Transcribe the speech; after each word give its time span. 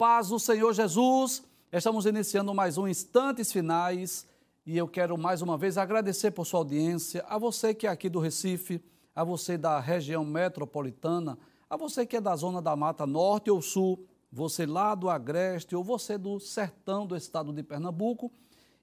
Paz 0.00 0.28
do 0.28 0.38
Senhor 0.38 0.72
Jesus. 0.72 1.42
Estamos 1.70 2.06
iniciando 2.06 2.54
mais 2.54 2.78
um 2.78 2.88
Instantes 2.88 3.52
Finais 3.52 4.26
e 4.64 4.78
eu 4.78 4.88
quero 4.88 5.18
mais 5.18 5.42
uma 5.42 5.58
vez 5.58 5.76
agradecer 5.76 6.30
por 6.30 6.46
sua 6.46 6.60
audiência, 6.60 7.22
a 7.28 7.36
você 7.36 7.74
que 7.74 7.86
é 7.86 7.90
aqui 7.90 8.08
do 8.08 8.18
Recife, 8.18 8.82
a 9.14 9.22
você 9.22 9.58
da 9.58 9.78
região 9.78 10.24
metropolitana, 10.24 11.38
a 11.68 11.76
você 11.76 12.06
que 12.06 12.16
é 12.16 12.20
da 12.22 12.34
zona 12.34 12.62
da 12.62 12.74
Mata 12.74 13.06
Norte 13.06 13.50
ou 13.50 13.60
Sul, 13.60 14.02
você 14.32 14.64
lá 14.64 14.94
do 14.94 15.10
Agreste 15.10 15.76
ou 15.76 15.84
você 15.84 16.16
do 16.16 16.40
sertão 16.40 17.06
do 17.06 17.14
estado 17.14 17.52
de 17.52 17.62
Pernambuco 17.62 18.32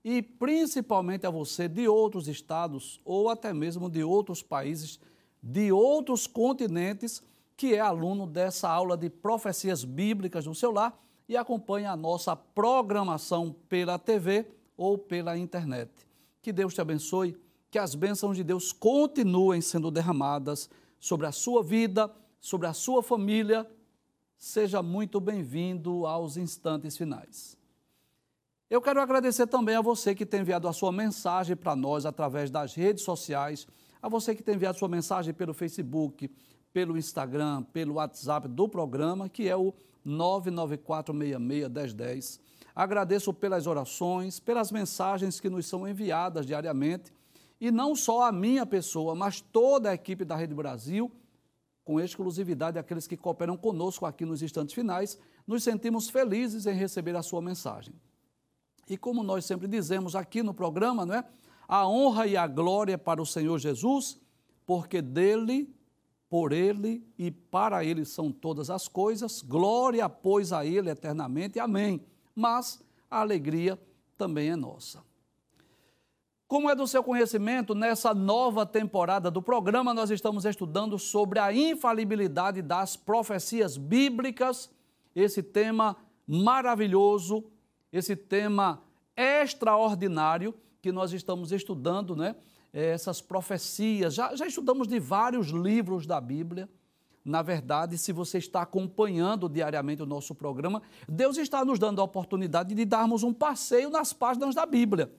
e 0.03 0.21
principalmente 0.21 1.25
a 1.25 1.31
você 1.31 1.67
de 1.67 1.87
outros 1.87 2.27
estados 2.27 3.01
ou 3.03 3.27
até 3.27 3.51
mesmo 3.51 3.89
de 3.89 4.03
outros 4.03 4.43
países, 4.43 4.99
de 5.41 5.71
outros 5.71 6.27
continentes, 6.27 7.23
que 7.55 7.73
é 7.73 7.79
aluno 7.79 8.27
dessa 8.27 8.69
aula 8.69 8.95
de 8.95 9.09
profecias 9.09 9.83
bíblicas 9.83 10.45
no 10.45 10.53
seu 10.53 10.69
lar 10.69 11.06
e 11.27 11.35
acompanha 11.35 11.91
a 11.91 11.97
nossa 11.97 12.35
programação 12.35 13.55
pela 13.67 13.99
TV 13.99 14.45
ou 14.77 14.97
pela 14.97 15.37
internet. 15.37 15.91
Que 16.41 16.53
Deus 16.53 16.73
te 16.73 16.81
abençoe, 16.81 17.37
que 17.69 17.77
as 17.77 17.95
bênçãos 17.95 18.37
de 18.37 18.43
Deus 18.43 18.71
continuem 18.71 19.61
sendo 19.61 19.91
derramadas 19.91 20.69
sobre 20.99 21.27
a 21.27 21.31
sua 21.31 21.61
vida, 21.61 22.13
sobre 22.39 22.67
a 22.67 22.73
sua 22.73 23.03
família. 23.03 23.69
Seja 24.37 24.81
muito 24.81 25.19
bem-vindo 25.19 26.05
aos 26.05 26.37
instantes 26.37 26.95
finais. 26.95 27.57
Eu 28.69 28.81
quero 28.81 29.01
agradecer 29.01 29.47
também 29.47 29.75
a 29.75 29.81
você 29.81 30.13
que 30.13 30.25
tem 30.25 30.41
enviado 30.41 30.67
a 30.67 30.73
sua 30.73 30.91
mensagem 30.91 31.55
para 31.55 31.75
nós 31.75 32.05
através 32.05 32.51
das 32.51 32.73
redes 32.73 33.03
sociais, 33.03 33.67
a 34.01 34.09
você 34.09 34.35
que 34.35 34.43
tem 34.43 34.55
enviado 34.55 34.77
sua 34.77 34.89
mensagem 34.89 35.33
pelo 35.33 35.53
Facebook, 35.53 36.29
pelo 36.73 36.97
Instagram, 36.97 37.63
pelo 37.63 37.95
WhatsApp 37.95 38.47
do 38.47 38.67
programa, 38.67 39.29
que 39.29 39.47
é 39.47 39.55
o 39.55 39.73
994661010. 40.07 42.39
Agradeço 42.73 43.33
pelas 43.33 43.67
orações, 43.67 44.39
pelas 44.39 44.71
mensagens 44.71 45.39
que 45.39 45.49
nos 45.49 45.65
são 45.65 45.87
enviadas 45.87 46.45
diariamente, 46.45 47.11
e 47.59 47.71
não 47.71 47.95
só 47.95 48.27
a 48.27 48.31
minha 48.31 48.65
pessoa, 48.65 49.15
mas 49.15 49.41
toda 49.41 49.89
a 49.89 49.93
equipe 49.93 50.23
da 50.23 50.35
Rede 50.35 50.53
Brasil, 50.53 51.11
com 51.83 51.99
exclusividade 51.99 52.77
aqueles 52.77 53.07
que 53.07 53.17
cooperam 53.17 53.57
conosco 53.57 54.05
aqui 54.05 54.25
nos 54.25 54.41
instantes 54.41 54.75
finais, 54.75 55.17
nos 55.45 55.63
sentimos 55.63 56.09
felizes 56.09 56.65
em 56.65 56.73
receber 56.73 57.15
a 57.15 57.23
sua 57.23 57.41
mensagem. 57.41 57.93
E 58.89 58.97
como 58.97 59.23
nós 59.23 59.45
sempre 59.45 59.67
dizemos 59.67 60.15
aqui 60.15 60.43
no 60.43 60.53
programa, 60.53 61.05
não 61.05 61.15
é? 61.15 61.25
A 61.67 61.87
honra 61.87 62.27
e 62.27 62.37
a 62.37 62.47
glória 62.47 62.97
para 62.97 63.21
o 63.21 63.25
Senhor 63.25 63.57
Jesus, 63.57 64.19
porque 64.65 65.01
dele, 65.01 65.73
por 66.29 66.51
ele 66.51 67.05
e 67.17 67.31
para 67.31 67.83
ele 67.83 68.05
são 68.05 68.31
todas 68.31 68.69
as 68.69 68.87
coisas. 68.87 69.41
Glória, 69.41 70.07
pois, 70.09 70.51
a 70.51 70.65
ele 70.65 70.89
eternamente. 70.89 71.59
Amém. 71.59 72.01
Mas 72.35 72.83
a 73.09 73.21
alegria 73.21 73.79
também 74.17 74.49
é 74.49 74.55
nossa. 74.55 75.03
Como 76.47 76.69
é 76.69 76.75
do 76.75 76.87
seu 76.87 77.03
conhecimento, 77.03 77.75
nessa 77.75 78.13
nova 78.13 78.65
temporada 78.65 79.29
do 79.29 79.41
programa, 79.41 79.93
nós 79.93 80.09
estamos 80.09 80.45
estudando 80.45 80.97
sobre 80.97 81.39
a 81.39 81.51
infalibilidade 81.51 82.61
das 82.61 82.95
profecias 82.95 83.75
bíblicas, 83.75 84.69
esse 85.13 85.43
tema 85.43 85.97
maravilhoso 86.25 87.51
esse 87.91 88.15
tema 88.15 88.81
extraordinário 89.15 90.53
que 90.81 90.91
nós 90.91 91.13
estamos 91.13 91.51
estudando, 91.51 92.15
né? 92.15 92.35
É, 92.73 92.91
essas 92.91 93.21
profecias. 93.21 94.13
Já, 94.13 94.35
já 94.35 94.45
estudamos 94.45 94.87
de 94.87 94.99
vários 94.99 95.47
livros 95.47 96.05
da 96.05 96.19
Bíblia. 96.19 96.69
Na 97.23 97.41
verdade, 97.41 97.97
se 97.97 98.13
você 98.13 98.37
está 98.37 98.61
acompanhando 98.61 99.49
diariamente 99.49 100.01
o 100.01 100.05
nosso 100.05 100.33
programa, 100.33 100.81
Deus 101.09 101.37
está 101.37 101.65
nos 101.65 101.77
dando 101.77 101.99
a 101.99 102.03
oportunidade 102.05 102.73
de 102.73 102.85
darmos 102.85 103.21
um 103.21 103.33
passeio 103.33 103.89
nas 103.89 104.13
páginas 104.13 104.55
da 104.55 104.65
Bíblia. 104.65 105.11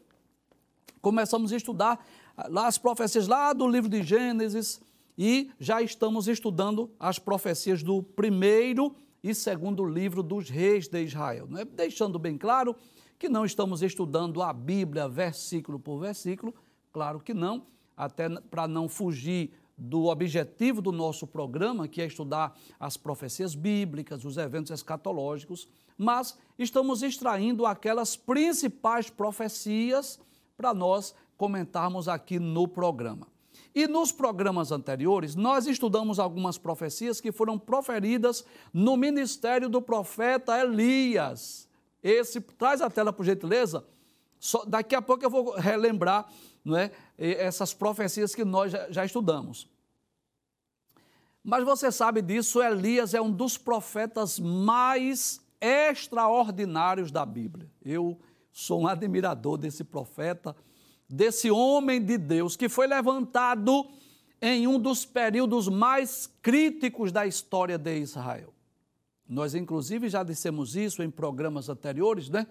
Começamos 1.02 1.52
a 1.52 1.56
estudar 1.56 2.04
ah, 2.36 2.46
lá 2.48 2.66
as 2.66 2.78
profecias 2.78 3.28
lá 3.28 3.52
do 3.52 3.68
livro 3.68 3.90
de 3.90 4.02
Gênesis 4.02 4.80
e 5.16 5.50
já 5.60 5.82
estamos 5.82 6.28
estudando 6.28 6.90
as 6.98 7.18
profecias 7.18 7.82
do 7.82 8.02
primeiro 8.02 8.94
e 9.22 9.34
segundo 9.34 9.84
livro 9.84 10.22
dos 10.22 10.48
reis 10.48 10.88
de 10.88 11.02
Israel. 11.02 11.46
Não 11.48 11.60
é? 11.60 11.64
Deixando 11.64 12.18
bem 12.18 12.38
claro 12.38 12.74
que 13.18 13.28
não 13.28 13.44
estamos 13.44 13.82
estudando 13.82 14.40
a 14.42 14.52
Bíblia 14.52 15.08
versículo 15.08 15.78
por 15.78 15.98
versículo, 15.98 16.54
claro 16.92 17.20
que 17.20 17.34
não, 17.34 17.66
até 17.96 18.28
para 18.28 18.66
não 18.66 18.88
fugir 18.88 19.52
do 19.76 20.06
objetivo 20.06 20.82
do 20.82 20.90
nosso 20.90 21.26
programa, 21.26 21.86
que 21.86 22.02
é 22.02 22.06
estudar 22.06 22.58
as 22.80 22.96
profecias 22.96 23.54
bíblicas, 23.54 24.24
os 24.24 24.36
eventos 24.36 24.72
escatológicos, 24.72 25.68
mas 25.96 26.36
estamos 26.58 27.02
extraindo 27.02 27.64
aquelas 27.64 28.16
principais 28.16 29.08
profecias 29.08 30.18
para 30.56 30.74
nós 30.74 31.14
comentarmos 31.36 32.08
aqui 32.08 32.40
no 32.40 32.66
programa. 32.66 33.28
E 33.74 33.86
nos 33.86 34.10
programas 34.10 34.72
anteriores, 34.72 35.36
nós 35.36 35.66
estudamos 35.66 36.18
algumas 36.18 36.58
profecias 36.58 37.20
que 37.20 37.30
foram 37.30 37.56
proferidas 37.56 38.44
no 38.72 38.96
ministério 38.96 39.68
do 39.68 39.80
profeta 39.80 40.58
Elias. 40.58 41.68
Esse, 42.02 42.40
traz 42.40 42.80
a 42.80 42.90
tela, 42.90 43.12
por 43.12 43.24
gentileza. 43.24 43.84
Só, 44.40 44.64
daqui 44.64 44.94
a 44.94 45.02
pouco 45.02 45.24
eu 45.24 45.30
vou 45.30 45.52
relembrar 45.52 46.28
não 46.64 46.76
é, 46.76 46.90
essas 47.16 47.72
profecias 47.74 48.34
que 48.34 48.44
nós 48.44 48.72
já, 48.90 49.04
estudamos. 49.04 49.68
Mas 51.42 51.64
você 51.64 51.90
sabe 51.90 52.20
disso, 52.20 52.62
Elias 52.62 53.14
é 53.14 53.20
um 53.20 53.30
dos 53.30 53.56
profetas 53.56 54.38
mais 54.38 55.40
extraordinários 55.60 57.10
da 57.10 57.24
Bíblia. 57.24 57.70
Eu 57.82 58.18
sou 58.52 58.82
um 58.82 58.86
admirador 58.86 59.56
desse 59.56 59.82
profeta 59.84 60.54
desse 61.08 61.50
homem 61.50 62.04
de 62.04 62.18
Deus 62.18 62.54
que 62.54 62.68
foi 62.68 62.86
levantado 62.86 63.86
em 64.40 64.66
um 64.66 64.78
dos 64.78 65.04
períodos 65.04 65.66
mais 65.68 66.30
críticos 66.42 67.10
da 67.10 67.26
história 67.26 67.78
de 67.78 67.98
Israel. 67.98 68.52
Nós, 69.26 69.54
inclusive, 69.54 70.08
já 70.08 70.22
dissemos 70.22 70.76
isso 70.76 71.02
em 71.02 71.10
programas 71.10 71.68
anteriores, 71.68 72.28
né? 72.28 72.46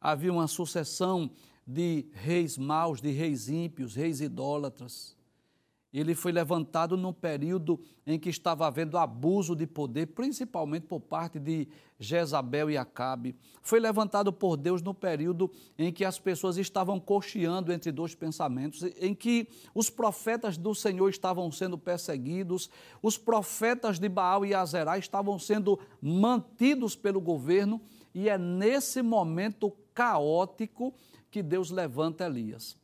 Havia 0.00 0.32
uma 0.32 0.48
sucessão 0.48 1.30
de 1.66 2.06
reis 2.12 2.56
maus, 2.58 3.00
de 3.00 3.10
reis 3.10 3.48
ímpios, 3.48 3.94
reis 3.94 4.20
idólatras. 4.20 5.16
Ele 5.92 6.14
foi 6.14 6.30
levantado 6.30 6.96
num 6.96 7.12
período 7.12 7.80
em 8.06 8.16
que 8.16 8.28
estava 8.28 8.64
havendo 8.64 8.96
abuso 8.96 9.56
de 9.56 9.66
poder, 9.66 10.06
principalmente 10.06 10.86
por 10.86 11.00
parte 11.00 11.40
de 11.40 11.66
Jezabel 11.98 12.70
e 12.70 12.76
Acabe. 12.76 13.34
Foi 13.60 13.80
levantado 13.80 14.32
por 14.32 14.56
Deus 14.56 14.82
no 14.82 14.94
período 14.94 15.50
em 15.76 15.92
que 15.92 16.04
as 16.04 16.16
pessoas 16.16 16.56
estavam 16.56 17.00
cocheando 17.00 17.72
entre 17.72 17.90
dois 17.90 18.14
pensamentos, 18.14 18.84
em 19.00 19.12
que 19.14 19.48
os 19.74 19.90
profetas 19.90 20.56
do 20.56 20.76
Senhor 20.76 21.08
estavam 21.08 21.50
sendo 21.50 21.76
perseguidos, 21.76 22.70
os 23.02 23.18
profetas 23.18 23.98
de 23.98 24.08
Baal 24.08 24.46
e 24.46 24.54
Azerá 24.54 24.96
estavam 24.96 25.40
sendo 25.40 25.76
mantidos 26.00 26.94
pelo 26.94 27.20
governo, 27.20 27.80
e 28.14 28.28
é 28.28 28.38
nesse 28.38 29.02
momento 29.02 29.72
caótico 29.92 30.94
que 31.30 31.42
Deus 31.42 31.70
levanta 31.70 32.26
Elias. 32.26 32.76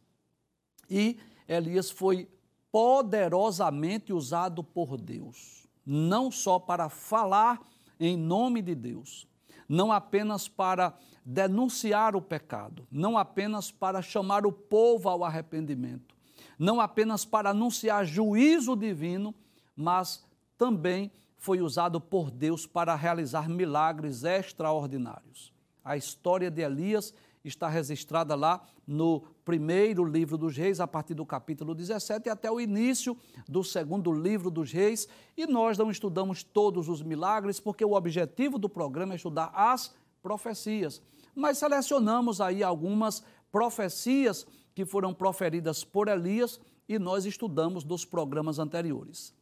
E 0.88 1.18
Elias 1.48 1.90
foi 1.90 2.28
poderosamente 2.70 4.12
usado 4.12 4.62
por 4.62 4.96
Deus, 4.96 5.66
não 5.84 6.30
só 6.30 6.58
para 6.58 6.88
falar 6.88 7.60
em 7.98 8.16
nome 8.16 8.60
de 8.60 8.74
Deus, 8.74 9.26
não 9.68 9.90
apenas 9.90 10.48
para 10.48 10.94
denunciar 11.24 12.14
o 12.14 12.22
pecado, 12.22 12.86
não 12.90 13.18
apenas 13.18 13.70
para 13.70 14.02
chamar 14.02 14.46
o 14.46 14.52
povo 14.52 15.08
ao 15.08 15.24
arrependimento, 15.24 16.14
não 16.58 16.80
apenas 16.80 17.24
para 17.24 17.50
anunciar 17.50 18.04
juízo 18.04 18.76
divino, 18.76 19.34
mas 19.74 20.24
também 20.56 21.10
foi 21.36 21.60
usado 21.60 22.00
por 22.00 22.30
Deus 22.30 22.66
para 22.66 22.94
realizar 22.94 23.48
milagres 23.48 24.24
extraordinários. 24.24 25.52
A 25.84 25.96
história 25.96 26.50
de 26.50 26.62
Elias 26.62 27.14
está 27.48 27.68
registrada 27.68 28.34
lá 28.34 28.62
no 28.86 29.20
primeiro 29.44 30.04
livro 30.04 30.36
dos 30.36 30.56
Reis, 30.56 30.80
a 30.80 30.86
partir 30.86 31.14
do 31.14 31.24
capítulo 31.24 31.74
17 31.74 32.28
até 32.28 32.50
o 32.50 32.60
início 32.60 33.16
do 33.48 33.62
segundo 33.62 34.12
livro 34.12 34.50
dos 34.50 34.72
Reis. 34.72 35.08
E 35.36 35.46
nós 35.46 35.78
não 35.78 35.90
estudamos 35.90 36.42
todos 36.42 36.88
os 36.88 37.02
milagres, 37.02 37.60
porque 37.60 37.84
o 37.84 37.92
objetivo 37.92 38.58
do 38.58 38.68
programa 38.68 39.14
é 39.14 39.16
estudar 39.16 39.52
as 39.54 39.94
profecias. 40.22 41.02
Mas 41.34 41.58
selecionamos 41.58 42.40
aí 42.40 42.62
algumas 42.62 43.22
profecias 43.52 44.46
que 44.74 44.84
foram 44.84 45.14
proferidas 45.14 45.84
por 45.84 46.08
Elias 46.08 46.60
e 46.88 46.98
nós 46.98 47.24
estudamos 47.24 47.84
dos 47.84 48.04
programas 48.04 48.58
anteriores. 48.58 49.34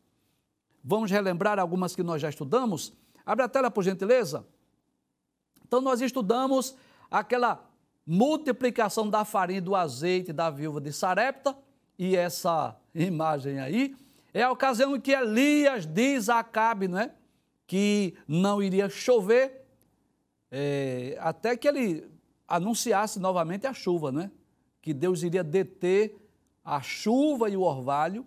Vamos 0.83 1.11
relembrar 1.11 1.59
algumas 1.59 1.97
que 1.97 2.03
nós 2.03 2.21
já 2.21 2.29
estudamos? 2.29 2.93
Abre 3.25 3.45
a 3.45 3.49
tela, 3.49 3.71
por 3.71 3.83
gentileza. 3.83 4.47
Então, 5.67 5.81
nós 5.81 6.01
estudamos 6.01 6.77
aquela 7.11 7.65
multiplicação 8.07 9.09
da 9.09 9.25
farinha 9.25 9.63
do 9.63 9.75
azeite 9.75 10.33
da 10.33 10.51
viúva 10.51 10.81
de 10.81 10.93
Sarepta, 10.93 11.57
e 11.99 12.17
essa 12.17 12.77
imagem 12.95 13.61
aí 13.61 13.97
é 14.33 14.43
a 14.43 14.51
ocasião 14.51 14.97
em 14.97 15.01
que 15.01 15.13
Elias 15.13 15.87
diz 15.87 16.29
a 16.29 16.41
Acabe, 16.41 16.89
não 16.89 16.99
é? 16.99 17.15
Que 17.67 18.15
não 18.27 18.63
iria 18.63 18.89
chover, 18.89 19.65
é, 20.51 21.17
até 21.21 21.57
que 21.57 21.69
ele 21.69 22.11
anunciasse 22.47 23.19
novamente 23.19 23.67
a 23.67 23.73
chuva, 23.73 24.13
né? 24.13 24.31
Que 24.83 24.93
Deus 24.93 25.23
iria 25.23 25.43
deter 25.43 26.17
a 26.65 26.83
chuva 26.83 27.49
e 27.49 27.57
o 27.57 27.63
orvalho, 27.63 28.27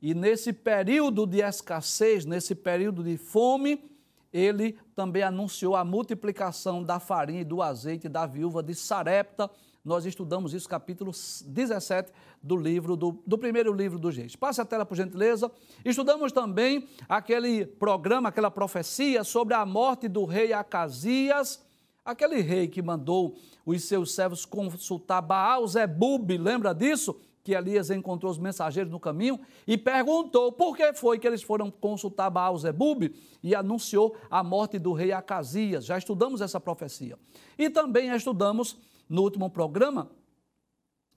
e 0.00 0.14
nesse 0.14 0.52
período 0.52 1.26
de 1.26 1.40
escassez, 1.40 2.24
nesse 2.24 2.54
período 2.54 3.04
de 3.04 3.16
fome, 3.16 3.91
ele 4.32 4.78
também 4.94 5.22
anunciou 5.22 5.76
a 5.76 5.84
multiplicação 5.84 6.82
da 6.82 6.98
farinha 6.98 7.42
e 7.42 7.44
do 7.44 7.60
azeite 7.60 8.08
da 8.08 8.24
viúva 8.26 8.62
de 8.62 8.74
Sarepta. 8.74 9.50
Nós 9.84 10.06
estudamos 10.06 10.54
isso, 10.54 10.68
capítulo 10.68 11.10
17 11.10 12.12
do 12.40 12.56
livro, 12.56 12.96
do, 12.96 13.20
do 13.26 13.36
primeiro 13.36 13.72
livro 13.72 13.98
do 13.98 14.08
Reis. 14.10 14.36
Passe 14.36 14.60
a 14.60 14.64
tela, 14.64 14.86
por 14.86 14.96
gentileza. 14.96 15.50
Estudamos 15.84 16.32
também 16.32 16.88
aquele 17.08 17.66
programa, 17.66 18.28
aquela 18.28 18.50
profecia 18.50 19.24
sobre 19.24 19.54
a 19.54 19.66
morte 19.66 20.08
do 20.08 20.24
rei 20.24 20.52
Acasias, 20.52 21.60
aquele 22.04 22.40
rei 22.40 22.68
que 22.68 22.80
mandou 22.80 23.36
os 23.66 23.84
seus 23.84 24.14
servos 24.14 24.44
consultar 24.44 25.20
Baal 25.20 25.66
Zebub, 25.66 26.30
lembra 26.38 26.72
disso? 26.72 27.20
Que 27.42 27.54
Elias 27.54 27.90
encontrou 27.90 28.30
os 28.30 28.38
mensageiros 28.38 28.90
no 28.90 29.00
caminho 29.00 29.40
e 29.66 29.76
perguntou 29.76 30.52
por 30.52 30.76
que 30.76 30.92
foi 30.92 31.18
que 31.18 31.26
eles 31.26 31.42
foram 31.42 31.70
consultar 31.70 32.30
Baal 32.30 32.56
Zebub 32.56 33.12
e 33.42 33.54
anunciou 33.54 34.16
a 34.30 34.44
morte 34.44 34.78
do 34.78 34.92
rei 34.92 35.12
Acasias. 35.12 35.84
Já 35.84 35.98
estudamos 35.98 36.40
essa 36.40 36.60
profecia. 36.60 37.18
E 37.58 37.68
também 37.68 38.14
estudamos 38.14 38.78
no 39.08 39.22
último 39.22 39.50
programa 39.50 40.10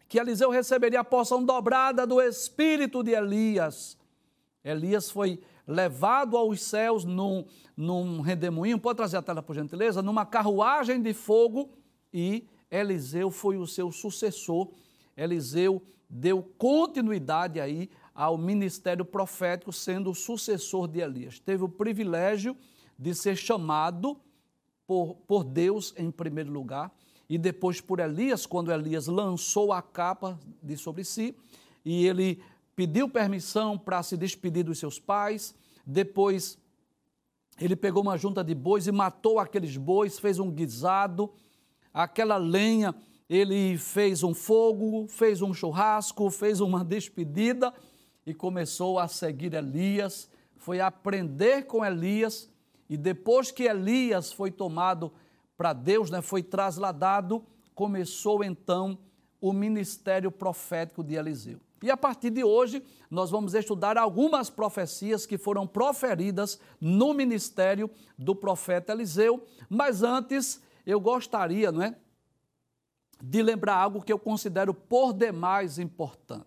que 0.07 0.19
Eliseu 0.19 0.49
receberia 0.49 0.99
a 0.99 1.03
porção 1.03 1.43
dobrada 1.43 2.05
do 2.05 2.21
espírito 2.21 3.03
de 3.03 3.11
Elias. 3.11 3.97
Elias 4.63 5.09
foi 5.09 5.39
levado 5.67 6.37
aos 6.37 6.61
céus 6.61 7.03
num, 7.05 7.45
num 7.75 8.21
redemoinho, 8.21 8.79
pode 8.79 8.97
trazer 8.97 9.17
a 9.17 9.21
tela 9.21 9.41
por 9.41 9.55
gentileza, 9.55 10.01
numa 10.01 10.25
carruagem 10.25 11.01
de 11.01 11.13
fogo 11.13 11.71
e 12.13 12.47
Eliseu 12.69 13.31
foi 13.31 13.57
o 13.57 13.67
seu 13.67 13.91
sucessor. 13.91 14.71
Eliseu 15.15 15.81
deu 16.15 16.41
continuidade 16.57 17.59
aí 17.59 17.89
ao 18.13 18.37
ministério 18.37 19.03
profético, 19.03 19.73
sendo 19.73 20.11
o 20.11 20.15
sucessor 20.15 20.87
de 20.87 20.99
Elias. 20.99 21.39
Teve 21.39 21.65
o 21.65 21.69
privilégio 21.69 22.55
de 22.97 23.13
ser 23.13 23.35
chamado 23.35 24.17
por, 24.87 25.15
por 25.27 25.43
Deus 25.43 25.93
em 25.97 26.09
primeiro 26.09 26.51
lugar 26.51 26.89
e 27.29 27.37
depois 27.37 27.81
por 27.81 27.99
Elias, 27.99 28.45
quando 28.45 28.71
Elias 28.71 29.07
lançou 29.07 29.73
a 29.73 29.81
capa 29.81 30.39
de 30.63 30.77
sobre 30.77 31.03
si 31.03 31.35
e 31.83 32.07
ele 32.07 32.41
pediu 32.75 33.09
permissão 33.09 33.77
para 33.77 34.01
se 34.01 34.15
despedir 34.15 34.63
dos 34.63 34.79
seus 34.79 34.97
pais. 34.97 35.53
Depois 35.85 36.57
ele 37.59 37.75
pegou 37.75 38.01
uma 38.01 38.17
junta 38.17 38.41
de 38.41 38.55
bois 38.55 38.87
e 38.87 38.91
matou 38.91 39.37
aqueles 39.37 39.75
bois, 39.75 40.17
fez 40.17 40.39
um 40.39 40.49
guisado, 40.49 41.29
aquela 41.93 42.37
lenha 42.37 42.95
ele 43.29 43.77
fez 43.77 44.23
um 44.23 44.33
fogo, 44.33 45.07
fez 45.07 45.41
um 45.41 45.53
churrasco, 45.53 46.29
fez 46.29 46.61
uma 46.61 46.83
despedida 46.83 47.73
e 48.25 48.33
começou 48.33 48.99
a 48.99 49.07
seguir 49.07 49.53
Elias, 49.53 50.29
foi 50.55 50.79
aprender 50.79 51.63
com 51.63 51.83
Elias 51.83 52.49
e 52.89 52.95
depois 52.97 53.51
que 53.51 53.63
Elias 53.63 54.31
foi 54.31 54.51
tomado 54.51 55.11
para 55.57 55.73
Deus, 55.73 56.09
né, 56.09 56.21
foi 56.21 56.43
trasladado, 56.43 57.43
começou 57.73 58.43
então 58.43 58.97
o 59.41 59.51
ministério 59.51 60.31
profético 60.31 61.03
de 61.03 61.15
Eliseu. 61.15 61.59
E 61.83 61.91
a 61.91 61.97
partir 61.97 62.29
de 62.29 62.43
hoje, 62.43 62.83
nós 63.11 63.29
vamos 63.29 63.53
estudar 63.53 63.97
algumas 63.97 64.49
profecias 64.49 65.25
que 65.25 65.37
foram 65.37 65.67
proferidas 65.67 66.59
no 66.79 67.13
ministério 67.13 67.89
do 68.17 68.35
profeta 68.35 68.93
Eliseu, 68.93 69.43
mas 69.69 70.01
antes 70.01 70.61
eu 70.85 70.99
gostaria, 70.99 71.71
não 71.71 71.81
é, 71.81 71.95
de 73.21 73.41
lembrar 73.41 73.75
algo 73.75 74.01
que 74.01 74.11
eu 74.11 74.19
considero 74.19 74.73
por 74.73 75.13
demais 75.13 75.79
importante. 75.79 76.45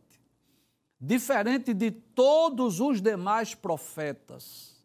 Diferente 1.01 1.73
de 1.73 1.91
todos 1.91 2.81
os 2.81 3.01
demais 3.01 3.55
profetas, 3.55 4.77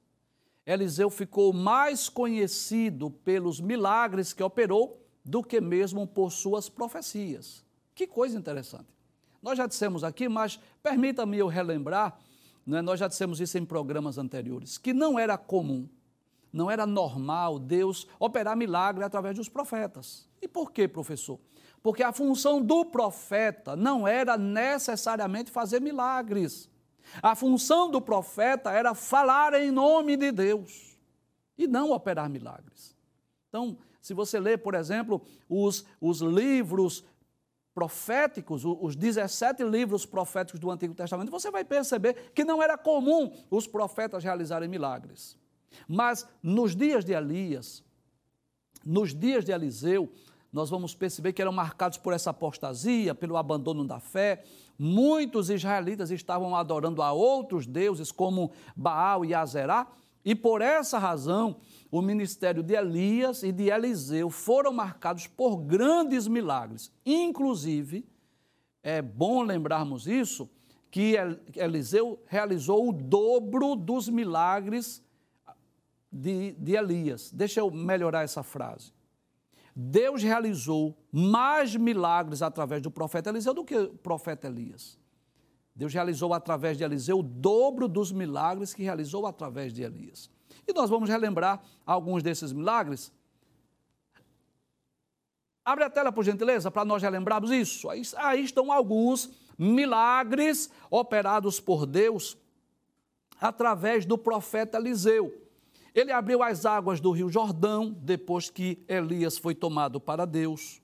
Eliseu 0.66 1.10
ficou 1.10 1.52
mais 1.52 2.08
conhecido 2.08 3.10
pelos 3.10 3.60
milagres 3.60 4.32
que 4.32 4.44
operou 4.44 5.02
do 5.26 5.44
que 5.44 5.60
mesmo 5.60 6.06
por 6.06 6.32
suas 6.32 6.70
profecias. 6.70 7.66
Que 7.96 8.08
coisa 8.08 8.38
interessante. 8.38 8.88
Nós 9.42 9.58
já 9.58 9.68
dissemos 9.68 10.04
aqui, 10.04 10.30
mas 10.30 10.60
permita-me 10.82 11.38
eu 11.38 11.48
relembrar, 11.48 12.18
né, 12.66 12.82
nós 12.82 13.00
já 13.00 13.08
dissemos 13.08 13.42
isso 13.42 13.58
em 13.58 13.66
programas 13.66 14.18
anteriores, 14.18 14.78
que 14.78 14.94
não 14.94 15.20
era 15.20 15.38
comum, 15.38 15.90
não 16.52 16.72
era 16.72 16.86
normal 16.86 17.60
Deus 17.60 18.08
operar 18.20 18.56
milagre 18.56 19.04
através 19.04 19.36
dos 19.36 19.50
profetas. 19.50 20.30
E 20.42 20.48
por 20.48 20.72
quê, 20.72 20.88
professor? 20.88 21.40
Porque 21.84 22.02
a 22.02 22.14
função 22.14 22.62
do 22.62 22.86
profeta 22.86 23.76
não 23.76 24.08
era 24.08 24.38
necessariamente 24.38 25.52
fazer 25.52 25.82
milagres. 25.82 26.70
A 27.22 27.36
função 27.36 27.92
do 27.92 28.02
profeta 28.02 28.72
era 28.72 28.96
falar 28.96 29.54
em 29.54 29.70
nome 29.70 30.16
de 30.16 30.32
Deus 30.32 30.98
e 31.58 31.68
não 31.68 31.92
operar 31.92 32.30
milagres. 32.30 32.96
Então, 33.50 33.78
se 34.02 34.14
você 34.14 34.40
ler, 34.40 34.60
por 34.60 34.74
exemplo, 34.74 35.22
os, 35.50 35.86
os 36.00 36.22
livros 36.22 37.04
proféticos, 37.74 38.64
os 38.64 38.96
17 38.96 39.64
livros 39.64 40.06
proféticos 40.06 40.60
do 40.62 40.72
Antigo 40.72 40.96
Testamento, 40.96 41.32
você 41.32 41.52
vai 41.52 41.66
perceber 41.66 42.32
que 42.34 42.46
não 42.46 42.64
era 42.64 42.78
comum 42.78 43.36
os 43.52 43.68
profetas 43.68 44.24
realizarem 44.24 44.70
milagres. 44.70 45.38
Mas 45.88 46.26
nos 46.42 46.76
dias 46.76 47.04
de 47.04 47.14
Elias, 47.14 47.84
nos 48.86 49.14
dias 49.14 49.44
de 49.44 49.52
Eliseu, 49.52 50.10
nós 50.53 50.69
vamos 50.69 50.93
perceber 50.93 51.33
que 51.33 51.41
eram 51.41 51.51
marcados 51.51 51.98
por 51.98 52.13
essa 52.13 52.29
apostasia, 52.29 53.15
pelo 53.15 53.36
abandono 53.36 53.83
da 53.83 54.00
fé. 54.00 54.43
Muitos 54.77 55.50
israelitas 55.50 56.12
estavam 56.12 56.55
adorando 56.55 57.01
a 57.01 57.12
outros 57.12 57.65
deuses, 57.65 58.12
como 58.12 58.51
Baal 58.75 59.25
e 59.25 59.33
Azerá, 59.33 59.88
e 60.24 60.33
por 60.33 60.62
essa 60.62 60.98
razão, 60.98 61.57
o 61.91 62.01
ministério 62.01 62.63
de 62.63 62.75
Elias 62.75 63.43
e 63.43 63.51
de 63.51 63.69
Eliseu 63.69 64.29
foram 64.29 64.72
marcados 64.72 65.27
por 65.27 65.57
grandes 65.57 66.27
milagres. 66.27 66.91
Inclusive, 67.05 68.05
é 68.81 69.01
bom 69.01 69.41
lembrarmos 69.41 70.07
isso, 70.07 70.50
que 70.89 71.15
Eliseu 71.55 72.22
realizou 72.27 72.88
o 72.88 72.93
dobro 72.93 73.75
dos 73.75 74.07
milagres 74.07 75.03
de, 76.12 76.51
de 76.53 76.75
Elias. 76.75 77.31
Deixa 77.31 77.60
eu 77.60 77.72
melhorar 77.72 78.24
essa 78.24 78.43
frase. 78.43 78.93
Deus 79.75 80.22
realizou 80.22 80.96
mais 81.12 81.75
milagres 81.75 82.42
através 82.42 82.82
do 82.82 82.92
profeta 82.92 83.30
Eliseu 83.30 83.53
do 83.53 83.65
que 83.65 83.75
o 83.75 83.94
profeta 83.96 84.48
Elias. 84.48 85.00
Deus 85.75 85.94
realizou 85.94 86.34
através 86.34 86.77
de 86.77 86.84
Eliseu 86.84 87.20
o 87.20 87.24
dobro 87.24 87.88
dos 87.88 88.12
milagres 88.12 88.74
que 88.74 88.84
realizou 88.84 89.25
através 89.25 89.74
de 89.74 89.82
Elias. 89.82 90.30
E 90.68 90.74
nós 90.74 90.89
vamos 90.89 91.10
relembrar 91.10 91.62
alguns 91.86 92.22
desses 92.22 92.53
milagres. 92.53 93.12
Abre 95.65 95.84
a 95.84 95.89
tela, 95.89 96.12
por 96.12 96.24
gentileza, 96.24 96.70
para 96.70 96.86
nós 96.86 97.01
relembrarmos 97.01 97.50
isso. 97.50 97.89
Aí, 97.89 98.03
aí 98.18 98.44
estão 98.44 98.72
alguns 98.72 99.32
milagres 99.58 100.70
operados 100.92 101.60
por 101.60 101.86
Deus 101.86 102.38
através 103.39 104.06
do 104.06 104.18
profeta 104.18 104.77
Eliseu. 104.77 105.43
Ele 105.94 106.12
abriu 106.12 106.42
as 106.42 106.66
águas 106.66 107.00
do 107.00 107.12
rio 107.12 107.30
Jordão, 107.30 107.96
depois 108.02 108.50
que 108.50 108.84
Elias 108.88 109.38
foi 109.38 109.54
tomado 109.54 110.00
para 110.00 110.26
Deus. 110.26 110.82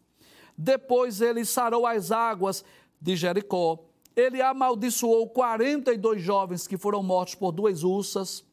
Depois 0.58 1.22
ele 1.22 1.46
sarou 1.46 1.88
as 1.88 2.12
águas 2.12 2.64
de 3.02 3.16
Jericó. 3.16 3.80
Ele 4.16 4.42
amaldiçoou 4.42 5.30
42 5.30 6.22
jovens 6.22 6.68
que 6.68 6.78
foram 6.78 7.02
mortos 7.02 7.36
por 7.36 7.52
duas 7.52 7.84
ursas 7.84 8.44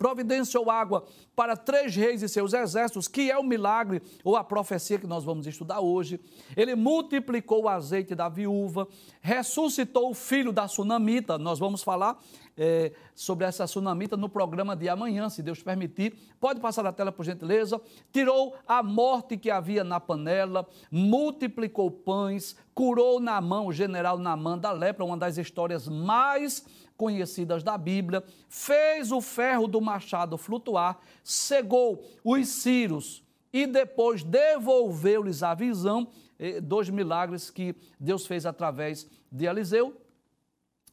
providenciou 0.00 0.70
água 0.70 1.04
para 1.36 1.54
três 1.54 1.94
reis 1.94 2.22
e 2.22 2.28
seus 2.28 2.54
exércitos, 2.54 3.06
que 3.06 3.30
é 3.30 3.36
o 3.36 3.44
milagre 3.44 4.00
ou 4.24 4.34
a 4.34 4.42
profecia 4.42 4.98
que 4.98 5.06
nós 5.06 5.24
vamos 5.24 5.46
estudar 5.46 5.80
hoje. 5.80 6.18
Ele 6.56 6.74
multiplicou 6.74 7.64
o 7.64 7.68
azeite 7.68 8.14
da 8.14 8.26
viúva, 8.26 8.88
ressuscitou 9.20 10.10
o 10.10 10.14
filho 10.14 10.52
da 10.52 10.66
sunamita. 10.66 11.36
Nós 11.36 11.58
vamos 11.58 11.82
falar 11.82 12.18
é, 12.56 12.92
sobre 13.14 13.44
essa 13.44 13.66
sunamita 13.66 14.16
no 14.16 14.26
programa 14.26 14.74
de 14.74 14.88
amanhã, 14.88 15.28
se 15.28 15.42
Deus 15.42 15.62
permitir. 15.62 16.14
Pode 16.40 16.60
passar 16.60 16.86
a 16.86 16.92
tela, 16.92 17.12
por 17.12 17.26
gentileza. 17.26 17.78
Tirou 18.10 18.56
a 18.66 18.82
morte 18.82 19.36
que 19.36 19.50
havia 19.50 19.84
na 19.84 20.00
panela, 20.00 20.66
multiplicou 20.90 21.90
pães, 21.90 22.56
curou 22.72 23.20
Naamã, 23.20 23.60
o 23.60 23.72
general 23.72 24.18
Naamã 24.18 24.56
da 24.56 24.72
lepra, 24.72 25.04
uma 25.04 25.18
das 25.18 25.36
histórias 25.36 25.86
mais 25.86 26.64
conhecidas 27.00 27.62
da 27.62 27.78
Bíblia, 27.78 28.22
fez 28.46 29.10
o 29.10 29.22
ferro 29.22 29.66
do 29.66 29.80
machado 29.80 30.36
flutuar, 30.36 31.00
cegou 31.24 32.04
os 32.22 32.46
círios 32.46 33.24
e 33.50 33.66
depois 33.66 34.22
devolveu-lhes 34.22 35.42
a 35.42 35.54
visão, 35.54 36.08
dois 36.62 36.90
milagres 36.90 37.48
que 37.48 37.74
Deus 37.98 38.26
fez 38.26 38.44
através 38.44 39.08
de 39.32 39.46
Eliseu. 39.46 39.96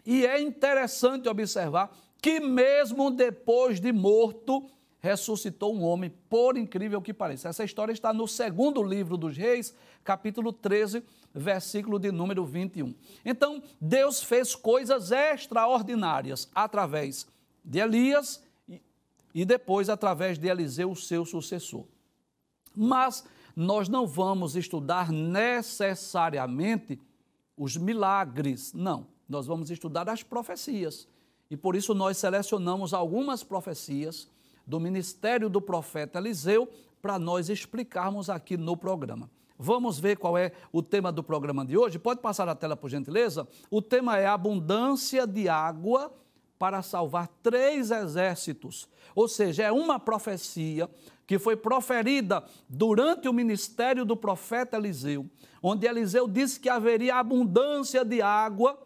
E 0.05 0.25
é 0.25 0.39
interessante 0.39 1.27
observar 1.27 1.93
que, 2.21 2.39
mesmo 2.39 3.11
depois 3.11 3.81
de 3.81 3.91
morto, 3.91 4.65
ressuscitou 5.01 5.75
um 5.75 5.83
homem, 5.83 6.09
por 6.29 6.57
incrível 6.57 7.01
que 7.01 7.13
pareça. 7.13 7.49
Essa 7.49 7.65
história 7.65 7.91
está 7.91 8.13
no 8.13 8.29
segundo 8.29 8.81
livro 8.81 9.17
dos 9.17 9.35
Reis, 9.35 9.75
capítulo 10.05 10.53
13, 10.53 11.03
versículo 11.33 11.99
de 11.99 12.11
número 12.11 12.45
21. 12.45 12.93
Então, 13.23 13.61
Deus 13.79 14.23
fez 14.23 14.55
coisas 14.55 15.11
extraordinárias 15.11 16.49
através 16.53 17.27
de 17.63 17.79
Elias 17.79 18.43
e 19.33 19.45
depois 19.45 19.89
através 19.89 20.37
de 20.37 20.47
Eliseu, 20.47 20.95
seu 20.95 21.25
sucessor. 21.25 21.85
Mas 22.75 23.23
nós 23.55 23.89
não 23.89 24.07
vamos 24.07 24.55
estudar 24.55 25.11
necessariamente 25.11 26.99
os 27.55 27.75
milagres, 27.75 28.73
não. 28.73 29.07
Nós 29.27 29.47
vamos 29.47 29.69
estudar 29.69 30.07
as 30.09 30.23
profecias. 30.23 31.07
E 31.49 31.57
por 31.57 31.75
isso 31.75 31.93
nós 31.93 32.17
selecionamos 32.17 32.93
algumas 32.93 33.43
profecias 33.43 34.29
do 34.65 34.79
ministério 34.79 35.49
do 35.49 35.61
profeta 35.61 36.19
Eliseu 36.19 36.69
para 37.01 37.17
nós 37.17 37.49
explicarmos 37.49 38.29
aqui 38.29 38.57
no 38.57 38.75
programa. 38.75 39.29
Vamos 39.57 39.99
ver 39.99 40.17
qual 40.17 40.37
é 40.37 40.51
o 40.71 40.83
tema 40.83 41.11
do 41.11 41.23
programa 41.23 41.65
de 41.65 41.75
hoje? 41.77 41.97
Pode 41.97 42.21
passar 42.21 42.47
a 42.47 42.55
tela, 42.55 42.77
por 42.77 42.89
gentileza? 42.89 43.47
O 43.71 43.81
tema 43.81 44.17
é 44.17 44.27
abundância 44.27 45.25
de 45.25 45.49
água 45.49 46.13
para 46.59 46.81
salvar 46.81 47.27
três 47.41 47.89
exércitos. 47.91 48.87
Ou 49.15 49.27
seja, 49.27 49.63
é 49.63 49.71
uma 49.71 49.99
profecia 49.99 50.89
que 51.25 51.39
foi 51.39 51.55
proferida 51.55 52.43
durante 52.69 53.27
o 53.27 53.33
ministério 53.33 54.05
do 54.05 54.15
profeta 54.15 54.77
Eliseu, 54.77 55.25
onde 55.61 55.87
Eliseu 55.87 56.27
disse 56.27 56.59
que 56.59 56.69
haveria 56.69 57.15
abundância 57.15 58.05
de 58.05 58.21
água 58.21 58.77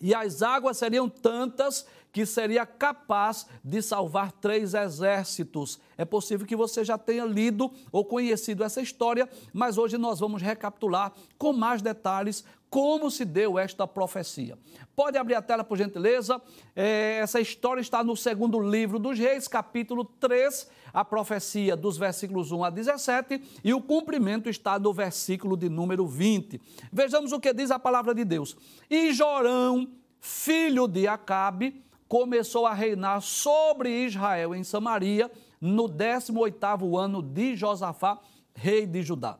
e 0.00 0.14
as 0.14 0.42
águas 0.42 0.78
seriam 0.78 1.08
tantas 1.08 1.86
que 2.12 2.26
seria 2.26 2.66
capaz 2.66 3.46
de 3.64 3.80
salvar 3.82 4.32
três 4.32 4.74
exércitos. 4.74 5.78
É 5.96 6.04
possível 6.04 6.46
que 6.46 6.56
você 6.56 6.84
já 6.84 6.98
tenha 6.98 7.24
lido 7.24 7.70
ou 7.92 8.04
conhecido 8.04 8.64
essa 8.64 8.80
história, 8.80 9.28
mas 9.52 9.78
hoje 9.78 9.96
nós 9.96 10.18
vamos 10.18 10.42
recapitular 10.42 11.12
com 11.38 11.52
mais 11.52 11.82
detalhes 11.82 12.44
como 12.70 13.10
se 13.10 13.24
deu 13.24 13.58
esta 13.58 13.86
profecia. 13.86 14.56
Pode 14.94 15.18
abrir 15.18 15.34
a 15.34 15.42
tela, 15.42 15.64
por 15.64 15.76
gentileza. 15.76 16.40
É, 16.74 17.18
essa 17.20 17.40
história 17.40 17.80
está 17.80 18.04
no 18.04 18.16
segundo 18.16 18.60
livro 18.60 18.98
dos 18.98 19.18
Reis, 19.18 19.48
capítulo 19.48 20.04
3, 20.04 20.70
a 20.92 21.04
profecia 21.04 21.76
dos 21.76 21.98
versículos 21.98 22.52
1 22.52 22.64
a 22.64 22.70
17, 22.70 23.42
e 23.64 23.74
o 23.74 23.82
cumprimento 23.82 24.48
está 24.48 24.78
no 24.78 24.92
versículo 24.92 25.56
de 25.56 25.68
número 25.68 26.06
20. 26.06 26.60
Vejamos 26.92 27.32
o 27.32 27.40
que 27.40 27.52
diz 27.52 27.72
a 27.72 27.78
palavra 27.78 28.14
de 28.14 28.24
Deus. 28.24 28.56
E 28.88 29.12
Jorão, 29.12 29.88
filho 30.20 30.86
de 30.86 31.08
Acabe, 31.08 31.82
começou 32.10 32.66
a 32.66 32.74
reinar 32.74 33.22
sobre 33.22 34.04
Israel 34.04 34.52
em 34.52 34.64
Samaria 34.64 35.30
no 35.60 35.84
18º 35.84 36.98
ano 36.98 37.22
de 37.22 37.54
Josafá, 37.54 38.20
rei 38.52 38.84
de 38.84 39.00
Judá. 39.00 39.38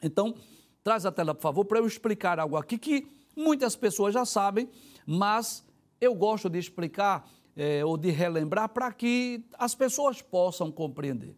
Então, 0.00 0.36
traz 0.84 1.04
a 1.04 1.10
tela, 1.10 1.34
por 1.34 1.42
favor, 1.42 1.64
para 1.64 1.80
eu 1.80 1.86
explicar 1.88 2.38
algo 2.38 2.56
aqui 2.56 2.78
que 2.78 3.08
muitas 3.34 3.74
pessoas 3.74 4.14
já 4.14 4.24
sabem, 4.24 4.70
mas 5.04 5.66
eu 6.00 6.14
gosto 6.14 6.48
de 6.48 6.60
explicar 6.60 7.28
é, 7.56 7.84
ou 7.84 7.96
de 7.96 8.10
relembrar 8.12 8.68
para 8.68 8.92
que 8.92 9.44
as 9.54 9.74
pessoas 9.74 10.22
possam 10.22 10.70
compreender. 10.70 11.36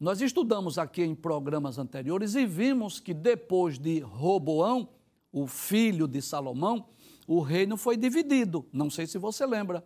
Nós 0.00 0.20
estudamos 0.20 0.78
aqui 0.78 1.04
em 1.04 1.14
programas 1.14 1.78
anteriores 1.78 2.34
e 2.34 2.44
vimos 2.44 2.98
que 2.98 3.14
depois 3.14 3.78
de 3.78 4.00
Roboão, 4.00 4.88
o 5.30 5.46
filho 5.46 6.08
de 6.08 6.20
Salomão, 6.20 6.88
o 7.26 7.40
reino 7.40 7.76
foi 7.76 7.96
dividido. 7.96 8.66
Não 8.72 8.90
sei 8.90 9.06
se 9.06 9.18
você 9.18 9.46
lembra. 9.46 9.84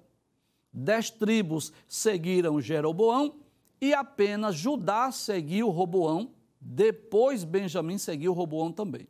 Dez 0.72 1.10
tribos 1.10 1.72
seguiram 1.86 2.60
Jeroboão 2.60 3.36
e 3.80 3.94
apenas 3.94 4.56
Judá 4.56 5.10
seguiu 5.10 5.70
Roboão. 5.70 6.32
Depois 6.60 7.44
Benjamim 7.44 7.98
seguiu 7.98 8.32
Roboão 8.32 8.72
também. 8.72 9.08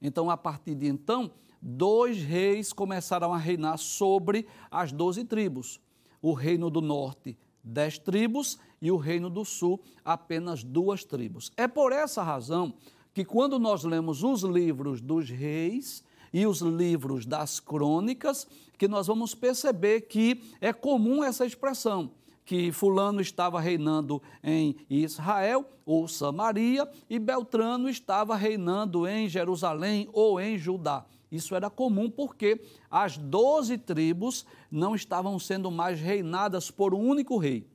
Então, 0.00 0.30
a 0.30 0.36
partir 0.36 0.74
de 0.74 0.86
então, 0.86 1.30
dois 1.60 2.22
reis 2.22 2.72
começaram 2.72 3.32
a 3.32 3.38
reinar 3.38 3.78
sobre 3.78 4.46
as 4.70 4.92
doze 4.92 5.24
tribos. 5.24 5.80
O 6.20 6.32
reino 6.32 6.68
do 6.68 6.80
norte, 6.80 7.38
dez 7.62 7.98
tribos, 7.98 8.58
e 8.80 8.90
o 8.90 8.96
reino 8.96 9.30
do 9.30 9.44
sul, 9.44 9.80
apenas 10.04 10.64
duas 10.64 11.04
tribos. 11.04 11.52
É 11.56 11.68
por 11.68 11.92
essa 11.92 12.20
razão 12.20 12.74
que, 13.14 13.24
quando 13.24 13.58
nós 13.58 13.84
lemos 13.84 14.24
os 14.24 14.42
livros 14.42 15.00
dos 15.00 15.30
reis, 15.30 16.02
e 16.32 16.46
os 16.46 16.60
livros 16.60 17.26
das 17.26 17.60
crônicas, 17.60 18.46
que 18.78 18.88
nós 18.88 19.06
vamos 19.06 19.34
perceber 19.34 20.02
que 20.02 20.42
é 20.60 20.72
comum 20.72 21.22
essa 21.22 21.44
expressão, 21.44 22.12
que 22.44 22.72
Fulano 22.72 23.20
estava 23.20 23.60
reinando 23.60 24.20
em 24.42 24.76
Israel 24.88 25.64
ou 25.84 26.08
Samaria 26.08 26.88
e 27.08 27.18
Beltrano 27.18 27.88
estava 27.88 28.34
reinando 28.34 29.06
em 29.06 29.28
Jerusalém 29.28 30.08
ou 30.12 30.40
em 30.40 30.58
Judá. 30.58 31.04
Isso 31.30 31.54
era 31.54 31.70
comum 31.70 32.10
porque 32.10 32.60
as 32.90 33.16
doze 33.16 33.78
tribos 33.78 34.44
não 34.70 34.94
estavam 34.94 35.38
sendo 35.38 35.70
mais 35.70 35.98
reinadas 35.98 36.70
por 36.70 36.92
um 36.92 37.00
único 37.00 37.38
rei. 37.38 37.66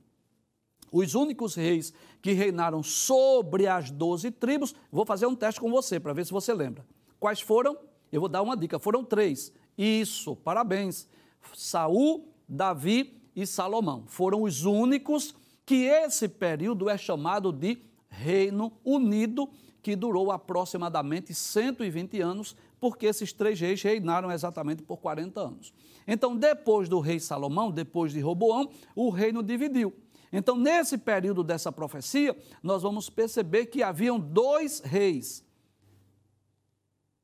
Os 0.91 1.15
únicos 1.15 1.55
reis 1.55 1.91
que 2.21 2.33
reinaram 2.33 2.83
sobre 2.83 3.67
as 3.67 3.89
doze 3.89 4.31
tribos, 4.31 4.75
vou 4.91 5.05
fazer 5.05 5.25
um 5.25 5.35
teste 5.35 5.59
com 5.59 5.71
você 5.71 5.99
para 5.99 6.13
ver 6.13 6.25
se 6.25 6.31
você 6.31 6.53
lembra. 6.53 6.85
Quais 7.19 7.41
foram? 7.41 7.77
Eu 8.11 8.21
vou 8.21 8.29
dar 8.29 8.41
uma 8.41 8.55
dica, 8.55 8.79
foram 8.79 9.03
três. 9.03 9.51
Isso, 9.77 10.35
parabéns. 10.35 11.07
Saul, 11.53 12.27
Davi 12.47 13.21
e 13.35 13.45
Salomão. 13.45 14.03
Foram 14.07 14.43
os 14.43 14.65
únicos 14.65 15.35
que 15.65 15.85
esse 15.85 16.27
período 16.27 16.89
é 16.89 16.97
chamado 16.97 17.51
de 17.51 17.77
Reino 18.09 18.71
Unido, 18.83 19.49
que 19.81 19.95
durou 19.95 20.31
aproximadamente 20.31 21.33
120 21.33 22.19
anos, 22.21 22.55
porque 22.79 23.05
esses 23.05 23.31
três 23.33 23.59
reis 23.59 23.81
reinaram 23.81 24.31
exatamente 24.31 24.81
por 24.81 24.97
40 24.97 25.39
anos. 25.39 25.73
Então, 26.07 26.35
depois 26.35 26.87
do 26.87 26.99
rei 26.99 27.19
Salomão, 27.19 27.69
depois 27.69 28.13
de 28.13 28.19
Roboão, 28.19 28.69
o 28.95 29.09
reino 29.09 29.43
dividiu. 29.43 29.93
Então, 30.31 30.57
nesse 30.57 30.97
período 30.97 31.43
dessa 31.43 31.71
profecia, 31.71 32.35
nós 32.61 32.81
vamos 32.81 33.09
perceber 33.09 33.67
que 33.67 33.83
haviam 33.83 34.19
dois 34.19 34.79
reis 34.79 35.45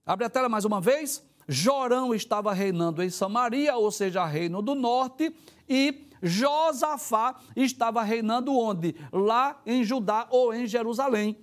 Abre 0.06 0.26
a 0.26 0.30
tela 0.30 0.50
mais 0.50 0.66
uma 0.66 0.82
vez. 0.82 1.24
Jorão 1.48 2.14
estava 2.14 2.54
reinando 2.54 3.04
em 3.04 3.10
Samaria, 3.10 3.76
ou 3.76 3.92
seja, 3.92 4.26
reino 4.26 4.62
do 4.62 4.76
norte, 4.76 5.34
e 5.68 6.08
Josafá 6.22 7.40
estava 7.56 8.02
reinando 8.02 8.58
onde? 8.58 8.96
Lá 9.12 9.62
em 9.66 9.84
Judá 9.84 10.28
ou 10.30 10.54
em 10.54 10.66
Jerusalém. 10.66 11.38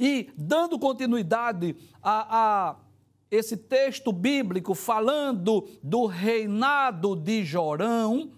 E 0.00 0.30
dando 0.36 0.78
continuidade 0.78 1.76
a, 2.02 2.38
a 2.38 2.76
esse 3.30 3.56
texto 3.56 4.12
bíblico 4.12 4.74
falando 4.74 5.68
do 5.82 6.06
reinado 6.06 7.14
de 7.14 7.44
Jorão, 7.44 8.30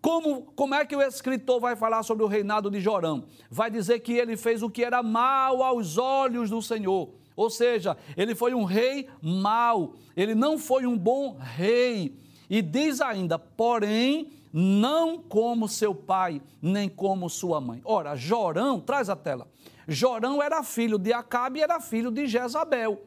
como, 0.00 0.42
como 0.54 0.74
é 0.74 0.86
que 0.86 0.94
o 0.94 1.02
escritor 1.02 1.58
vai 1.58 1.74
falar 1.74 2.04
sobre 2.04 2.22
o 2.22 2.28
reinado 2.28 2.70
de 2.70 2.80
Jorão? 2.80 3.24
Vai 3.50 3.70
dizer 3.70 3.98
que 4.00 4.12
ele 4.12 4.36
fez 4.36 4.62
o 4.62 4.70
que 4.70 4.84
era 4.84 5.02
mal 5.02 5.62
aos 5.64 5.98
olhos 5.98 6.50
do 6.50 6.62
Senhor. 6.62 7.10
Ou 7.36 7.50
seja, 7.50 7.96
ele 8.16 8.34
foi 8.34 8.54
um 8.54 8.64
rei 8.64 9.08
mau, 9.20 9.94
ele 10.16 10.34
não 10.34 10.58
foi 10.58 10.86
um 10.86 10.96
bom 10.96 11.36
rei. 11.38 12.18
E 12.48 12.62
diz 12.62 13.00
ainda, 13.00 13.38
porém, 13.38 14.30
não 14.52 15.18
como 15.18 15.68
seu 15.68 15.94
pai, 15.94 16.40
nem 16.62 16.88
como 16.88 17.28
sua 17.28 17.60
mãe. 17.60 17.82
Ora, 17.84 18.16
Jorão, 18.16 18.80
traz 18.80 19.10
a 19.10 19.14
tela. 19.14 19.46
Jorão 19.86 20.42
era 20.42 20.62
filho 20.62 20.98
de 20.98 21.12
Acabe 21.12 21.60
e 21.60 21.62
era 21.62 21.78
filho 21.78 22.10
de 22.10 22.26
Jezabel. 22.26 23.02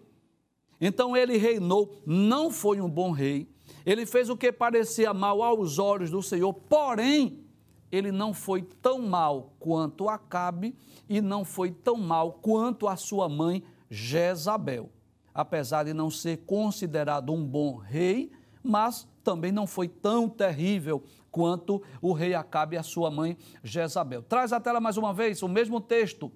Então 0.80 1.18
ele 1.18 1.38
reinou, 1.38 2.02
não 2.06 2.52
foi 2.52 2.80
um 2.80 2.90
bom 2.90 3.12
rei. 3.12 3.50
Ele 3.86 4.06
fez 4.06 4.30
o 4.30 4.38
que 4.38 4.52
parecia 4.52 5.14
mal 5.14 5.42
aos 5.42 5.80
olhos 5.80 6.12
do 6.12 6.22
Senhor, 6.22 6.54
porém, 6.54 7.44
ele 7.92 8.12
não 8.12 8.34
foi 8.34 8.62
tão 8.62 9.00
mal 9.00 9.54
quanto 9.60 10.08
Acabe 10.08 10.76
e 11.10 11.20
não 11.20 11.44
foi 11.44 11.72
tão 11.72 11.98
mal 11.98 12.34
quanto 12.34 12.88
a 12.88 12.96
sua 12.96 13.28
mãe 13.28 13.64
Jezabel. 13.90 14.90
Apesar 15.34 15.84
de 15.84 15.94
não 15.94 16.10
ser 16.10 16.38
considerado 16.46 17.32
um 17.32 17.46
bom 17.46 17.76
rei, 17.76 18.32
mas 18.64 19.08
também 19.24 19.52
não 19.52 19.66
foi 19.66 19.88
tão 19.88 20.28
terrível 20.28 21.04
quanto 21.32 21.82
o 22.02 22.14
rei 22.14 22.34
Acabe 22.34 22.76
e 22.76 22.80
a 22.80 22.84
sua 22.84 23.10
mãe 23.10 23.38
Jezabel. 23.64 24.24
Traz 24.24 24.52
a 24.52 24.60
tela 24.60 24.80
mais 24.80 24.98
uma 24.98 25.14
vez, 25.14 25.42
o 25.42 25.48
mesmo 25.48 25.80
texto. 25.80 26.32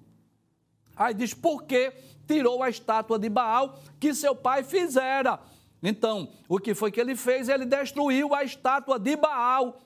Aí 0.96 1.12
diz: 1.12 1.34
por 1.34 1.64
que 1.64 1.92
tirou 2.26 2.62
a 2.62 2.70
estátua 2.70 3.18
de 3.18 3.28
Baal 3.28 3.78
que 3.98 4.14
seu 4.14 4.34
pai 4.34 4.62
fizera? 4.62 5.40
Então, 5.82 6.30
o 6.48 6.58
que 6.58 6.74
foi 6.74 6.90
que 6.90 7.00
ele 7.00 7.14
fez? 7.14 7.48
Ele 7.48 7.66
destruiu 7.66 8.34
a 8.34 8.42
estátua 8.42 8.98
de 8.98 9.16
Baal. 9.16 9.80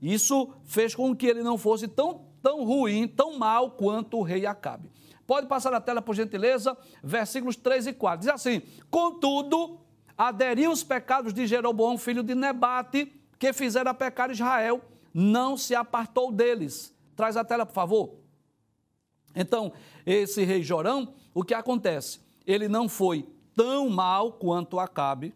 Isso 0.00 0.52
fez 0.64 0.94
com 0.94 1.14
que 1.14 1.26
ele 1.26 1.42
não 1.42 1.58
fosse 1.58 1.88
tão, 1.88 2.26
tão 2.42 2.64
ruim, 2.64 3.08
tão 3.08 3.36
mal 3.36 3.72
quanto 3.72 4.18
o 4.18 4.22
rei 4.22 4.46
Acabe. 4.46 4.90
Pode 5.30 5.46
passar 5.46 5.72
a 5.72 5.80
tela, 5.80 6.02
por 6.02 6.16
gentileza, 6.16 6.76
versículos 7.04 7.54
3 7.54 7.86
e 7.86 7.92
4. 7.92 8.18
Diz 8.18 8.28
assim: 8.34 8.62
Contudo, 8.90 9.78
aderiu 10.18 10.72
os 10.72 10.82
pecados 10.82 11.32
de 11.32 11.46
Jeroboão, 11.46 11.96
filho 11.96 12.24
de 12.24 12.34
Nebate, 12.34 13.12
que 13.38 13.52
fizera 13.52 13.94
pecar 13.94 14.32
Israel, 14.32 14.80
não 15.14 15.56
se 15.56 15.72
apartou 15.72 16.32
deles. 16.32 16.92
Traz 17.14 17.36
a 17.36 17.44
tela, 17.44 17.64
por 17.64 17.74
favor. 17.74 18.16
Então, 19.32 19.72
esse 20.04 20.42
rei 20.42 20.64
Jorão, 20.64 21.14
o 21.32 21.44
que 21.44 21.54
acontece? 21.54 22.18
Ele 22.44 22.66
não 22.66 22.88
foi 22.88 23.24
tão 23.54 23.88
mal 23.88 24.32
quanto 24.32 24.80
Acabe, 24.80 25.32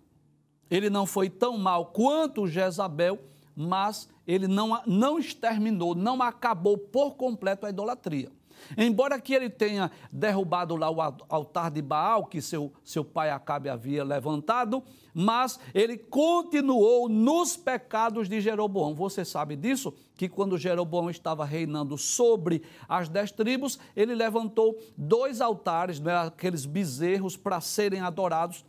ele 0.69 0.91
não 0.91 1.07
foi 1.07 1.31
tão 1.31 1.57
mal 1.57 1.93
quanto 1.93 2.49
Jezabel, 2.49 3.21
mas 3.55 4.09
ele 4.27 4.49
não, 4.49 4.83
não 4.89 5.21
exterminou, 5.21 5.95
não 5.95 6.21
acabou 6.21 6.77
por 6.77 7.13
completo 7.13 7.65
a 7.65 7.71
idolatria. 7.71 8.33
Embora 8.77 9.21
que 9.21 9.35
ele 9.35 9.51
tenha 9.51 9.91
derrubado 10.11 10.77
lá 10.77 10.91
o 10.91 11.01
altar 11.29 11.71
de 11.71 11.83
Baal, 11.83 12.27
que 12.27 12.41
seu, 12.41 12.73
seu 12.83 13.05
pai 13.05 13.31
Acabe 13.31 13.69
havia 13.69 14.05
levantado, 14.05 14.83
mas 15.13 15.61
ele 15.73 15.97
continuou 15.97 17.09
nos 17.09 17.57
pecados 17.57 18.29
de 18.29 18.41
Jeroboão. 18.41 18.95
Você 18.95 19.25
sabe 19.25 19.55
disso? 19.57 19.95
Que 20.17 20.29
quando 20.29 20.59
Jeroboão 20.59 21.09
estava 21.09 21.45
reinando 21.45 21.97
sobre 21.97 22.63
as 22.89 23.09
dez 23.09 23.31
tribos, 23.31 23.79
ele 23.95 24.15
levantou 24.15 24.79
dois 24.97 25.41
altares, 25.41 26.01
né, 26.01 26.17
aqueles 26.17 26.67
bezerros, 26.67 27.37
para 27.37 27.61
serem 27.61 28.01
adorados, 28.01 28.65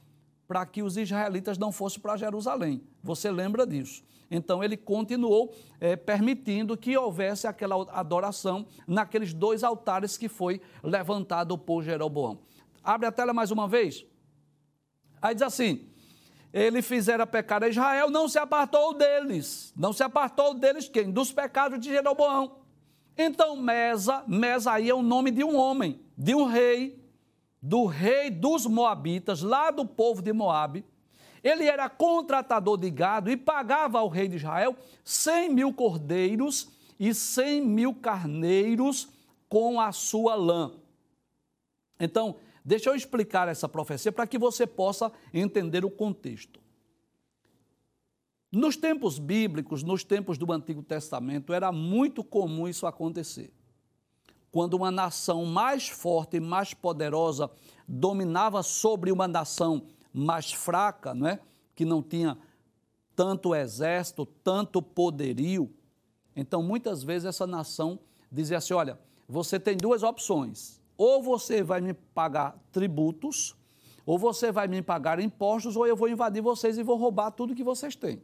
para 0.48 0.66
que 0.66 0.84
os 0.84 0.98
israelitas 0.98 1.58
não 1.58 1.72
fossem 1.72 2.00
para 2.00 2.18
Jerusalém. 2.18 2.84
Você 3.04 3.32
lembra 3.32 3.66
disso? 3.66 4.04
Então 4.30 4.64
ele 4.64 4.76
continuou 4.76 5.54
é, 5.80 5.96
permitindo 5.96 6.76
que 6.78 6.98
houvesse 6.98 7.48
aquela 7.48 7.76
adoração 7.92 8.66
naqueles 8.88 9.34
dois 9.34 9.64
altares 9.64 10.18
que 10.18 10.28
foi 10.28 10.62
levantado 10.84 11.58
por 11.58 11.84
Jeroboão. 11.84 12.40
Abre 12.84 13.08
a 13.08 13.12
tela 13.12 13.34
mais 13.34 13.52
uma 13.52 13.68
vez. 13.68 14.06
Aí 15.22 15.34
diz 15.34 15.44
assim: 15.44 15.90
ele 16.54 16.82
fizera 16.82 17.28
pecar 17.28 17.64
a 17.64 17.68
Israel, 17.70 18.10
não 18.10 18.28
se 18.28 18.40
apartou 18.40 18.94
deles. 18.94 19.74
Não 19.76 19.92
se 19.92 20.04
apartou 20.04 20.54
deles 20.54 20.88
quem? 20.88 21.12
Dos 21.12 21.32
pecados 21.32 21.80
de 21.80 21.90
Jeroboão. 21.90 22.60
Então 23.18 23.56
Mesa, 23.56 24.24
Mesa 24.28 24.74
aí 24.74 24.90
é 24.90 24.94
o 24.94 25.02
nome 25.02 25.32
de 25.32 25.44
um 25.44 25.56
homem, 25.56 26.02
de 26.18 26.36
um 26.36 26.46
rei, 26.46 27.02
do 27.62 27.86
rei 27.86 28.30
dos 28.30 28.66
Moabitas, 28.66 29.42
lá 29.42 29.72
do 29.72 29.86
povo 29.86 30.22
de 30.22 30.34
Moabe 30.34 30.86
ele 31.46 31.66
era 31.66 31.88
contratador 31.88 32.76
de 32.76 32.90
gado 32.90 33.30
e 33.30 33.38
pagava 33.38 34.00
ao 34.00 34.10
rei 34.10 34.28
de 34.28 34.38
Israel 34.38 34.76
100 35.04 35.54
mil 35.54 35.72
cordeiros 35.72 36.72
e 37.00 37.14
100 37.14 37.62
mil 37.62 37.94
carneiros 37.94 39.10
com 39.48 39.80
a 39.80 39.92
sua 39.92 40.34
lã. 40.34 40.72
Então, 42.00 42.38
deixa 42.64 42.90
eu 42.90 42.96
explicar 42.96 43.48
essa 43.48 43.70
profecia 43.70 44.12
para 44.12 44.26
que 44.26 44.40
você 44.40 44.66
possa 44.66 45.12
entender 45.32 45.86
o 45.86 45.92
contexto. 45.92 46.60
Nos 48.52 48.76
tempos 48.76 49.20
bíblicos, 49.20 49.84
nos 49.84 50.04
tempos 50.04 50.40
do 50.40 50.52
Antigo 50.52 50.82
Testamento, 50.82 51.54
era 51.54 51.72
muito 51.72 52.24
comum 52.24 52.68
isso 52.68 52.88
acontecer. 52.88 53.54
Quando 54.52 54.74
uma 54.74 54.90
nação 54.90 55.46
mais 55.46 55.90
forte 55.90 56.38
e 56.38 56.40
mais 56.40 56.74
poderosa 56.74 57.52
dominava 57.88 58.64
sobre 58.64 59.12
uma 59.12 59.28
nação 59.28 59.86
mais 60.16 60.54
fraca, 60.54 61.14
não 61.14 61.28
é? 61.28 61.40
que 61.76 61.84
não 61.84 62.02
tinha 62.02 62.38
tanto 63.16 63.54
exército, 63.54 64.26
tanto 64.26 64.82
poderio. 64.82 65.72
Então, 66.36 66.64
muitas 66.64 67.04
vezes, 67.04 67.26
essa 67.26 67.46
nação 67.46 68.00
dizia 68.32 68.58
assim: 68.58 68.74
olha, 68.74 68.98
você 69.28 69.60
tem 69.60 69.76
duas 69.76 70.02
opções. 70.02 70.82
Ou 70.98 71.22
você 71.22 71.62
vai 71.62 71.82
me 71.82 71.94
pagar 71.94 72.58
tributos, 72.72 73.54
ou 74.06 74.18
você 74.18 74.50
vai 74.50 74.66
me 74.66 74.82
pagar 74.82 75.20
impostos, 75.20 75.76
ou 75.76 75.86
eu 75.86 75.96
vou 75.96 76.08
invadir 76.08 76.42
vocês 76.42 76.78
e 76.78 76.84
vou 76.84 76.96
roubar 76.96 77.32
tudo 77.32 77.54
que 77.54 77.64
vocês 77.64 77.98
têm. 77.98 78.24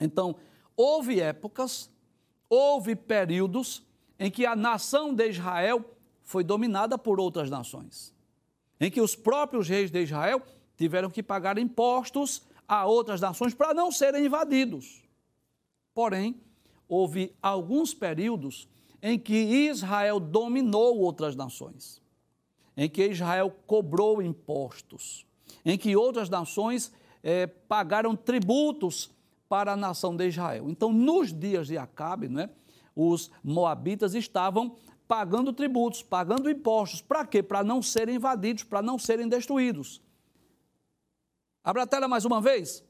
Então, 0.00 0.36
houve 0.76 1.20
épocas, 1.20 1.90
houve 2.48 2.94
períodos 2.94 3.82
em 4.20 4.30
que 4.30 4.46
a 4.46 4.54
nação 4.54 5.12
de 5.12 5.28
Israel 5.30 5.84
foi 6.22 6.44
dominada 6.44 6.96
por 6.96 7.18
outras 7.18 7.50
nações 7.50 8.14
em 8.82 8.90
que 8.90 9.00
os 9.00 9.14
próprios 9.14 9.68
reis 9.68 9.92
de 9.92 10.02
Israel 10.02 10.42
tiveram 10.76 11.08
que 11.08 11.22
pagar 11.22 11.56
impostos 11.56 12.42
a 12.66 12.84
outras 12.84 13.20
nações 13.20 13.54
para 13.54 13.72
não 13.72 13.92
serem 13.92 14.26
invadidos. 14.26 15.04
Porém, 15.94 16.34
houve 16.88 17.32
alguns 17.40 17.94
períodos 17.94 18.68
em 19.00 19.16
que 19.16 19.34
Israel 19.34 20.18
dominou 20.18 20.98
outras 20.98 21.36
nações, 21.36 22.02
em 22.76 22.88
que 22.88 23.06
Israel 23.06 23.56
cobrou 23.68 24.20
impostos, 24.20 25.24
em 25.64 25.78
que 25.78 25.94
outras 25.94 26.28
nações 26.28 26.92
eh, 27.22 27.46
pagaram 27.46 28.16
tributos 28.16 29.12
para 29.48 29.74
a 29.74 29.76
nação 29.76 30.16
de 30.16 30.26
Israel. 30.26 30.68
Então, 30.68 30.92
nos 30.92 31.32
dias 31.32 31.68
de 31.68 31.78
Acabe, 31.78 32.28
né, 32.28 32.50
os 32.96 33.30
moabitas 33.44 34.14
estavam 34.14 34.74
pagando 35.12 35.52
tributos, 35.52 36.02
pagando 36.02 36.48
impostos. 36.48 37.02
Para 37.02 37.26
quê? 37.26 37.42
Para 37.42 37.62
não 37.62 37.82
serem 37.82 38.14
invadidos, 38.14 38.64
para 38.64 38.80
não 38.80 38.98
serem 38.98 39.28
destruídos. 39.28 40.00
Abra 41.62 41.82
a 41.82 41.86
tela 41.86 42.08
mais 42.08 42.24
uma 42.24 42.40
vez. 42.40 42.82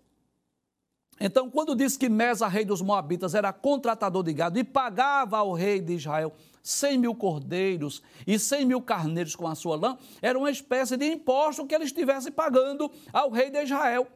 Então, 1.18 1.50
quando 1.50 1.74
diz 1.74 1.96
que 1.96 2.08
Mesa, 2.08 2.46
rei 2.46 2.64
dos 2.64 2.80
Moabitas, 2.80 3.34
era 3.34 3.52
contratador 3.52 4.22
de 4.22 4.32
gado 4.32 4.56
e 4.56 4.62
pagava 4.62 5.38
ao 5.38 5.52
rei 5.52 5.80
de 5.80 5.94
Israel 5.94 6.32
100 6.62 6.96
mil 6.96 7.12
cordeiros 7.12 8.00
e 8.24 8.38
100 8.38 8.66
mil 8.66 8.80
carneiros 8.80 9.34
com 9.34 9.48
a 9.48 9.56
sua 9.56 9.74
lã, 9.74 9.98
era 10.22 10.38
uma 10.38 10.48
espécie 10.48 10.96
de 10.96 11.04
imposto 11.04 11.66
que 11.66 11.74
ele 11.74 11.86
estivesse 11.86 12.30
pagando 12.30 12.88
ao 13.12 13.30
rei 13.30 13.50
de 13.50 13.64
Israel. 13.64 14.06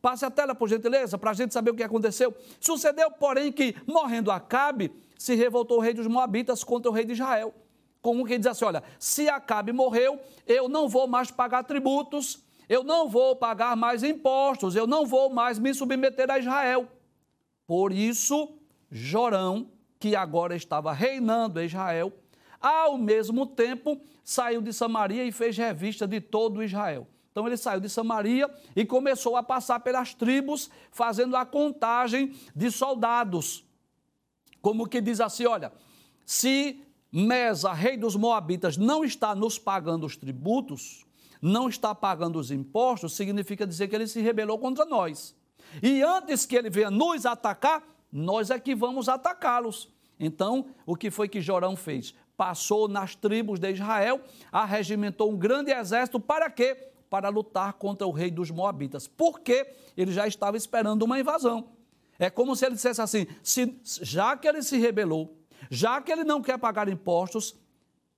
Passe 0.00 0.24
a 0.24 0.30
tela, 0.30 0.54
por 0.54 0.68
gentileza, 0.68 1.18
para 1.18 1.32
a 1.32 1.34
gente 1.34 1.52
saber 1.52 1.72
o 1.72 1.74
que 1.74 1.82
aconteceu. 1.82 2.32
Sucedeu, 2.60 3.10
porém, 3.10 3.50
que, 3.50 3.74
morrendo 3.88 4.30
Acabe, 4.30 4.92
se 5.20 5.34
revoltou 5.34 5.76
o 5.76 5.80
rei 5.82 5.92
dos 5.92 6.06
Moabitas 6.06 6.64
contra 6.64 6.90
o 6.90 6.94
rei 6.94 7.04
de 7.04 7.12
Israel. 7.12 7.52
Como 8.00 8.24
que 8.24 8.38
diz 8.38 8.46
assim: 8.46 8.64
olha, 8.64 8.82
se 8.98 9.28
Acabe 9.28 9.70
morreu, 9.70 10.18
eu 10.46 10.66
não 10.66 10.88
vou 10.88 11.06
mais 11.06 11.30
pagar 11.30 11.62
tributos, 11.64 12.42
eu 12.66 12.82
não 12.82 13.06
vou 13.06 13.36
pagar 13.36 13.76
mais 13.76 14.02
impostos, 14.02 14.74
eu 14.74 14.86
não 14.86 15.04
vou 15.04 15.28
mais 15.28 15.58
me 15.58 15.74
submeter 15.74 16.30
a 16.30 16.38
Israel. 16.38 16.88
Por 17.66 17.92
isso, 17.92 18.56
Jorão, 18.90 19.70
que 19.98 20.16
agora 20.16 20.56
estava 20.56 20.90
reinando 20.90 21.60
em 21.60 21.66
Israel, 21.66 22.14
ao 22.58 22.96
mesmo 22.96 23.44
tempo 23.44 24.00
saiu 24.24 24.62
de 24.62 24.72
Samaria 24.72 25.24
e 25.24 25.32
fez 25.32 25.54
revista 25.54 26.08
de 26.08 26.18
todo 26.18 26.64
Israel. 26.64 27.06
Então 27.30 27.46
ele 27.46 27.58
saiu 27.58 27.78
de 27.78 27.90
Samaria 27.90 28.50
e 28.74 28.86
começou 28.86 29.36
a 29.36 29.42
passar 29.42 29.80
pelas 29.80 30.14
tribos, 30.14 30.70
fazendo 30.90 31.36
a 31.36 31.44
contagem 31.44 32.34
de 32.56 32.70
soldados 32.70 33.68
como 34.60 34.88
que 34.88 35.00
diz 35.00 35.20
assim: 35.20 35.46
olha, 35.46 35.72
se 36.24 36.82
Mesa, 37.12 37.72
rei 37.72 37.96
dos 37.96 38.14
Moabitas, 38.14 38.76
não 38.76 39.04
está 39.04 39.34
nos 39.34 39.58
pagando 39.58 40.06
os 40.06 40.16
tributos, 40.16 41.04
não 41.42 41.68
está 41.68 41.92
pagando 41.92 42.38
os 42.38 42.52
impostos, 42.52 43.14
significa 43.14 43.66
dizer 43.66 43.88
que 43.88 43.96
ele 43.96 44.06
se 44.06 44.20
rebelou 44.20 44.58
contra 44.58 44.84
nós. 44.84 45.34
E 45.82 46.02
antes 46.02 46.46
que 46.46 46.54
ele 46.54 46.70
venha 46.70 46.90
nos 46.90 47.26
atacar, 47.26 47.82
nós 48.12 48.50
é 48.50 48.58
que 48.60 48.74
vamos 48.74 49.08
atacá-los. 49.08 49.88
Então, 50.18 50.66
o 50.86 50.94
que 50.94 51.10
foi 51.10 51.28
que 51.28 51.40
Jorão 51.40 51.74
fez? 51.74 52.14
Passou 52.36 52.86
nas 52.86 53.14
tribos 53.14 53.58
de 53.58 53.72
Israel, 53.72 54.20
arregimentou 54.52 55.32
um 55.32 55.36
grande 55.36 55.72
exército 55.72 56.20
para 56.20 56.48
quê? 56.48 56.76
Para 57.08 57.28
lutar 57.28 57.72
contra 57.72 58.06
o 58.06 58.12
rei 58.12 58.30
dos 58.30 58.50
Moabitas. 58.50 59.08
Porque 59.08 59.66
ele 59.96 60.12
já 60.12 60.26
estava 60.26 60.56
esperando 60.56 61.02
uma 61.02 61.18
invasão. 61.18 61.68
É 62.20 62.28
como 62.28 62.54
se 62.54 62.66
ele 62.66 62.74
dissesse 62.74 63.00
assim: 63.00 63.26
se, 63.42 63.74
já 63.82 64.36
que 64.36 64.46
ele 64.46 64.62
se 64.62 64.76
rebelou, 64.76 65.38
já 65.70 66.02
que 66.02 66.12
ele 66.12 66.22
não 66.22 66.42
quer 66.42 66.58
pagar 66.58 66.86
impostos, 66.86 67.56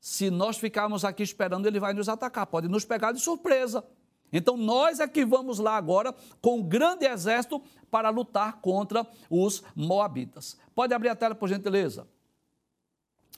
se 0.01 0.29
nós 0.29 0.59
ficarmos 0.59 1.05
aqui 1.05 1.23
esperando, 1.23 1.67
ele 1.67 1.79
vai 1.79 1.95
nos 1.95 2.09
atacar, 2.09 2.45
pode 2.47 2.67
nos 2.67 2.85
pegar 2.85 3.13
de 3.13 3.21
surpresa. 3.21 3.85
Então 4.33 4.57
nós 4.57 4.99
é 4.99 5.07
que 5.07 5.25
vamos 5.25 5.61
lá 5.61 5.77
agora 5.77 6.13
com 6.41 6.59
um 6.59 6.63
grande 6.63 7.07
exército 7.07 7.63
para 7.91 8.11
lutar 8.11 8.61
contra 8.61 9.07
os 9.31 9.63
moabitas. 9.77 10.59
Pode 10.75 10.93
abrir 10.93 11.11
a 11.11 11.15
tela, 11.15 11.35
por 11.35 11.49
gentileza. 11.49 12.09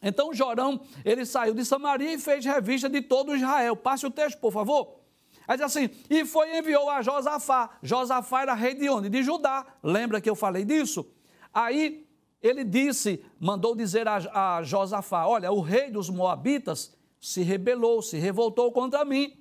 Então 0.01 0.33
Jorão, 0.33 0.81
ele 1.05 1.27
saiu 1.27 1.53
de 1.53 1.65
Samaria 1.65 2.15
e 2.15 2.19
fez 2.19 2.43
revista 2.45 2.89
de 2.89 3.03
todo 3.03 3.37
Israel. 3.37 3.77
Passe 3.77 4.07
o 4.07 4.11
texto, 4.11 4.39
por 4.39 4.53
favor. 4.53 5.04
Aí 5.47 5.57
diz 5.57 5.67
assim, 5.67 5.91
e 6.09 6.25
foi 6.25 6.57
enviou 6.57 6.89
a 6.89 7.03
Josafá. 7.03 7.71
Josafá 7.83 8.43
era 8.43 8.55
rei 8.55 8.75
de 8.75 8.89
onde? 8.89 9.09
De 9.09 9.23
Judá. 9.23 9.67
Lembra 9.83 10.21
que 10.21 10.29
eu 10.29 10.35
falei 10.35 10.65
disso? 10.65 11.07
Aí 11.53 12.07
ele 12.43 12.65
disse, 12.65 13.25
mandou 13.39 13.75
dizer 13.75 14.07
a, 14.09 14.57
a 14.57 14.63
Josafá: 14.63 15.27
Olha, 15.27 15.51
o 15.51 15.61
rei 15.61 15.91
dos 15.91 16.11
Moabitas 16.11 16.95
se 17.21 17.43
rebelou, 17.43 18.03
se 18.03 18.19
revoltou 18.19 18.71
contra 18.73 19.05
mim. 19.05 19.33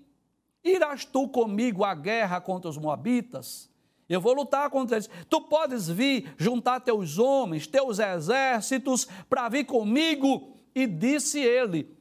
Irás 0.63 1.03
tu 1.03 1.27
comigo 1.27 1.83
à 1.83 1.93
guerra 1.93 2.39
contra 2.39 2.69
os 2.69 2.77
Moabitas? 2.77 3.69
Eu 4.07 4.21
vou 4.21 4.33
lutar 4.33 4.69
contra 4.69 4.97
eles. 4.97 5.09
Tu 5.29 5.41
podes 5.41 5.89
vir 5.89 6.33
juntar 6.37 6.79
teus 6.79 7.17
homens, 7.17 7.67
teus 7.67 7.99
exércitos, 7.99 9.05
para 9.29 9.49
vir 9.49 9.65
comigo. 9.65 10.57
E 10.73 10.87
disse 10.87 11.39
ele: 11.39 11.97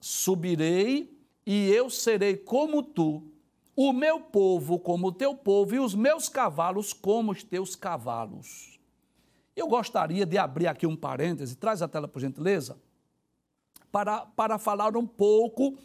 Subirei 0.00 1.16
e 1.46 1.70
eu 1.70 1.88
serei 1.88 2.36
como 2.36 2.82
tu, 2.82 3.31
o 3.74 3.92
meu 3.92 4.20
povo 4.20 4.78
como 4.78 5.08
o 5.08 5.12
teu 5.12 5.34
povo 5.34 5.74
e 5.74 5.78
os 5.78 5.94
meus 5.94 6.28
cavalos 6.28 6.92
como 6.92 7.32
os 7.32 7.42
teus 7.42 7.74
cavalos. 7.74 8.78
Eu 9.54 9.66
gostaria 9.68 10.24
de 10.24 10.38
abrir 10.38 10.66
aqui 10.66 10.86
um 10.86 10.96
parêntese, 10.96 11.56
traz 11.56 11.82
a 11.82 11.88
tela 11.88 12.08
por 12.08 12.20
gentileza, 12.20 12.78
para, 13.90 14.26
para 14.26 14.58
falar 14.58 14.96
um 14.96 15.06
pouco 15.06 15.76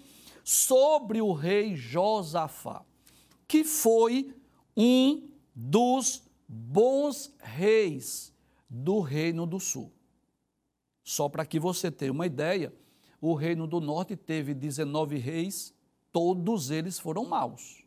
sobre 0.44 1.22
o 1.22 1.34
rei 1.34 1.76
Josafá, 1.76 2.84
que 3.48 3.64
foi 3.64 4.34
um 4.76 5.30
dos 5.54 6.24
bons 6.48 7.36
reis 7.40 8.34
do 8.70 9.00
Reino 9.02 9.46
do 9.46 9.60
Sul. 9.60 9.92
Só 11.04 11.28
para 11.28 11.46
que 11.46 11.60
você 11.60 11.92
tenha 11.92 12.12
uma 12.12 12.26
ideia, 12.26 12.74
o 13.20 13.34
Reino 13.34 13.66
do 13.68 13.82
Norte 13.82 14.16
teve 14.16 14.54
19 14.54 15.18
reis, 15.18 15.74
todos 16.18 16.72
eles 16.72 16.98
foram 16.98 17.26
maus. 17.26 17.84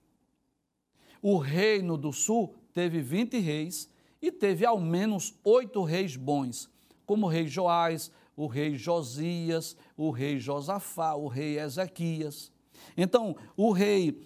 O 1.21 1.37
Reino 1.37 1.97
do 1.99 2.13
Sul 2.13 2.55
teve 2.73 3.03
20 3.03 3.41
reis 3.41 3.91
e 4.23 4.31
teve 4.31 4.65
ao 4.65 4.79
menos 4.79 5.35
oito 5.43 5.83
reis 5.83 6.15
bons, 6.15 6.71
como 7.05 7.27
o 7.27 7.29
rei 7.29 7.49
Joás, 7.49 8.13
o 8.37 8.47
rei 8.47 8.77
Josias, 8.77 9.77
o 9.97 10.13
rei 10.13 10.39
Josafá, 10.39 11.15
o 11.15 11.27
rei 11.27 11.59
Ezequias. 11.59 12.53
Então, 12.97 13.35
o 13.57 13.73
rei 13.73 14.23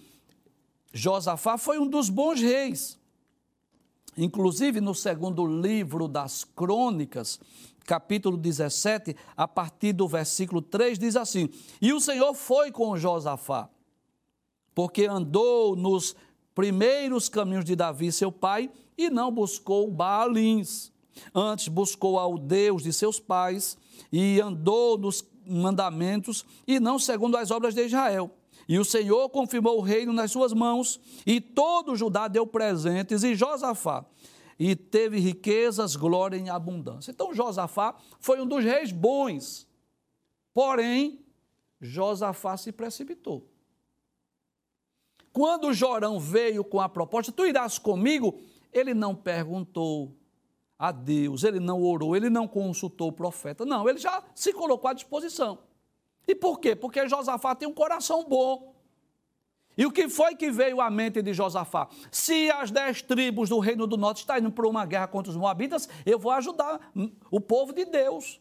Josafá 0.93 1.57
foi 1.57 1.79
um 1.79 1.87
dos 1.87 2.07
bons 2.07 2.39
reis. 2.39 2.99
Inclusive, 4.15 4.81
no 4.81 4.93
segundo 4.93 5.47
livro 5.47 6.07
das 6.07 6.43
Crônicas, 6.43 7.39
capítulo 7.83 8.37
17, 8.37 9.15
a 9.35 9.47
partir 9.47 9.93
do 9.93 10.07
versículo 10.07 10.61
3, 10.61 10.99
diz 10.99 11.15
assim: 11.15 11.49
E 11.81 11.91
o 11.91 11.99
Senhor 11.99 12.35
foi 12.35 12.71
com 12.71 12.95
Josafá, 12.95 13.67
porque 14.75 15.05
andou 15.05 15.75
nos 15.75 16.15
primeiros 16.53 17.29
caminhos 17.29 17.65
de 17.65 17.75
Davi, 17.75 18.11
seu 18.11 18.31
pai, 18.31 18.69
e 18.97 19.09
não 19.09 19.31
buscou 19.31 19.89
Baalins. 19.89 20.91
Antes 21.33 21.69
buscou 21.69 22.19
ao 22.19 22.37
Deus 22.37 22.83
de 22.83 22.91
seus 22.91 23.19
pais 23.19 23.77
e 24.11 24.39
andou 24.41 24.97
nos 24.97 25.23
mandamentos 25.47 26.45
e 26.67 26.79
não 26.79 26.99
segundo 26.99 27.37
as 27.37 27.51
obras 27.51 27.73
de 27.73 27.85
Israel. 27.85 28.29
E 28.67 28.77
o 28.77 28.85
Senhor 28.85 29.29
confirmou 29.29 29.77
o 29.77 29.81
reino 29.81 30.11
nas 30.11 30.31
suas 30.31 30.51
mãos, 30.51 30.99
e 31.25 31.39
todo 31.39 31.95
Judá 31.95 32.27
deu 32.27 32.47
presentes, 32.47 33.23
e 33.23 33.35
Josafá, 33.35 34.03
e 34.57 34.75
teve 34.75 35.19
riquezas, 35.19 35.95
glória 35.95 36.35
em 36.35 36.49
abundância. 36.49 37.11
Então 37.11 37.33
Josafá 37.33 37.95
foi 38.19 38.41
um 38.41 38.47
dos 38.47 38.63
reis 38.63 38.91
bons. 38.91 39.67
Porém, 40.51 41.19
Josafá 41.79 42.57
se 42.57 42.71
precipitou. 42.71 43.47
Quando 45.35 45.73
Jorão 45.73 46.17
veio 46.17 46.63
com 46.63 46.79
a 46.79 46.87
proposta, 46.87 47.29
tu 47.29 47.45
irás 47.45 47.77
comigo, 47.77 48.39
ele 48.71 48.93
não 48.93 49.13
perguntou 49.13 50.15
a 50.79 50.93
Deus, 50.93 51.43
ele 51.43 51.59
não 51.59 51.83
orou, 51.83 52.15
ele 52.15 52.29
não 52.29 52.47
consultou 52.47 53.09
o 53.09 53.11
profeta. 53.11 53.65
Não, 53.65 53.89
ele 53.89 53.99
já 53.99 54.23
se 54.33 54.53
colocou 54.53 54.89
à 54.89 54.93
disposição. 54.93 55.59
E 56.25 56.33
por 56.33 56.57
quê? 56.57 56.73
Porque 56.73 57.05
Josafá 57.09 57.53
tem 57.53 57.67
um 57.67 57.73
coração 57.73 58.23
bom. 58.23 58.73
E 59.77 59.85
o 59.85 59.91
que 59.91 60.07
foi 60.07 60.35
que 60.35 60.49
veio 60.49 60.79
à 60.79 60.89
mente 60.89 61.21
de 61.21 61.33
Josafá? 61.33 61.89
Se 62.09 62.49
as 62.51 62.71
dez 62.71 63.01
tribos 63.01 63.49
do 63.49 63.59
reino 63.59 63.85
do 63.85 63.97
norte 63.97 64.19
estão 64.19 64.37
indo 64.37 64.53
para 64.53 64.65
uma 64.65 64.85
guerra 64.85 65.07
contra 65.09 65.29
os 65.29 65.35
moabitas, 65.35 65.89
eu 66.05 66.17
vou 66.17 66.31
ajudar 66.31 66.93
o 67.29 67.41
povo 67.41 67.73
de 67.73 67.83
Deus. 67.83 68.39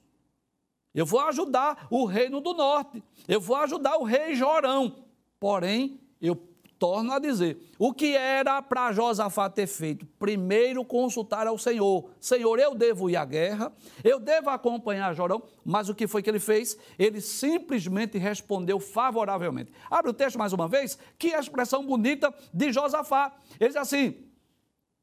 Eu 0.94 1.04
vou 1.04 1.18
ajudar 1.22 1.88
o 1.90 2.04
reino 2.04 2.40
do 2.40 2.54
norte. 2.54 3.02
Eu 3.26 3.40
vou 3.40 3.56
ajudar 3.56 3.96
o 3.96 4.04
rei 4.04 4.36
Jorão. 4.36 5.04
Porém, 5.40 6.00
eu 6.20 6.53
torno 6.78 7.12
a 7.12 7.18
dizer, 7.18 7.58
o 7.78 7.92
que 7.92 8.16
era 8.16 8.60
para 8.60 8.92
Josafá 8.92 9.48
ter 9.48 9.66
feito? 9.66 10.06
Primeiro 10.18 10.84
consultar 10.84 11.46
ao 11.46 11.58
Senhor. 11.58 12.10
Senhor, 12.20 12.58
eu 12.58 12.74
devo 12.74 13.08
ir 13.08 13.16
à 13.16 13.24
guerra, 13.24 13.72
eu 14.02 14.18
devo 14.18 14.50
acompanhar 14.50 15.14
Jorão, 15.14 15.42
mas 15.64 15.88
o 15.88 15.94
que 15.94 16.06
foi 16.06 16.22
que 16.22 16.30
ele 16.30 16.40
fez? 16.40 16.76
Ele 16.98 17.20
simplesmente 17.20 18.18
respondeu 18.18 18.78
favoravelmente. 18.78 19.72
Abre 19.90 20.10
o 20.10 20.14
texto 20.14 20.38
mais 20.38 20.52
uma 20.52 20.68
vez, 20.68 20.98
que 21.18 21.34
a 21.34 21.40
expressão 21.40 21.84
bonita 21.84 22.32
de 22.52 22.72
Josafá. 22.72 23.34
Ele 23.58 23.68
diz 23.70 23.76
assim: 23.76 24.16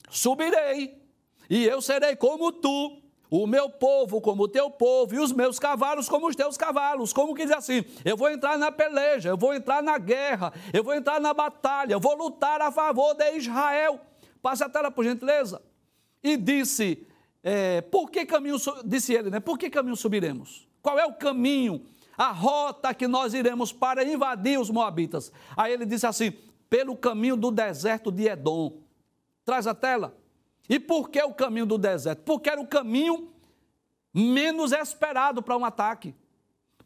subirei 0.10 1.02
e 1.50 1.66
eu 1.66 1.82
serei 1.82 2.16
como 2.16 2.52
tu 2.52 3.01
o 3.32 3.48
meu 3.48 3.70
povo 3.70 4.20
como 4.20 4.44
o 4.44 4.48
teu 4.50 4.70
povo, 4.70 5.16
e 5.16 5.18
os 5.18 5.32
meus 5.32 5.58
cavalos 5.58 6.10
como 6.10 6.28
os 6.28 6.36
teus 6.36 6.58
cavalos. 6.58 7.14
Como 7.14 7.34
que 7.34 7.46
diz 7.46 7.56
assim? 7.56 7.86
Eu 8.04 8.18
vou 8.18 8.30
entrar 8.30 8.58
na 8.58 8.70
peleja, 8.74 9.30
eu 9.30 9.38
vou 9.38 9.54
entrar 9.54 9.82
na 9.82 9.98
guerra, 9.98 10.52
eu 10.74 10.84
vou 10.84 10.94
entrar 10.94 11.18
na 11.22 11.34
batalha, 11.34 11.94
eu 11.94 12.00
vou 12.00 12.14
lutar 12.14 12.62
a 12.62 12.70
favor 12.74 13.14
de 13.14 13.38
Israel. 13.38 14.02
Passe 14.42 14.66
a 14.66 14.70
tela, 14.70 14.92
por 14.92 15.06
gentileza. 15.06 15.62
E 16.22 16.36
disse: 16.36 17.08
é, 17.42 17.80
Por 17.80 18.12
que 18.12 18.26
caminho, 18.26 18.58
disse 18.84 19.14
ele, 19.14 19.30
né? 19.30 19.40
Por 19.40 19.58
que 19.58 19.70
caminho 19.70 19.96
subiremos? 19.96 20.68
Qual 20.82 21.00
é 21.00 21.06
o 21.06 21.14
caminho, 21.14 21.86
a 22.18 22.34
rota 22.34 22.94
que 22.94 23.08
nós 23.08 23.34
iremos 23.34 23.72
para 23.72 24.04
invadir 24.04 24.60
os 24.60 24.70
Moabitas? 24.70 25.32
Aí 25.56 25.72
ele 25.72 25.86
disse 25.86 26.06
assim: 26.06 26.34
Pelo 26.70 26.98
caminho 26.98 27.38
do 27.38 27.50
deserto 27.50 28.12
de 28.12 28.28
Edom. 28.28 28.82
Traz 29.46 29.68
a 29.68 29.74
tela. 29.74 30.21
E 30.72 30.80
por 30.80 31.10
que 31.10 31.22
o 31.22 31.34
caminho 31.34 31.66
do 31.66 31.78
deserto? 31.78 32.24
Porque 32.24 32.50
era 32.50 32.62
o 32.62 32.66
caminho 32.66 33.30
menos 34.14 34.72
esperado 34.72 35.44
para 35.44 35.58
um 35.58 35.66
ataque. 35.66 36.16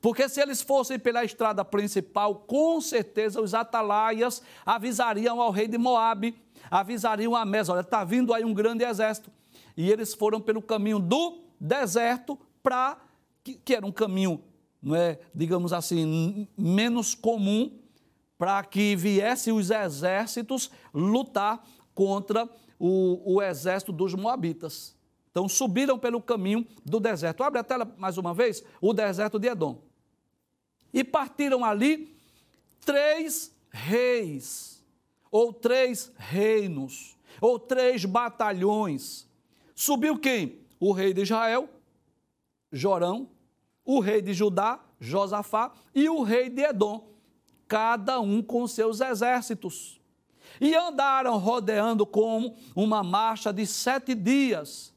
Porque 0.01 0.27
se 0.27 0.41
eles 0.41 0.59
fossem 0.59 0.97
pela 0.97 1.23
estrada 1.23 1.63
principal, 1.63 2.33
com 2.33 2.81
certeza 2.81 3.39
os 3.39 3.53
atalaias 3.53 4.41
avisariam 4.65 5.39
ao 5.39 5.51
rei 5.51 5.67
de 5.67 5.77
Moabe, 5.77 6.35
avisariam 6.71 7.35
a 7.35 7.45
Mesa, 7.45 7.73
olha, 7.73 7.81
está 7.81 8.03
vindo 8.03 8.33
aí 8.33 8.43
um 8.43 8.55
grande 8.55 8.83
exército. 8.83 9.29
E 9.77 9.91
eles 9.91 10.15
foram 10.15 10.41
pelo 10.41 10.63
caminho 10.63 10.97
do 10.97 11.43
deserto 11.59 12.39
para 12.63 12.97
que, 13.43 13.53
que, 13.53 13.75
era 13.75 13.85
um 13.85 13.91
caminho, 13.91 14.43
não 14.81 14.95
é, 14.95 15.19
digamos 15.31 15.71
assim, 15.71 16.47
menos 16.57 17.13
comum 17.13 17.71
para 18.35 18.63
que 18.63 18.95
viessem 18.95 19.53
os 19.53 19.69
exércitos 19.69 20.71
lutar 20.91 21.63
contra 21.93 22.49
o, 22.79 23.35
o 23.35 23.41
exército 23.41 23.91
dos 23.91 24.13
Moabitas. 24.13 24.95
Então 25.31 25.49
subiram 25.49 25.99
pelo 25.99 26.21
caminho 26.21 26.65
do 26.85 26.99
deserto. 26.99 27.43
Abre 27.43 27.59
a 27.59 27.63
tela 27.63 27.93
mais 27.97 28.17
uma 28.17 28.33
vez, 28.33 28.63
o 28.79 28.93
deserto 28.93 29.37
de 29.37 29.47
Edom. 29.47 29.81
E 30.93 31.03
partiram 31.03 31.65
ali 31.65 32.15
três 32.85 33.53
reis, 33.69 34.81
ou 35.29 35.51
três 35.51 36.11
reinos, 36.15 37.17
ou 37.41 37.59
três 37.59 38.05
batalhões. 38.05 39.27
Subiu 39.75 40.17
quem? 40.17 40.59
O 40.79 40.93
rei 40.93 41.13
de 41.13 41.23
Israel, 41.23 41.69
Jorão, 42.71 43.29
o 43.83 43.99
rei 43.99 44.21
de 44.21 44.33
Judá, 44.33 44.79
Josafá, 44.99 45.73
e 45.93 46.07
o 46.07 46.23
rei 46.23 46.49
de 46.49 46.61
Edom, 46.61 47.09
cada 47.67 48.19
um 48.21 48.41
com 48.41 48.65
seus 48.67 49.01
exércitos. 49.01 49.99
E 50.59 50.75
andaram 50.75 51.37
rodeando 51.37 52.05
como 52.05 52.55
uma 52.75 53.03
marcha 53.03 53.51
de 53.51 53.65
sete 53.65 54.13
dias. 54.13 54.93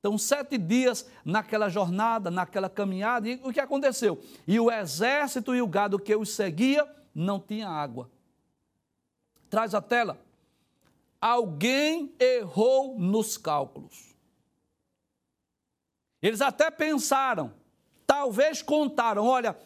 Então, 0.00 0.18
sete 0.18 0.58
dias 0.58 1.08
naquela 1.24 1.68
jornada, 1.68 2.30
naquela 2.30 2.68
caminhada, 2.68 3.28
e 3.28 3.40
o 3.44 3.52
que 3.52 3.60
aconteceu? 3.60 4.20
E 4.48 4.58
o 4.58 4.70
exército 4.70 5.54
e 5.54 5.62
o 5.62 5.66
gado 5.66 5.98
que 5.98 6.14
os 6.16 6.30
seguia 6.30 6.84
não 7.14 7.38
tinha 7.38 7.68
água. 7.68 8.10
Traz 9.48 9.74
a 9.74 9.80
tela. 9.80 10.18
Alguém 11.20 12.12
errou 12.18 12.98
nos 12.98 13.36
cálculos. 13.36 14.12
Eles 16.20 16.40
até 16.40 16.70
pensaram, 16.70 17.52
talvez 18.06 18.60
contaram: 18.62 19.24
olha, 19.24 19.56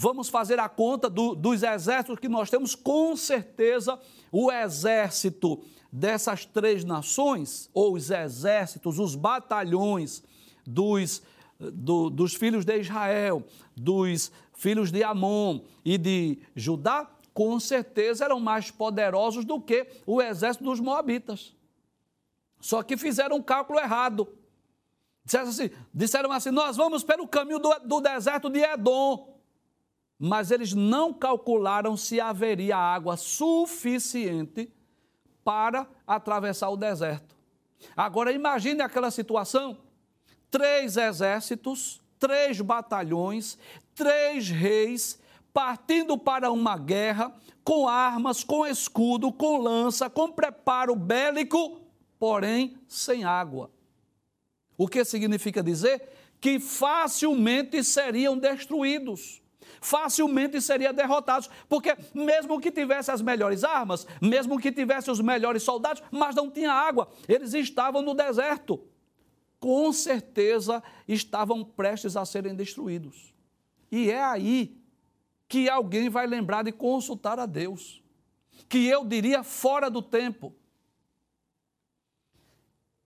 vamos 0.00 0.30
fazer 0.30 0.58
a 0.58 0.66
conta 0.66 1.10
do, 1.10 1.34
dos 1.34 1.62
exércitos 1.62 2.18
que 2.18 2.28
nós 2.28 2.48
temos, 2.48 2.74
com 2.74 3.14
certeza 3.14 4.00
o 4.32 4.50
exército 4.50 5.62
dessas 5.92 6.46
três 6.46 6.84
nações, 6.84 7.68
ou 7.74 7.96
os 7.96 8.10
exércitos, 8.10 8.98
os 8.98 9.14
batalhões 9.14 10.22
dos, 10.66 11.22
do, 11.58 12.08
dos 12.08 12.34
filhos 12.34 12.64
de 12.64 12.78
Israel, 12.78 13.44
dos 13.76 14.32
filhos 14.54 14.90
de 14.90 15.04
Amon 15.04 15.60
e 15.84 15.98
de 15.98 16.38
Judá, 16.56 17.06
com 17.34 17.60
certeza 17.60 18.24
eram 18.24 18.40
mais 18.40 18.70
poderosos 18.70 19.44
do 19.44 19.60
que 19.60 19.86
o 20.06 20.22
exército 20.22 20.64
dos 20.64 20.80
Moabitas. 20.80 21.54
Só 22.58 22.82
que 22.82 22.96
fizeram 22.96 23.36
um 23.36 23.42
cálculo 23.42 23.78
errado. 23.78 24.26
Disseram 25.26 25.48
assim, 25.48 25.70
disseram 25.92 26.32
assim: 26.32 26.50
nós 26.50 26.74
vamos 26.74 27.04
pelo 27.04 27.28
caminho 27.28 27.58
do, 27.58 27.78
do 27.80 28.00
deserto 28.00 28.48
de 28.48 28.60
Edom 28.60 29.39
mas 30.22 30.50
eles 30.50 30.74
não 30.74 31.14
calcularam 31.14 31.96
se 31.96 32.20
haveria 32.20 32.76
água 32.76 33.16
suficiente 33.16 34.70
para 35.42 35.88
atravessar 36.06 36.68
o 36.68 36.76
deserto. 36.76 37.34
Agora 37.96 38.30
imagine 38.30 38.82
aquela 38.82 39.10
situação: 39.10 39.78
três 40.50 40.98
exércitos, 40.98 42.02
três 42.18 42.60
batalhões, 42.60 43.56
três 43.94 44.50
reis 44.50 45.18
partindo 45.54 46.18
para 46.18 46.52
uma 46.52 46.76
guerra 46.76 47.34
com 47.64 47.88
armas, 47.88 48.44
com 48.44 48.66
escudo, 48.66 49.32
com 49.32 49.56
lança, 49.56 50.10
com 50.10 50.30
preparo 50.30 50.94
bélico, 50.94 51.80
porém 52.18 52.76
sem 52.86 53.24
água. 53.24 53.70
O 54.76 54.86
que 54.86 55.02
significa 55.02 55.62
dizer? 55.62 56.08
Que 56.40 56.60
facilmente 56.60 57.82
seriam 57.82 58.38
destruídos 58.38 59.39
facilmente 59.80 60.60
seriam 60.60 60.92
derrotados, 60.92 61.48
porque 61.68 61.96
mesmo 62.14 62.60
que 62.60 62.70
tivesse 62.70 63.10
as 63.10 63.22
melhores 63.22 63.64
armas, 63.64 64.06
mesmo 64.20 64.58
que 64.60 64.70
tivesse 64.70 65.10
os 65.10 65.20
melhores 65.20 65.62
soldados, 65.62 66.02
mas 66.10 66.34
não 66.34 66.50
tinha 66.50 66.72
água, 66.72 67.10
eles 67.26 67.54
estavam 67.54 68.02
no 68.02 68.14
deserto. 68.14 68.80
Com 69.58 69.92
certeza 69.92 70.82
estavam 71.08 71.64
prestes 71.64 72.16
a 72.16 72.24
serem 72.24 72.54
destruídos. 72.54 73.34
E 73.90 74.10
é 74.10 74.22
aí 74.22 74.78
que 75.48 75.68
alguém 75.68 76.08
vai 76.08 76.26
lembrar 76.26 76.62
de 76.62 76.72
consultar 76.72 77.38
a 77.38 77.46
Deus, 77.46 78.02
que 78.68 78.86
eu 78.86 79.04
diria 79.04 79.42
fora 79.42 79.90
do 79.90 80.00
tempo. 80.00 80.54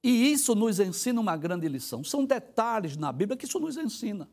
E 0.02 0.30
isso 0.30 0.54
nos 0.54 0.78
ensina 0.78 1.18
uma 1.18 1.36
grande 1.36 1.66
lição. 1.66 2.04
São 2.04 2.26
detalhes 2.26 2.96
na 2.96 3.10
Bíblia 3.10 3.38
que 3.38 3.46
isso 3.46 3.58
nos 3.58 3.78
ensina 3.78 4.28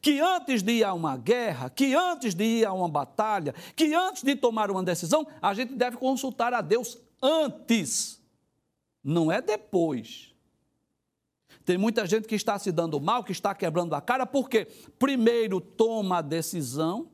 que 0.00 0.20
antes 0.20 0.62
de 0.62 0.72
ir 0.72 0.84
a 0.84 0.92
uma 0.92 1.16
guerra, 1.16 1.70
que 1.70 1.94
antes 1.94 2.34
de 2.34 2.44
ir 2.44 2.66
a 2.66 2.72
uma 2.72 2.88
batalha, 2.88 3.54
que 3.74 3.94
antes 3.94 4.22
de 4.22 4.34
tomar 4.36 4.70
uma 4.70 4.82
decisão, 4.82 5.26
a 5.40 5.54
gente 5.54 5.74
deve 5.74 5.96
consultar 5.96 6.52
a 6.54 6.60
Deus 6.60 6.98
antes, 7.22 8.20
não 9.02 9.30
é 9.30 9.40
depois. 9.40 10.34
Tem 11.64 11.76
muita 11.76 12.06
gente 12.06 12.28
que 12.28 12.34
está 12.34 12.58
se 12.58 12.70
dando 12.70 13.00
mal, 13.00 13.24
que 13.24 13.32
está 13.32 13.54
quebrando 13.54 13.94
a 13.94 14.00
cara, 14.00 14.24
porque 14.24 14.66
primeiro 14.98 15.60
toma 15.60 16.18
a 16.18 16.22
decisão, 16.22 17.10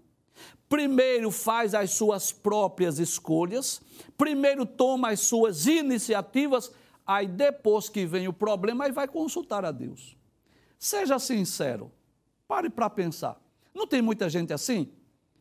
primeiro 0.69 1.31
faz 1.31 1.75
as 1.75 1.91
suas 1.93 2.33
próprias 2.33 2.99
escolhas, 2.99 3.81
primeiro 4.17 4.67
toma 4.67 5.11
as 5.11 5.21
suas 5.21 5.67
iniciativas, 5.67 6.71
aí 7.07 7.27
depois 7.27 7.89
que 7.89 8.05
vem 8.05 8.29
o 8.29 8.33
problema, 8.33 8.85
aí 8.85 8.93
vai 8.93 9.09
consultar 9.09 9.65
a 9.65 9.71
Deus. 9.71 10.17
Seja 10.79 11.19
sincero. 11.19 11.91
Pare 12.53 12.69
para 12.69 12.91
pensar. 12.91 13.41
Não 13.75 13.87
tem 13.87 14.03
muita 14.03 14.29
gente 14.29 14.53
assim? 14.53 14.93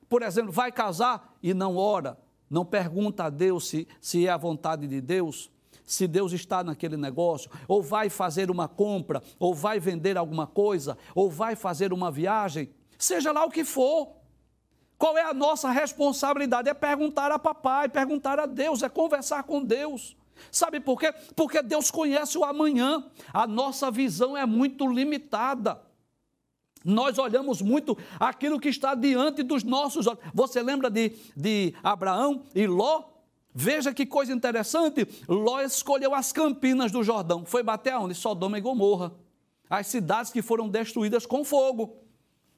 Por 0.08 0.22
exemplo, 0.22 0.50
vai 0.50 0.72
casar 0.72 1.36
e 1.44 1.54
não 1.54 1.76
ora, 1.76 2.18
não 2.50 2.64
pergunta 2.64 3.26
a 3.26 3.30
Deus 3.30 3.68
se, 3.68 3.86
se 4.00 4.26
é 4.26 4.30
a 4.30 4.38
vontade 4.38 4.88
de 4.88 5.02
Deus, 5.02 5.52
se 5.86 6.08
Deus 6.08 6.32
está 6.32 6.64
naquele 6.64 6.96
negócio, 6.96 7.52
ou 7.68 7.84
vai 7.84 8.10
fazer 8.10 8.50
uma 8.50 8.66
compra, 8.70 9.22
ou 9.38 9.54
vai 9.54 9.78
vender 9.78 10.18
alguma 10.18 10.48
coisa, 10.48 10.98
ou 11.14 11.30
vai 11.30 11.54
fazer 11.54 11.92
uma 11.92 12.10
viagem, 12.10 12.70
seja 12.98 13.34
lá 13.34 13.44
o 13.44 13.52
que 13.52 13.66
for. 13.66 14.16
Qual 14.98 15.18
é 15.18 15.24
a 15.24 15.34
nossa 15.34 15.70
responsabilidade? 15.70 16.70
É 16.70 16.74
perguntar 16.74 17.30
a 17.30 17.38
papai, 17.38 17.90
perguntar 17.90 18.40
a 18.40 18.46
Deus, 18.46 18.84
é 18.84 18.88
conversar 18.88 19.44
com 19.44 19.62
Deus. 19.62 20.16
Sabe 20.50 20.80
por 20.80 20.98
quê? 20.98 21.14
Porque 21.36 21.62
Deus 21.62 21.92
conhece 21.92 22.38
o 22.38 22.46
amanhã. 22.46 23.04
A 23.34 23.46
nossa 23.46 23.92
visão 23.92 24.38
é 24.38 24.46
muito 24.46 24.88
limitada. 24.88 25.91
Nós 26.84 27.18
olhamos 27.20 27.62
muito 27.62 27.98
aquilo 28.20 28.60
que 28.60 28.70
está 28.70 28.96
diante 28.96 29.44
dos 29.44 29.64
nossos 29.64 30.08
olhos. 30.08 30.20
Você 30.34 30.62
lembra 30.62 30.90
de, 30.90 31.14
de 31.36 31.74
Abraão 31.84 32.44
e 32.56 32.66
Ló? 32.66 33.04
Veja 33.54 33.94
que 33.94 34.06
coisa 34.06 34.34
interessante. 34.34 35.08
Ló 35.28 35.62
escolheu 35.62 36.16
as 36.16 36.32
campinas 36.32 36.92
do 36.92 37.04
Jordão. 37.04 37.46
Foi 37.46 37.62
bater 37.62 37.94
aonde? 37.94 38.16
Sodoma 38.16 38.58
e 38.58 38.62
Gomorra. 38.62 39.14
As 39.70 39.88
cidades 39.88 40.32
que 40.32 40.42
foram 40.42 40.68
destruídas 40.68 41.26
com 41.26 41.44
fogo. 41.44 41.98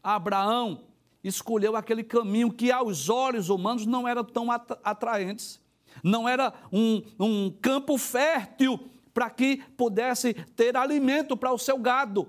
Abraão 0.01 0.81
escolheu 1.23 1.75
aquele 1.75 2.03
caminho 2.03 2.51
que 2.51 2.71
aos 2.71 3.09
olhos 3.09 3.49
humanos 3.49 3.85
não 3.85 4.07
era 4.07 4.23
tão 4.23 4.51
atraentes. 4.51 5.59
Não 6.03 6.27
era 6.27 6.53
um, 6.71 7.01
um 7.19 7.51
campo 7.61 7.97
fértil 7.97 8.79
para 9.13 9.29
que 9.29 9.57
pudesse 9.77 10.33
ter 10.33 10.75
alimento 10.75 11.37
para 11.37 11.53
o 11.53 11.57
seu 11.57 11.77
gado. 11.77 12.27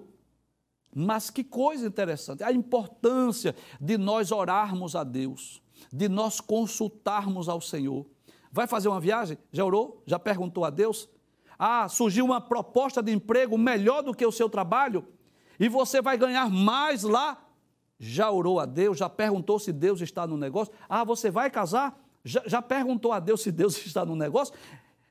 Mas 0.94 1.30
que 1.30 1.42
coisa 1.42 1.86
interessante, 1.86 2.44
a 2.44 2.52
importância 2.52 3.54
de 3.80 3.98
nós 3.98 4.30
orarmos 4.30 4.94
a 4.94 5.02
Deus, 5.02 5.60
de 5.92 6.08
nós 6.08 6.40
consultarmos 6.40 7.48
ao 7.48 7.60
Senhor. 7.60 8.06
Vai 8.52 8.66
fazer 8.66 8.88
uma 8.88 9.00
viagem? 9.00 9.36
Já 9.50 9.64
orou? 9.64 10.02
Já 10.06 10.18
perguntou 10.18 10.64
a 10.64 10.70
Deus? 10.70 11.08
Ah, 11.58 11.88
surgiu 11.88 12.24
uma 12.24 12.40
proposta 12.40 13.02
de 13.02 13.12
emprego 13.12 13.58
melhor 13.58 14.02
do 14.02 14.14
que 14.14 14.24
o 14.24 14.32
seu 14.32 14.48
trabalho 14.48 15.06
e 15.58 15.68
você 15.68 16.02
vai 16.02 16.16
ganhar 16.16 16.50
mais 16.50 17.02
lá? 17.02 17.40
Já 17.98 18.30
orou 18.30 18.58
a 18.58 18.66
Deus? 18.66 18.98
Já 18.98 19.08
perguntou 19.08 19.58
se 19.58 19.72
Deus 19.72 20.00
está 20.00 20.26
no 20.26 20.36
negócio? 20.36 20.72
Ah, 20.88 21.04
você 21.04 21.30
vai 21.30 21.50
casar? 21.50 21.98
Já, 22.24 22.42
já 22.46 22.62
perguntou 22.62 23.12
a 23.12 23.20
Deus 23.20 23.42
se 23.42 23.52
Deus 23.52 23.76
está 23.86 24.04
no 24.04 24.16
negócio? 24.16 24.54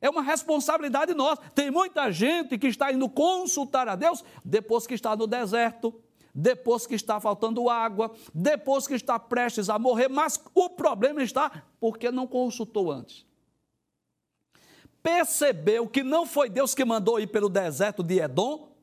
É 0.03 0.09
uma 0.09 0.21
responsabilidade 0.21 1.13
nossa. 1.13 1.41
Tem 1.55 1.71
muita 1.71 2.11
gente 2.11 2.57
que 2.57 2.67
está 2.67 2.91
indo 2.91 3.07
consultar 3.07 3.87
a 3.87 3.95
Deus 3.95 4.21
depois 4.43 4.85
que 4.85 4.93
está 4.93 5.15
no 5.15 5.25
deserto, 5.25 5.95
depois 6.35 6.85
que 6.85 6.93
está 6.93 7.21
faltando 7.21 7.69
água, 7.69 8.13
depois 8.33 8.85
que 8.85 8.95
está 8.95 9.17
prestes 9.17 9.69
a 9.69 9.79
morrer, 9.79 10.09
mas 10.09 10.37
o 10.53 10.69
problema 10.69 11.23
está 11.23 11.63
porque 11.79 12.11
não 12.11 12.27
consultou 12.27 12.91
antes. 12.91 13.25
Percebeu 15.01 15.87
que 15.87 16.03
não 16.03 16.25
foi 16.25 16.49
Deus 16.49 16.75
que 16.75 16.83
mandou 16.83 17.17
ir 17.17 17.27
pelo 17.27 17.47
deserto 17.47 18.03
de 18.03 18.19
Edom? 18.19 18.75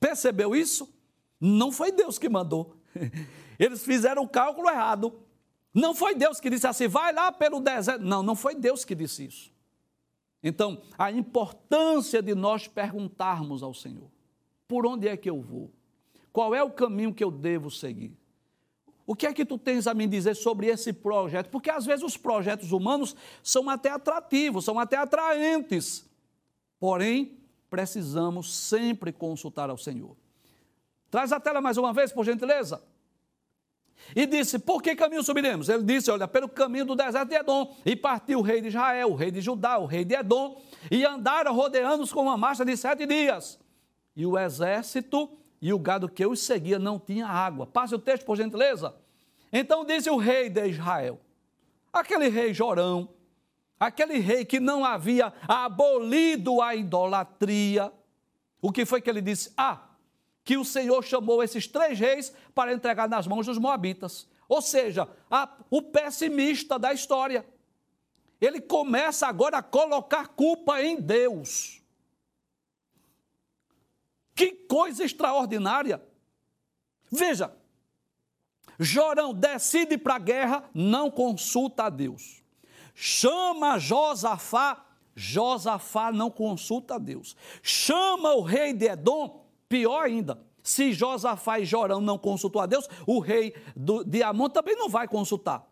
Percebeu 0.00 0.56
isso? 0.56 0.92
Não 1.40 1.70
foi 1.70 1.92
Deus 1.92 2.18
que 2.18 2.28
mandou. 2.28 2.74
Eles 3.56 3.84
fizeram 3.84 4.24
o 4.24 4.28
cálculo 4.28 4.68
errado. 4.68 5.16
Não 5.72 5.94
foi 5.94 6.16
Deus 6.16 6.40
que 6.40 6.50
disse 6.50 6.66
assim, 6.66 6.88
vai 6.88 7.12
lá 7.12 7.30
pelo 7.30 7.60
deserto. 7.60 8.02
Não, 8.02 8.20
não 8.20 8.34
foi 8.34 8.56
Deus 8.56 8.84
que 8.84 8.96
disse 8.96 9.26
isso. 9.26 9.55
Então, 10.48 10.80
a 10.96 11.10
importância 11.10 12.22
de 12.22 12.32
nós 12.32 12.68
perguntarmos 12.68 13.64
ao 13.64 13.74
Senhor: 13.74 14.08
por 14.68 14.86
onde 14.86 15.08
é 15.08 15.16
que 15.16 15.28
eu 15.28 15.42
vou? 15.42 15.72
Qual 16.32 16.54
é 16.54 16.62
o 16.62 16.70
caminho 16.70 17.12
que 17.12 17.24
eu 17.24 17.32
devo 17.32 17.68
seguir? 17.68 18.16
O 19.04 19.16
que 19.16 19.26
é 19.26 19.32
que 19.32 19.44
tu 19.44 19.58
tens 19.58 19.88
a 19.88 19.94
me 19.94 20.06
dizer 20.06 20.36
sobre 20.36 20.68
esse 20.68 20.92
projeto? 20.92 21.50
Porque 21.50 21.68
às 21.68 21.84
vezes 21.84 22.04
os 22.04 22.16
projetos 22.16 22.70
humanos 22.70 23.16
são 23.42 23.68
até 23.68 23.90
atrativos, 23.90 24.64
são 24.64 24.78
até 24.78 24.96
atraentes. 24.96 26.08
Porém, 26.78 27.36
precisamos 27.68 28.54
sempre 28.54 29.12
consultar 29.12 29.68
ao 29.68 29.76
Senhor. 29.76 30.16
Traz 31.10 31.32
a 31.32 31.40
tela 31.40 31.60
mais 31.60 31.76
uma 31.76 31.92
vez, 31.92 32.12
por 32.12 32.24
gentileza. 32.24 32.80
E 34.14 34.26
disse: 34.26 34.58
Por 34.58 34.82
que 34.82 34.94
caminho 34.94 35.22
subiremos? 35.22 35.68
Ele 35.68 35.82
disse: 35.82 36.10
Olha, 36.10 36.28
pelo 36.28 36.48
caminho 36.48 36.84
do 36.84 36.94
deserto 36.94 37.28
de 37.28 37.36
Edom. 37.36 37.74
E 37.84 37.96
partiu 37.96 38.38
o 38.38 38.42
rei 38.42 38.60
de 38.60 38.68
Israel, 38.68 39.10
o 39.10 39.14
rei 39.14 39.30
de 39.30 39.40
Judá, 39.40 39.78
o 39.78 39.86
rei 39.86 40.04
de 40.04 40.14
Edom. 40.14 40.60
E 40.90 41.04
andaram 41.04 41.54
rodeando-os 41.54 42.12
com 42.12 42.22
uma 42.22 42.36
marcha 42.36 42.64
de 42.64 42.76
sete 42.76 43.06
dias. 43.06 43.58
E 44.14 44.24
o 44.24 44.38
exército 44.38 45.30
e 45.60 45.72
o 45.72 45.78
gado 45.78 46.08
que 46.08 46.24
os 46.24 46.40
seguia 46.40 46.78
não 46.78 46.98
tinha 46.98 47.26
água. 47.26 47.66
Passe 47.66 47.94
o 47.94 47.98
texto, 47.98 48.24
por 48.24 48.36
gentileza. 48.36 48.94
Então 49.52 49.84
disse 49.84 50.10
o 50.10 50.16
rei 50.16 50.48
de 50.48 50.66
Israel, 50.68 51.20
aquele 51.92 52.28
rei 52.28 52.52
Jorão, 52.52 53.08
aquele 53.78 54.18
rei 54.18 54.44
que 54.44 54.60
não 54.60 54.84
havia 54.84 55.32
abolido 55.46 56.60
a 56.60 56.74
idolatria. 56.74 57.92
O 58.60 58.72
que 58.72 58.84
foi 58.84 59.00
que 59.00 59.08
ele 59.08 59.22
disse? 59.22 59.52
Ah, 59.56 59.85
que 60.46 60.56
o 60.56 60.64
Senhor 60.64 61.02
chamou 61.02 61.42
esses 61.42 61.66
três 61.66 61.98
reis 61.98 62.32
para 62.54 62.72
entregar 62.72 63.08
nas 63.08 63.26
mãos 63.26 63.46
dos 63.46 63.58
moabitas. 63.58 64.28
Ou 64.48 64.62
seja, 64.62 65.08
a, 65.28 65.52
o 65.68 65.82
pessimista 65.82 66.78
da 66.78 66.92
história. 66.92 67.44
Ele 68.40 68.60
começa 68.60 69.26
agora 69.26 69.58
a 69.58 69.62
colocar 69.62 70.28
culpa 70.28 70.80
em 70.80 71.00
Deus. 71.00 71.82
Que 74.36 74.52
coisa 74.52 75.02
extraordinária! 75.02 76.00
Veja, 77.10 77.52
Jorão 78.78 79.34
decide 79.34 79.98
para 79.98 80.14
a 80.14 80.20
guerra, 80.20 80.70
não 80.72 81.10
consulta 81.10 81.84
a 81.84 81.90
Deus. 81.90 82.40
Chama 82.94 83.80
Josafá, 83.80 84.86
Josafá 85.12 86.12
não 86.12 86.30
consulta 86.30 86.94
a 86.94 86.98
Deus. 86.98 87.36
Chama 87.62 88.34
o 88.34 88.42
rei 88.42 88.72
de 88.72 88.86
Edom, 88.86 89.45
Pior 89.68 90.04
ainda, 90.04 90.40
se 90.62 90.92
Josafá 90.92 91.60
e 91.60 91.64
Jorão 91.64 92.00
não 92.00 92.18
consultou 92.18 92.60
a 92.60 92.66
Deus, 92.66 92.88
o 93.06 93.20
rei 93.20 93.54
do, 93.74 94.04
de 94.04 94.22
Amon 94.22 94.48
também 94.48 94.76
não 94.76 94.88
vai 94.88 95.06
consultar. 95.06 95.64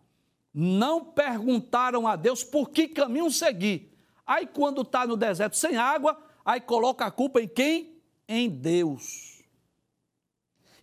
Não 0.52 1.04
perguntaram 1.04 2.07
a 2.07 2.14
Deus 2.14 2.44
por 2.44 2.70
que 2.70 2.87
caminho 2.87 3.30
seguir. 3.30 3.92
Aí, 4.26 4.46
quando 4.46 4.83
está 4.83 5.07
no 5.07 5.16
deserto 5.16 5.57
sem 5.57 5.76
água, 5.76 6.16
aí 6.44 6.61
coloca 6.61 7.04
a 7.04 7.11
culpa 7.11 7.40
em 7.40 7.48
quem? 7.48 8.00
Em 8.28 8.48
Deus. 8.48 9.42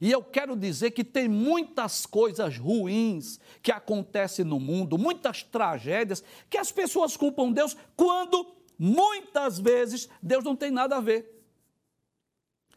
E 0.02 0.12
eu 0.12 0.24
quero 0.24 0.56
dizer 0.56 0.92
que 0.92 1.04
tem 1.04 1.28
muitas 1.28 2.06
coisas 2.06 2.58
ruins 2.58 3.40
que 3.62 3.72
acontecem 3.72 4.44
no 4.44 4.60
mundo, 4.60 4.98
muitas 4.98 5.44
tragédias, 5.44 6.24
que 6.50 6.58
as 6.58 6.72
pessoas 6.72 7.16
culpam 7.16 7.52
Deus 7.52 7.78
quando 7.96 8.56
muitas 8.78 9.60
vezes 9.60 10.10
Deus 10.22 10.44
não 10.44 10.56
tem 10.56 10.72
nada 10.72 10.98
a 10.98 11.00
ver. 11.00 11.41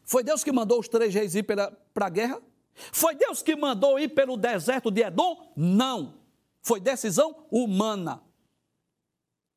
Foi 0.05 0.23
Deus 0.23 0.43
que 0.43 0.51
mandou 0.51 0.79
os 0.79 0.87
três 0.87 1.13
reis 1.13 1.35
ir 1.35 1.43
para 1.43 1.75
a 1.95 2.09
guerra? 2.09 2.41
Foi 2.73 3.15
Deus 3.15 3.41
que 3.41 3.55
mandou 3.55 3.99
ir 3.99 4.09
pelo 4.09 4.37
deserto 4.37 4.91
de 4.91 5.01
Edom? 5.01 5.51
Não. 5.55 6.13
Foi 6.61 6.79
decisão 6.79 7.45
humana. 7.49 8.21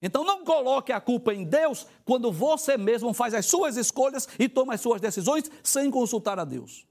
Então 0.01 0.25
não 0.25 0.45
coloque 0.45 0.93
a 0.93 1.01
culpa 1.01 1.35
em 1.35 1.45
Deus 1.45 1.87
quando 2.05 2.31
você 2.31 2.79
mesmo 2.79 3.13
faz 3.13 3.35
as 3.35 3.47
suas 3.47 3.77
escolhas 3.77 4.29
e 4.39 4.49
toma 4.49 4.75
as 4.75 4.81
suas 4.81 5.01
decisões 5.01 5.51
sem 5.63 5.91
consultar 5.91 6.39
a 6.39 6.45
Deus. 6.45 6.87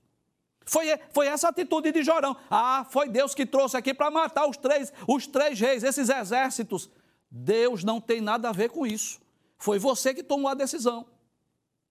Foi, 0.65 0.87
foi 1.13 1.27
essa 1.27 1.47
atitude 1.47 1.93
de 1.93 2.03
Jorão. 2.03 2.35
Ah, 2.49 2.85
foi 2.89 3.07
Deus 3.07 3.33
que 3.33 3.45
trouxe 3.45 3.77
aqui 3.77 3.93
para 3.93 4.11
matar 4.11 4.47
os 4.47 4.57
três, 4.57 4.91
os 5.07 5.25
três 5.25 5.57
reis, 5.57 5.81
esses 5.81 6.09
exércitos. 6.09 6.89
Deus 7.31 7.83
não 7.83 8.01
tem 8.01 8.19
nada 8.19 8.49
a 8.49 8.51
ver 8.51 8.69
com 8.69 8.85
isso. 8.85 9.21
Foi 9.57 9.79
você 9.79 10.13
que 10.13 10.21
tomou 10.21 10.51
a 10.51 10.53
decisão. 10.53 11.05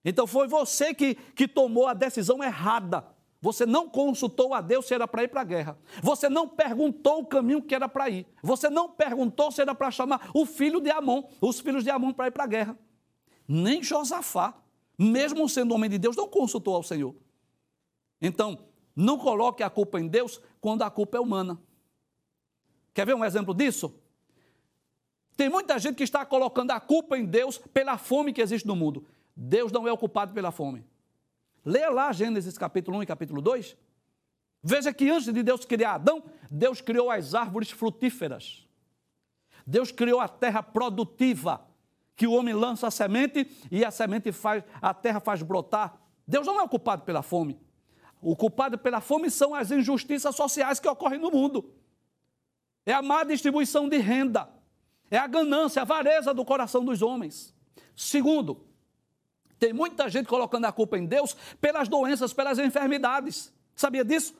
Então 0.03 0.25
foi 0.25 0.47
você 0.47 0.93
que, 0.93 1.15
que 1.15 1.47
tomou 1.47 1.87
a 1.87 1.93
decisão 1.93 2.43
errada. 2.43 3.05
Você 3.41 3.65
não 3.65 3.87
consultou 3.87 4.53
a 4.53 4.61
Deus 4.61 4.87
se 4.87 4.93
era 4.93 5.07
para 5.07 5.23
ir 5.23 5.27
para 5.27 5.41
a 5.41 5.43
guerra. 5.43 5.77
Você 6.01 6.27
não 6.27 6.47
perguntou 6.47 7.19
o 7.19 7.25
caminho 7.25 7.61
que 7.61 7.75
era 7.75 7.87
para 7.87 8.09
ir. 8.09 8.25
Você 8.41 8.69
não 8.69 8.89
perguntou 8.89 9.51
se 9.51 9.61
era 9.61 9.75
para 9.75 9.91
chamar 9.91 10.31
o 10.33 10.45
filho 10.45 10.81
de 10.81 10.89
Amon, 10.89 11.23
os 11.39 11.59
filhos 11.59 11.83
de 11.83 11.89
Amon 11.89 12.13
para 12.13 12.27
ir 12.27 12.31
para 12.31 12.45
a 12.45 12.47
guerra. 12.47 12.77
Nem 13.47 13.83
Josafá, 13.83 14.55
mesmo 14.97 15.47
sendo 15.47 15.73
homem 15.75 15.89
de 15.89 15.97
Deus, 15.97 16.15
não 16.15 16.27
consultou 16.27 16.75
ao 16.75 16.83
Senhor. 16.83 17.15
Então, 18.19 18.57
não 18.95 19.17
coloque 19.17 19.61
a 19.61 19.69
culpa 19.69 19.99
em 19.99 20.07
Deus 20.07 20.41
quando 20.59 20.81
a 20.81 20.89
culpa 20.89 21.17
é 21.17 21.19
humana. 21.19 21.61
Quer 22.93 23.05
ver 23.05 23.13
um 23.13 23.23
exemplo 23.23 23.53
disso? 23.53 23.93
Tem 25.37 25.47
muita 25.47 25.77
gente 25.77 25.95
que 25.95 26.03
está 26.03 26.25
colocando 26.25 26.71
a 26.71 26.79
culpa 26.79 27.15
em 27.15 27.23
Deus 27.23 27.59
pela 27.71 27.99
fome 27.99 28.33
que 28.33 28.41
existe 28.41 28.67
no 28.67 28.75
mundo. 28.75 29.05
Deus 29.39 29.71
não 29.71 29.87
é 29.87 29.91
o 29.91 29.97
culpado 29.97 30.33
pela 30.33 30.51
fome. 30.51 30.83
Leia 31.63 31.91
lá 31.91 32.11
Gênesis 32.11 32.57
capítulo 32.57 32.97
1 32.97 33.03
e 33.03 33.05
capítulo 33.05 33.39
2. 33.39 33.77
Veja 34.63 34.91
que 34.91 35.07
antes 35.11 35.31
de 35.31 35.43
Deus 35.43 35.63
criar 35.63 35.93
Adão, 35.93 36.23
Deus 36.49 36.81
criou 36.81 37.11
as 37.11 37.35
árvores 37.35 37.69
frutíferas. 37.69 38.67
Deus 39.65 39.91
criou 39.91 40.19
a 40.19 40.27
terra 40.27 40.63
produtiva, 40.63 41.61
que 42.15 42.25
o 42.25 42.31
homem 42.31 42.55
lança 42.55 42.87
a 42.87 42.91
semente 42.91 43.47
e 43.69 43.85
a 43.85 43.91
semente 43.91 44.31
faz, 44.31 44.63
a 44.81 44.91
terra 44.91 45.19
faz 45.19 45.43
brotar. 45.43 46.01
Deus 46.27 46.47
não 46.47 46.59
é 46.59 46.63
o 46.63 46.69
culpado 46.69 47.03
pela 47.03 47.21
fome. 47.21 47.59
O 48.19 48.35
culpado 48.35 48.75
pela 48.79 48.99
fome 48.99 49.29
são 49.29 49.53
as 49.53 49.69
injustiças 49.69 50.35
sociais 50.35 50.79
que 50.79 50.87
ocorrem 50.87 51.19
no 51.19 51.29
mundo. 51.29 51.75
É 52.87 52.93
a 52.93 53.03
má 53.03 53.23
distribuição 53.23 53.87
de 53.87 53.97
renda. 53.97 54.49
É 55.11 55.17
a 55.17 55.27
ganância, 55.27 55.81
a 55.81 55.83
avareza 55.83 56.33
do 56.33 56.43
coração 56.43 56.83
dos 56.83 57.03
homens. 57.03 57.53
Segundo, 57.95 58.66
tem 59.59 59.73
muita 59.73 60.09
gente 60.09 60.27
colocando 60.27 60.65
a 60.65 60.71
culpa 60.71 60.97
em 60.97 61.05
Deus 61.05 61.35
pelas 61.59 61.87
doenças, 61.87 62.33
pelas 62.33 62.59
enfermidades. 62.59 63.53
Sabia 63.75 64.03
disso? 64.03 64.35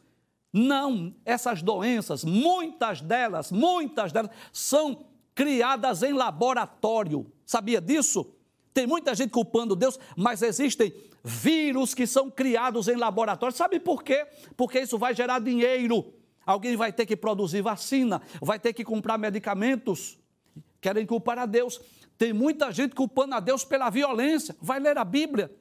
Não, 0.54 1.14
essas 1.26 1.62
doenças, 1.62 2.24
muitas 2.24 3.02
delas, 3.02 3.52
muitas 3.52 4.12
delas 4.12 4.32
são 4.52 5.06
criadas 5.36 6.02
em 6.04 6.14
laboratório. 6.14 7.32
Sabia 7.46 7.80
disso? 7.80 8.34
Tem 8.74 8.88
muita 8.88 9.14
gente 9.14 9.32
culpando 9.32 9.76
Deus, 9.76 10.00
mas 10.16 10.42
existem 10.42 10.94
vírus 11.24 11.94
que 11.94 12.08
são 12.08 12.30
criados 12.30 12.88
em 12.88 12.96
laboratório. 12.96 13.56
Sabe 13.56 13.80
por 13.80 14.04
quê? 14.04 14.26
Porque 14.56 14.80
isso 14.80 14.98
vai 14.98 15.14
gerar 15.14 15.40
dinheiro. 15.40 16.14
Alguém 16.46 16.76
vai 16.76 16.94
ter 16.94 17.06
que 17.06 17.18
produzir 17.18 17.62
vacina, 17.62 18.22
vai 18.42 18.58
ter 18.58 18.72
que 18.74 18.84
comprar 18.84 19.18
medicamentos. 19.18 20.18
Querem 20.80 21.06
culpar 21.06 21.38
a 21.38 21.46
Deus. 21.46 21.82
Tem 22.18 22.34
muita 22.34 22.72
gente 22.72 22.96
culpando 22.96 23.36
a 23.36 23.40
Deus 23.40 23.64
pela 23.64 23.90
violência. 23.90 24.56
Vai 24.62 24.80
ler 24.80 24.98
a 24.98 25.04
Bíblia. 25.04 25.56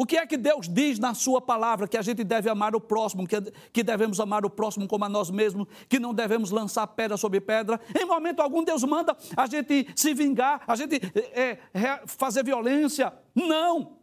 O 0.00 0.06
que 0.06 0.16
é 0.16 0.24
que 0.24 0.36
Deus 0.36 0.68
diz 0.68 0.96
na 1.00 1.12
Sua 1.12 1.40
palavra? 1.40 1.88
Que 1.88 1.96
a 1.96 2.02
gente 2.02 2.22
deve 2.22 2.48
amar 2.48 2.76
o 2.76 2.80
próximo, 2.80 3.26
que, 3.72 3.82
devemos 3.82 4.20
amar 4.20 4.46
o 4.46 4.50
próximo 4.50 4.86
como 4.86 5.04
a 5.04 5.08
nós 5.08 5.28
mesmos, 5.28 5.66
que 5.88 5.98
não 5.98 6.14
devemos 6.14 6.52
lançar 6.52 6.86
pedra 6.86 7.16
sobre 7.16 7.40
pedra. 7.40 7.80
Em 8.00 8.04
momento 8.04 8.38
algum, 8.38 8.62
Deus 8.62 8.84
manda 8.84 9.16
a 9.36 9.46
gente 9.46 9.88
se 9.96 10.14
vingar, 10.14 10.62
a 10.68 10.76
gente 10.76 11.00
é, 11.32 11.58
é, 11.74 12.02
fazer 12.06 12.44
violência. 12.44 13.12
Não! 13.34 13.98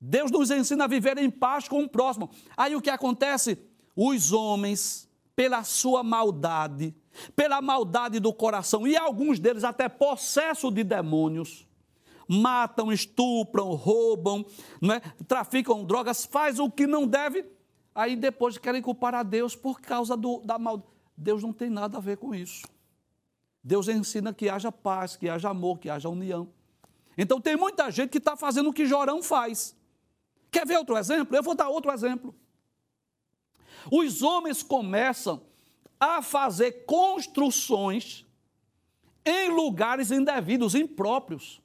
Deus 0.00 0.32
nos 0.32 0.50
ensina 0.50 0.84
a 0.84 0.88
viver 0.88 1.16
em 1.16 1.30
paz 1.30 1.68
com 1.68 1.84
o 1.84 1.88
próximo. 1.88 2.28
Aí 2.56 2.74
o 2.74 2.80
que 2.80 2.90
acontece? 2.90 3.56
Os 3.94 4.32
homens, 4.32 5.08
pela 5.36 5.62
sua 5.62 6.02
maldade, 6.02 6.92
pela 7.34 7.60
maldade 7.60 8.20
do 8.20 8.32
coração, 8.32 8.86
e 8.86 8.96
alguns 8.96 9.38
deles 9.38 9.64
até 9.64 9.88
possesso 9.88 10.70
de 10.70 10.84
demônios, 10.84 11.66
matam, 12.28 12.92
estupram, 12.92 13.70
roubam, 13.70 14.44
é? 14.82 15.00
traficam 15.24 15.84
drogas, 15.84 16.24
faz 16.24 16.58
o 16.58 16.70
que 16.70 16.86
não 16.86 17.06
deve, 17.06 17.44
aí 17.94 18.14
depois 18.14 18.56
querem 18.56 18.80
culpar 18.80 19.14
a 19.14 19.22
Deus 19.22 19.56
por 19.56 19.80
causa 19.80 20.16
do, 20.16 20.40
da 20.44 20.58
maldade. 20.58 20.90
Deus 21.16 21.42
não 21.42 21.52
tem 21.52 21.68
nada 21.68 21.98
a 21.98 22.00
ver 22.00 22.16
com 22.16 22.34
isso. 22.34 22.66
Deus 23.62 23.88
ensina 23.88 24.32
que 24.32 24.48
haja 24.48 24.72
paz, 24.72 25.16
que 25.16 25.28
haja 25.28 25.50
amor, 25.50 25.78
que 25.78 25.90
haja 25.90 26.08
união. 26.08 26.48
Então 27.18 27.38
tem 27.38 27.56
muita 27.56 27.90
gente 27.90 28.08
que 28.08 28.18
está 28.18 28.36
fazendo 28.36 28.70
o 28.70 28.72
que 28.72 28.86
Jorão 28.86 29.22
faz. 29.22 29.76
Quer 30.50 30.66
ver 30.66 30.78
outro 30.78 30.96
exemplo? 30.96 31.36
Eu 31.36 31.42
vou 31.42 31.54
dar 31.54 31.68
outro 31.68 31.92
exemplo. 31.92 32.34
Os 33.90 34.22
homens 34.22 34.62
começam 34.62 35.42
a 36.00 36.22
fazer 36.22 36.86
construções 36.86 38.24
em 39.24 39.50
lugares 39.50 40.10
indevidos, 40.10 40.74
impróprios. 40.74 41.60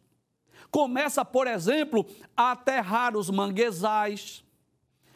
Começa, 0.69 1.23
por 1.23 1.47
exemplo, 1.47 2.05
a 2.35 2.51
aterrar 2.51 3.15
os 3.15 3.29
manguezais. 3.29 4.43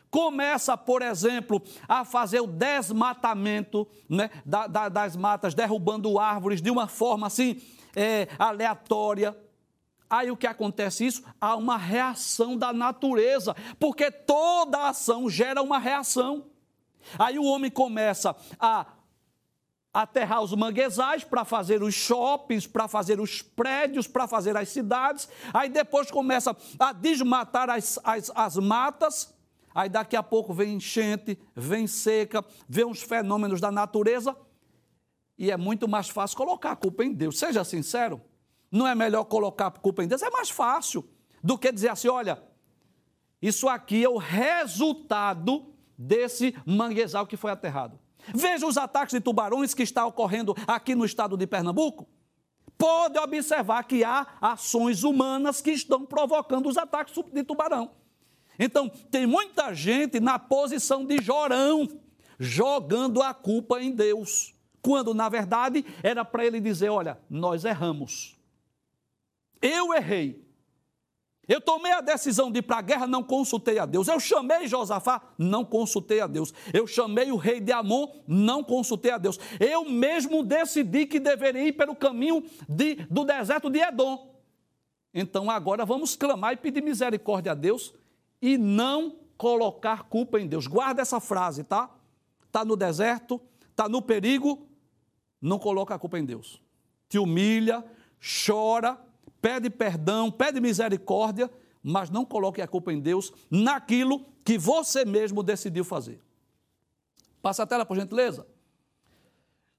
Começa, 0.09 0.77
por 0.77 1.01
exemplo, 1.01 1.61
a 1.87 2.05
fazer 2.05 2.39
o 2.39 2.47
desmatamento 2.47 3.85
né, 4.07 4.29
da, 4.45 4.67
da, 4.67 4.89
das 4.89 5.17
matas, 5.17 5.53
derrubando 5.53 6.17
árvores 6.17 6.61
de 6.61 6.71
uma 6.71 6.87
forma 6.87 7.27
assim 7.27 7.61
é, 7.95 8.27
aleatória. 8.39 9.37
Aí 10.09 10.31
o 10.31 10.37
que 10.37 10.47
acontece 10.47 11.05
isso? 11.05 11.23
Há 11.39 11.55
uma 11.55 11.77
reação 11.77 12.57
da 12.57 12.73
natureza, 12.73 13.55
porque 13.77 14.09
toda 14.09 14.87
ação 14.87 15.29
gera 15.29 15.61
uma 15.61 15.77
reação. 15.77 16.45
Aí 17.17 17.37
o 17.37 17.43
homem 17.43 17.69
começa 17.69 18.35
a 18.59 18.85
aterrar 19.93 20.41
os 20.41 20.53
manguezais 20.53 21.23
para 21.23 21.43
fazer 21.43 21.81
os 21.81 21.93
shoppings, 21.93 22.67
para 22.67 22.87
fazer 22.87 23.19
os 23.19 23.41
prédios, 23.41 24.07
para 24.07 24.27
fazer 24.27 24.55
as 24.55 24.69
cidades. 24.69 25.27
Aí 25.53 25.69
depois 25.69 26.11
começa 26.11 26.55
a 26.77 26.93
desmatar 26.93 27.69
as, 27.69 27.99
as, 28.03 28.31
as 28.35 28.57
matas. 28.57 29.33
Aí 29.73 29.89
daqui 29.89 30.15
a 30.15 30.23
pouco 30.23 30.53
vem 30.53 30.75
enchente, 30.75 31.37
vem 31.55 31.87
seca, 31.87 32.43
vem 32.67 32.85
os 32.85 33.01
fenômenos 33.01 33.59
da 33.59 33.71
natureza. 33.71 34.35
E 35.37 35.51
é 35.51 35.57
muito 35.57 35.87
mais 35.87 36.09
fácil 36.09 36.37
colocar 36.37 36.71
a 36.71 36.75
culpa 36.75 37.03
em 37.03 37.13
Deus. 37.13 37.39
Seja 37.39 37.63
sincero. 37.63 38.21
Não 38.71 38.87
é 38.87 38.93
melhor 38.93 39.23
colocar 39.23 39.67
a 39.67 39.71
culpa 39.71 40.03
em 40.03 40.07
Deus? 40.07 40.21
É 40.21 40.29
mais 40.29 40.49
fácil 40.49 41.07
do 41.43 41.57
que 41.57 41.71
dizer 41.71 41.89
assim: 41.89 42.09
olha, 42.09 42.43
isso 43.41 43.67
aqui 43.67 44.03
é 44.03 44.09
o 44.09 44.17
resultado 44.17 45.73
desse 45.97 46.55
manguezal 46.65 47.25
que 47.25 47.37
foi 47.37 47.51
aterrado. 47.51 47.97
Veja 48.33 48.65
os 48.65 48.77
ataques 48.77 49.13
de 49.13 49.21
tubarões 49.21 49.73
que 49.73 49.83
está 49.83 50.05
ocorrendo 50.05 50.55
aqui 50.67 50.95
no 50.95 51.05
estado 51.05 51.37
de 51.37 51.47
Pernambuco. 51.47 52.07
Pode 52.77 53.17
observar 53.17 53.83
que 53.83 54.03
há 54.03 54.25
ações 54.39 55.03
humanas 55.03 55.61
que 55.61 55.71
estão 55.71 56.05
provocando 56.05 56.69
os 56.69 56.77
ataques 56.77 57.13
de 57.33 57.43
tubarão. 57.43 57.91
Então, 58.57 58.89
tem 58.89 59.25
muita 59.25 59.73
gente 59.73 60.19
na 60.19 60.37
posição 60.37 61.05
de 61.05 61.21
Jorão, 61.21 61.87
jogando 62.37 63.21
a 63.21 63.33
culpa 63.33 63.81
em 63.81 63.91
Deus, 63.91 64.53
quando 64.81 65.13
na 65.13 65.29
verdade 65.29 65.85
era 66.03 66.23
para 66.23 66.45
ele 66.45 66.59
dizer: 66.59 66.89
olha, 66.89 67.19
nós 67.29 67.65
erramos. 67.65 68.37
Eu 69.61 69.93
errei. 69.93 70.48
Eu 71.49 71.59
tomei 71.59 71.91
a 71.91 71.99
decisão 71.99 72.51
de 72.51 72.59
ir 72.59 72.61
para 72.61 72.77
a 72.77 72.81
guerra, 72.81 73.07
não 73.07 73.23
consultei 73.23 73.79
a 73.79 73.85
Deus. 73.87 74.07
Eu 74.07 74.19
chamei 74.19 74.67
Josafá, 74.67 75.19
não 75.35 75.65
consultei 75.65 76.21
a 76.21 76.27
Deus. 76.27 76.53
Eu 76.71 76.85
chamei 76.85 77.31
o 77.31 77.37
rei 77.37 77.59
de 77.59 77.71
Amon, 77.71 78.07
não 78.27 78.63
consultei 78.63 79.09
a 79.09 79.17
Deus. 79.17 79.39
Eu 79.59 79.83
mesmo 79.83 80.43
decidi 80.43 81.07
que 81.07 81.19
deveria 81.19 81.67
ir 81.67 81.71
pelo 81.71 81.95
caminho 81.95 82.43
de, 82.69 82.97
do 83.09 83.25
deserto 83.25 83.67
de 83.67 83.79
Edom. 83.79 84.31
Então 85.11 85.49
agora 85.49 85.83
vamos 85.87 86.15
clamar 86.15 86.53
e 86.53 86.57
pedir 86.57 86.83
misericórdia 86.83 87.53
a 87.53 87.55
Deus 87.55 87.95
e 88.39 88.55
não 88.55 89.15
colocar 89.35 90.03
culpa 90.03 90.39
em 90.39 90.45
Deus. 90.45 90.67
Guarda 90.67 91.01
essa 91.01 91.19
frase, 91.19 91.63
tá? 91.63 91.89
Está 92.45 92.63
no 92.63 92.75
deserto, 92.75 93.41
está 93.71 93.89
no 93.89 94.03
perigo, 94.03 94.67
não 95.41 95.57
coloca 95.57 95.95
a 95.95 95.99
culpa 95.99 96.19
em 96.19 96.25
Deus. 96.25 96.61
Te 97.07 97.17
humilha, 97.17 97.83
chora, 98.45 98.99
pede 99.41 99.69
perdão, 99.69 100.31
pede 100.31 100.59
misericórdia, 100.59 101.49
mas 101.81 102.09
não 102.09 102.25
coloque 102.25 102.61
a 102.61 102.67
culpa 102.67 102.91
em 102.91 102.99
Deus 102.99 103.31
naquilo 103.49 104.25
que 104.43 104.57
você 104.57 105.05
mesmo 105.05 105.41
decidiu 105.41 105.83
fazer. 105.83 106.21
Passa 107.41 107.63
a 107.63 107.65
tela, 107.65 107.85
por 107.85 107.95
gentileza. 107.95 108.45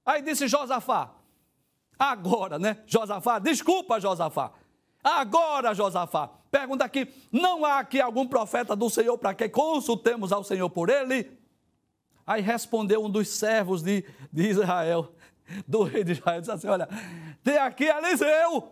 Aí 0.05 0.21
disse 0.21 0.47
Josafá, 0.47 1.13
agora, 1.97 2.57
né? 2.57 2.81
Josafá, 2.87 3.37
desculpa, 3.37 3.99
Josafá. 3.99 4.51
Agora, 5.03 5.73
Josafá, 5.73 6.29
pergunta 6.49 6.85
aqui: 6.85 7.07
não 7.31 7.65
há 7.65 7.79
aqui 7.79 7.99
algum 7.99 8.27
profeta 8.27 8.75
do 8.75 8.89
Senhor 8.89 9.17
para 9.17 9.33
que 9.33 9.49
consultemos 9.49 10.31
ao 10.31 10.43
Senhor 10.43 10.69
por 10.69 10.89
ele? 10.89 11.31
Aí 12.25 12.41
respondeu 12.41 13.03
um 13.03 13.09
dos 13.09 13.27
servos 13.27 13.81
de, 13.81 14.05
de 14.31 14.47
Israel, 14.47 15.13
do 15.67 15.83
rei 15.83 16.03
de 16.03 16.13
Israel, 16.13 16.39
disse 16.39 16.51
assim: 16.51 16.67
Olha, 16.67 16.87
tem 17.43 17.57
aqui 17.57 17.85
Eliseu, 17.85 18.71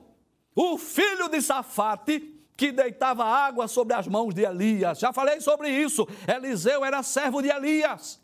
o 0.56 0.78
filho 0.78 1.30
de 1.30 1.42
Safate, 1.42 2.20
que 2.58 2.72
deitava 2.72 3.24
água 3.24 3.68
sobre 3.68 3.94
as 3.94 4.08
mãos 4.08 4.34
de 4.34 4.44
Elias. 4.44 5.00
Já 5.00 5.14
falei 5.14 5.40
sobre 5.40 5.70
isso. 5.70 6.08
Eliseu 6.28 6.84
era 6.84 7.02
servo 7.02 7.42
de 7.42 7.50
Elias. 7.50 8.20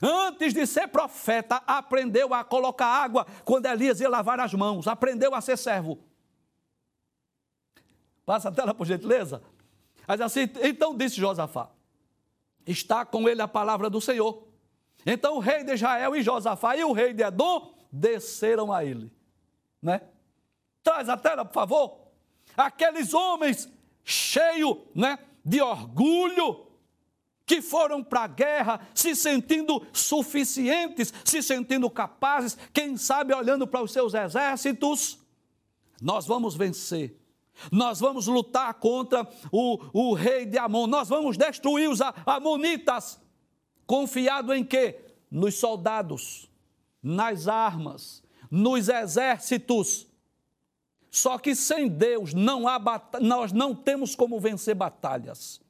Antes 0.00 0.52
de 0.52 0.66
ser 0.66 0.88
profeta, 0.88 1.62
aprendeu 1.66 2.32
a 2.34 2.42
colocar 2.42 2.86
água 2.86 3.26
quando 3.44 3.66
Elias 3.66 4.00
ia 4.00 4.08
lavar 4.08 4.40
as 4.40 4.54
mãos. 4.54 4.88
Aprendeu 4.88 5.34
a 5.34 5.40
ser 5.40 5.58
servo. 5.58 5.98
Passa 8.24 8.48
a 8.48 8.52
tela, 8.52 8.74
por 8.74 8.86
gentileza. 8.86 9.42
Mas 10.06 10.20
assim, 10.20 10.48
então 10.62 10.96
disse 10.96 11.16
Josafá: 11.16 11.70
Está 12.66 13.04
com 13.04 13.28
ele 13.28 13.42
a 13.42 13.48
palavra 13.48 13.90
do 13.90 14.00
Senhor. 14.00 14.46
Então 15.06 15.36
o 15.36 15.40
rei 15.40 15.64
de 15.64 15.74
Israel 15.74 16.16
e 16.16 16.22
Josafá 16.22 16.76
e 16.76 16.84
o 16.84 16.92
rei 16.92 17.12
de 17.12 17.22
Edom 17.22 17.74
desceram 17.92 18.72
a 18.72 18.84
ele. 18.84 19.12
Né? 19.82 20.00
Traz 20.84 21.08
a 21.08 21.16
tela, 21.16 21.44
por 21.46 21.54
favor. 21.54 21.98
Aqueles 22.54 23.14
homens 23.14 23.68
cheios 24.04 24.76
né, 24.94 25.18
de 25.42 25.62
orgulho, 25.62 26.66
que 27.46 27.60
foram 27.60 28.04
para 28.04 28.24
a 28.24 28.26
guerra 28.26 28.86
se 28.94 29.16
sentindo 29.16 29.84
suficientes, 29.92 31.12
se 31.24 31.42
sentindo 31.42 31.90
capazes, 31.90 32.56
quem 32.72 32.96
sabe 32.96 33.34
olhando 33.34 33.66
para 33.66 33.82
os 33.82 33.92
seus 33.92 34.14
exércitos. 34.14 35.18
Nós 36.00 36.26
vamos 36.26 36.54
vencer. 36.54 37.18
Nós 37.70 38.00
vamos 38.00 38.26
lutar 38.26 38.74
contra 38.74 39.26
o, 39.50 39.78
o 39.92 40.12
rei 40.12 40.44
de 40.44 40.58
Amon. 40.58 40.86
Nós 40.86 41.08
vamos 41.08 41.36
destruir 41.36 41.88
os 41.88 42.00
amonitas. 42.26 43.18
Confiado 43.86 44.52
em 44.52 44.64
quê? 44.64 45.00
Nos 45.30 45.54
soldados, 45.56 46.50
nas 47.02 47.48
armas, 47.48 48.22
nos 48.50 48.88
exércitos. 48.88 50.06
Só 51.14 51.38
que 51.38 51.54
sem 51.54 51.86
Deus 51.86 52.34
não 52.34 52.66
há 52.66 52.76
nós 53.20 53.52
não 53.52 53.72
temos 53.72 54.16
como 54.16 54.40
vencer 54.40 54.74
batalhas. 54.74 55.60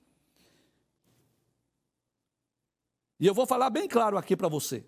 E 3.20 3.26
eu 3.26 3.34
vou 3.34 3.44
falar 3.44 3.68
bem 3.68 3.86
claro 3.86 4.16
aqui 4.16 4.34
para 4.34 4.48
você. 4.48 4.86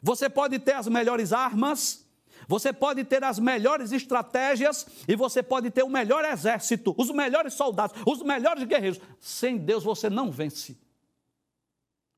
Você 0.00 0.30
pode 0.30 0.60
ter 0.60 0.74
as 0.74 0.86
melhores 0.86 1.32
armas, 1.32 2.06
você 2.46 2.72
pode 2.72 3.02
ter 3.02 3.24
as 3.24 3.40
melhores 3.40 3.90
estratégias 3.90 4.86
e 5.08 5.16
você 5.16 5.42
pode 5.42 5.72
ter 5.72 5.82
o 5.82 5.90
melhor 5.90 6.24
exército, 6.24 6.94
os 6.96 7.10
melhores 7.10 7.54
soldados, 7.54 8.00
os 8.06 8.22
melhores 8.22 8.62
guerreiros. 8.62 9.00
Sem 9.18 9.58
Deus 9.58 9.82
você 9.82 10.08
não 10.08 10.30
vence. 10.30 10.78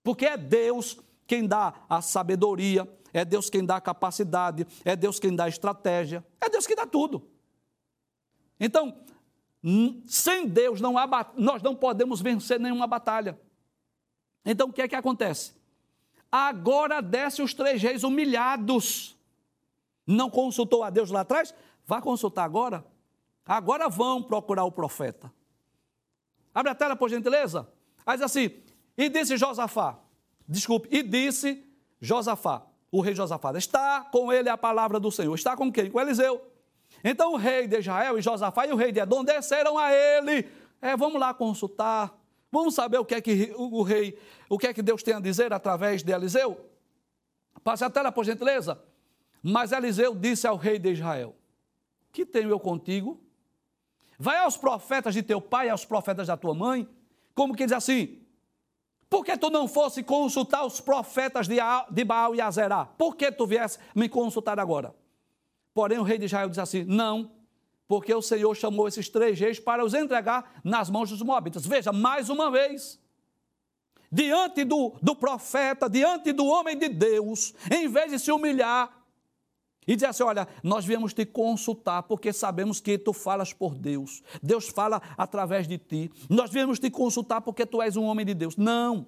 Porque 0.02 0.26
é 0.26 0.36
Deus 0.36 0.98
quem 1.26 1.46
dá 1.46 1.72
a 1.88 2.02
sabedoria, 2.02 2.86
é 3.14 3.24
Deus 3.24 3.48
quem 3.48 3.64
dá 3.64 3.76
a 3.76 3.80
capacidade, 3.80 4.66
é 4.84 4.94
Deus 4.94 5.18
quem 5.18 5.34
dá 5.34 5.44
a 5.44 5.48
estratégia, 5.48 6.22
é 6.38 6.50
Deus 6.50 6.66
que 6.66 6.76
dá 6.76 6.86
tudo. 6.86 7.37
Então, 8.58 8.96
sem 10.06 10.46
Deus 10.46 10.80
não 10.80 10.96
há, 10.96 11.06
nós 11.36 11.62
não 11.62 11.74
podemos 11.74 12.20
vencer 12.20 12.60
nenhuma 12.60 12.86
batalha. 12.86 13.38
Então 14.44 14.68
o 14.68 14.72
que 14.72 14.82
é 14.82 14.88
que 14.88 14.96
acontece? 14.96 15.52
Agora 16.30 17.00
desce 17.00 17.42
os 17.42 17.54
três 17.54 17.82
reis 17.82 18.04
humilhados. 18.04 19.16
Não 20.06 20.30
consultou 20.30 20.82
a 20.82 20.90
Deus 20.90 21.10
lá 21.10 21.20
atrás? 21.20 21.54
Vá 21.86 22.00
consultar 22.00 22.44
agora. 22.44 22.84
Agora 23.44 23.88
vão 23.88 24.22
procurar 24.22 24.64
o 24.64 24.72
profeta. 24.72 25.32
Abre 26.54 26.72
a 26.72 26.74
tela, 26.74 26.96
por 26.96 27.08
gentileza. 27.08 27.68
Mas 28.04 28.20
assim, 28.20 28.50
e 28.96 29.08
disse 29.08 29.36
Josafá, 29.36 29.98
desculpe, 30.46 30.88
e 30.90 31.02
disse 31.02 31.64
Josafá, 32.00 32.66
o 32.90 33.00
rei 33.00 33.14
Josafá, 33.14 33.52
está 33.56 34.02
com 34.02 34.32
ele 34.32 34.48
a 34.48 34.56
palavra 34.56 34.98
do 34.98 35.10
Senhor. 35.10 35.34
Está 35.34 35.56
com 35.56 35.70
quem? 35.70 35.90
Com 35.90 36.00
Eliseu. 36.00 36.42
Então 37.02 37.32
o 37.32 37.36
rei 37.36 37.66
de 37.66 37.78
Israel 37.78 38.18
e 38.18 38.22
Josafá 38.22 38.66
e 38.66 38.72
o 38.72 38.76
rei 38.76 38.92
de 38.92 39.00
Edom 39.00 39.24
desceram 39.24 39.78
a 39.78 39.92
ele. 39.92 40.48
É, 40.80 40.96
vamos 40.96 41.20
lá 41.20 41.32
consultar. 41.32 42.16
Vamos 42.50 42.74
saber 42.74 42.98
o 42.98 43.04
que 43.04 43.14
é 43.14 43.20
que 43.20 43.52
o, 43.56 43.82
rei, 43.82 44.18
o 44.48 44.58
que 44.58 44.66
é 44.66 44.74
que 44.74 44.82
Deus 44.82 45.02
tem 45.02 45.14
a 45.14 45.20
dizer 45.20 45.52
através 45.52 46.02
de 46.02 46.12
Eliseu? 46.12 46.58
Passe 47.62 47.84
a 47.84 47.90
tela, 47.90 48.10
por 48.10 48.24
gentileza. 48.24 48.80
Mas 49.42 49.72
Eliseu 49.72 50.14
disse 50.14 50.46
ao 50.46 50.56
rei 50.56 50.78
de 50.78 50.92
Israel: 50.92 51.36
Que 52.12 52.24
tenho 52.24 52.48
eu 52.50 52.58
contigo? 52.58 53.20
Vai 54.18 54.38
aos 54.38 54.56
profetas 54.56 55.14
de 55.14 55.22
teu 55.22 55.40
pai 55.40 55.68
aos 55.68 55.84
profetas 55.84 56.26
da 56.26 56.36
tua 56.36 56.54
mãe, 56.54 56.88
como 57.34 57.54
que 57.54 57.64
diz 57.64 57.72
assim: 57.72 58.18
Por 59.08 59.24
que 59.24 59.36
tu 59.36 59.50
não 59.50 59.68
fosse 59.68 60.02
consultar 60.02 60.64
os 60.64 60.80
profetas 60.80 61.46
de 61.46 62.04
Baal 62.04 62.34
e 62.34 62.40
Azerá? 62.40 62.86
Por 62.86 63.14
que 63.14 63.30
tu 63.30 63.46
viesse 63.46 63.78
me 63.94 64.08
consultar 64.08 64.58
agora? 64.58 64.94
Porém, 65.78 65.96
o 65.96 66.02
rei 66.02 66.18
de 66.18 66.24
Israel 66.24 66.48
diz 66.48 66.58
assim: 66.58 66.82
Não, 66.82 67.30
porque 67.86 68.12
o 68.12 68.20
Senhor 68.20 68.52
chamou 68.56 68.88
esses 68.88 69.08
três 69.08 69.38
reis 69.38 69.60
para 69.60 69.84
os 69.84 69.94
entregar 69.94 70.60
nas 70.64 70.90
mãos 70.90 71.08
dos 71.08 71.22
moabitas. 71.22 71.64
Veja, 71.64 71.92
mais 71.92 72.28
uma 72.28 72.50
vez, 72.50 72.98
diante 74.10 74.64
do, 74.64 74.96
do 75.00 75.14
profeta, 75.14 75.88
diante 75.88 76.32
do 76.32 76.44
homem 76.46 76.76
de 76.76 76.88
Deus, 76.88 77.54
em 77.70 77.86
vez 77.86 78.10
de 78.10 78.18
se 78.18 78.32
humilhar, 78.32 78.90
e 79.86 79.94
dizer 79.94 80.06
assim: 80.06 80.24
olha, 80.24 80.48
nós 80.64 80.84
viemos 80.84 81.14
te 81.14 81.24
consultar 81.24 82.02
porque 82.02 82.32
sabemos 82.32 82.80
que 82.80 82.98
tu 82.98 83.12
falas 83.12 83.52
por 83.52 83.72
Deus. 83.76 84.20
Deus 84.42 84.68
fala 84.68 85.00
através 85.16 85.68
de 85.68 85.78
ti. 85.78 86.10
Nós 86.28 86.50
viemos 86.50 86.80
te 86.80 86.90
consultar 86.90 87.40
porque 87.40 87.64
tu 87.64 87.80
és 87.80 87.96
um 87.96 88.02
homem 88.02 88.26
de 88.26 88.34
Deus. 88.34 88.56
Não. 88.56 89.06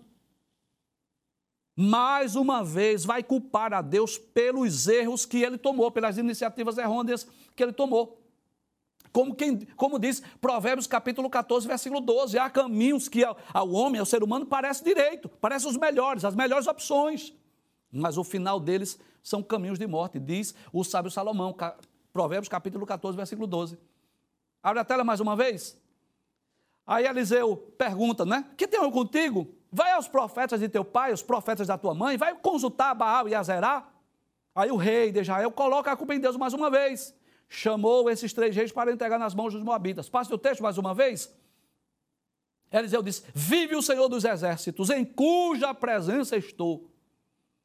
Mais 1.77 2.37
uma 2.37 2.62
vez 2.64 3.05
vai 3.05 3.23
culpar 3.23 3.73
a 3.73 3.81
Deus 3.81 4.18
pelos 4.18 4.87
erros 4.89 5.25
que 5.25 5.43
ele 5.43 5.57
tomou, 5.57 5.91
pelas 5.91 6.18
iniciativas 6.18 6.79
errôneas 6.79 7.27
que 7.55 7.62
ele 7.62 7.73
tomou. 7.73 8.18
Como, 9.12 9.35
quem, 9.35 9.59
como 9.77 9.99
diz 9.99 10.23
Provérbios 10.41 10.87
capítulo 10.87 11.29
14, 11.29 11.66
versículo 11.66 12.01
12, 12.01 12.39
há 12.39 12.49
caminhos 12.49 13.09
que 13.09 13.25
ao, 13.25 13.37
ao 13.53 13.71
homem, 13.71 13.99
ao 13.99 14.07
ser 14.07 14.23
humano, 14.23 14.47
parece 14.47 14.85
direito, 14.85 15.29
parecem 15.29 15.68
os 15.68 15.77
melhores, 15.77 16.25
as 16.25 16.35
melhores 16.35 16.66
opções 16.66 17.35
mas 17.93 18.16
o 18.16 18.25
final 18.25 18.61
deles 18.61 18.99
são 19.23 19.43
caminhos 19.43 19.79
de 19.79 19.87
morte, 19.87 20.18
diz 20.18 20.55
o 20.73 20.85
sábio 20.85 21.11
Salomão, 21.11 21.55
Provérbios 22.12 22.49
capítulo 22.49 22.87
14, 22.87 23.16
versículo 23.16 23.47
12. 23.47 23.79
Abre 24.62 24.81
a 24.81 24.85
tela 24.85 25.05
mais 25.05 25.21
uma 25.21 25.35
vez. 25.35 25.77
Aí 26.87 27.07
Eliseu 27.07 27.57
pergunta, 27.57 28.25
né? 28.25 28.49
Que 28.57 28.66
tenho 28.66 28.85
eu 28.85 28.91
contigo? 28.91 29.55
Vai 29.73 29.93
aos 29.93 30.09
profetas 30.09 30.61
de 30.61 30.68
teu 30.68 30.85
pai, 30.85 31.12
os 31.12 31.23
profetas 31.23 31.66
da 31.66 31.79
tua 31.79 31.95
mãe, 31.95 32.16
vai 32.16 32.35
consultar 32.35 32.95
Baal 32.95 33.29
e 33.29 33.35
Azerá. 33.35 33.89
Aí 34.55 34.71
o 34.71 34.77
rei 34.77 35.12
de 35.12 35.21
Israel 35.21 35.51
coloca 35.51 35.93
a 35.93 35.97
culpa 35.97 36.14
em 36.14 36.21
Deus 36.21 36.37
mais 36.37 36.53
uma 36.53 36.71
vez. 36.71 37.14
Chamou 37.49 38.11
esses 38.11 38.33
três 38.33 38.55
reis 38.55 38.73
para 38.73 38.93
entregar 38.93 39.18
nas 39.18 39.35
mãos 39.35 39.53
dos 39.53 39.62
moabitas. 39.62 40.09
Passe 40.09 40.33
o 40.33 40.39
texto 40.39 40.62
mais 40.62 40.79
uma 40.79 40.95
vez. 40.95 41.33
Eliseu 42.73 43.03
disse: 43.03 43.25
Vive 43.35 43.77
o 43.77 43.83
Senhor 43.83 44.09
dos 44.09 44.25
exércitos, 44.25 44.91
em 44.91 45.05
cuja 45.05 45.75
presença 45.75 46.37
estou 46.37 46.91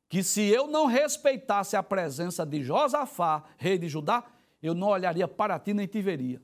que 0.08 0.24
se 0.24 0.41
eu 0.41 0.68
não 0.68 0.86
respeitasse 0.86 1.76
a 1.76 1.84
presença 1.84 2.45
de 2.45 2.64
Josafá, 2.64 3.43
rei 3.58 3.78
de 3.78 3.88
Judá, 3.89 4.24
eu 4.62 4.74
não 4.74 4.88
olharia 4.88 5.28
para 5.28 5.60
ti 5.60 5.74
nem 5.74 5.88
te 5.88 6.01
veria. 6.01 6.41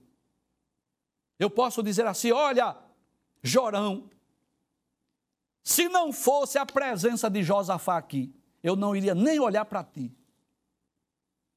Eu 1.39 1.49
posso 1.49 1.82
dizer 1.82 2.05
assim: 2.05 2.32
olha, 2.32 2.76
Jorão, 3.41 4.09
se 5.64 5.88
não 5.88 6.12
fosse 6.12 6.57
a 6.57 6.66
presença 6.66 7.30
de 7.30 7.43
Josafá 7.43 7.97
aqui, 7.97 8.34
eu 8.64 8.76
não 8.76 8.95
iria 8.95 9.14
nem 9.14 9.39
olhar 9.39 9.66
para 9.66 9.84
ti. 9.84 10.16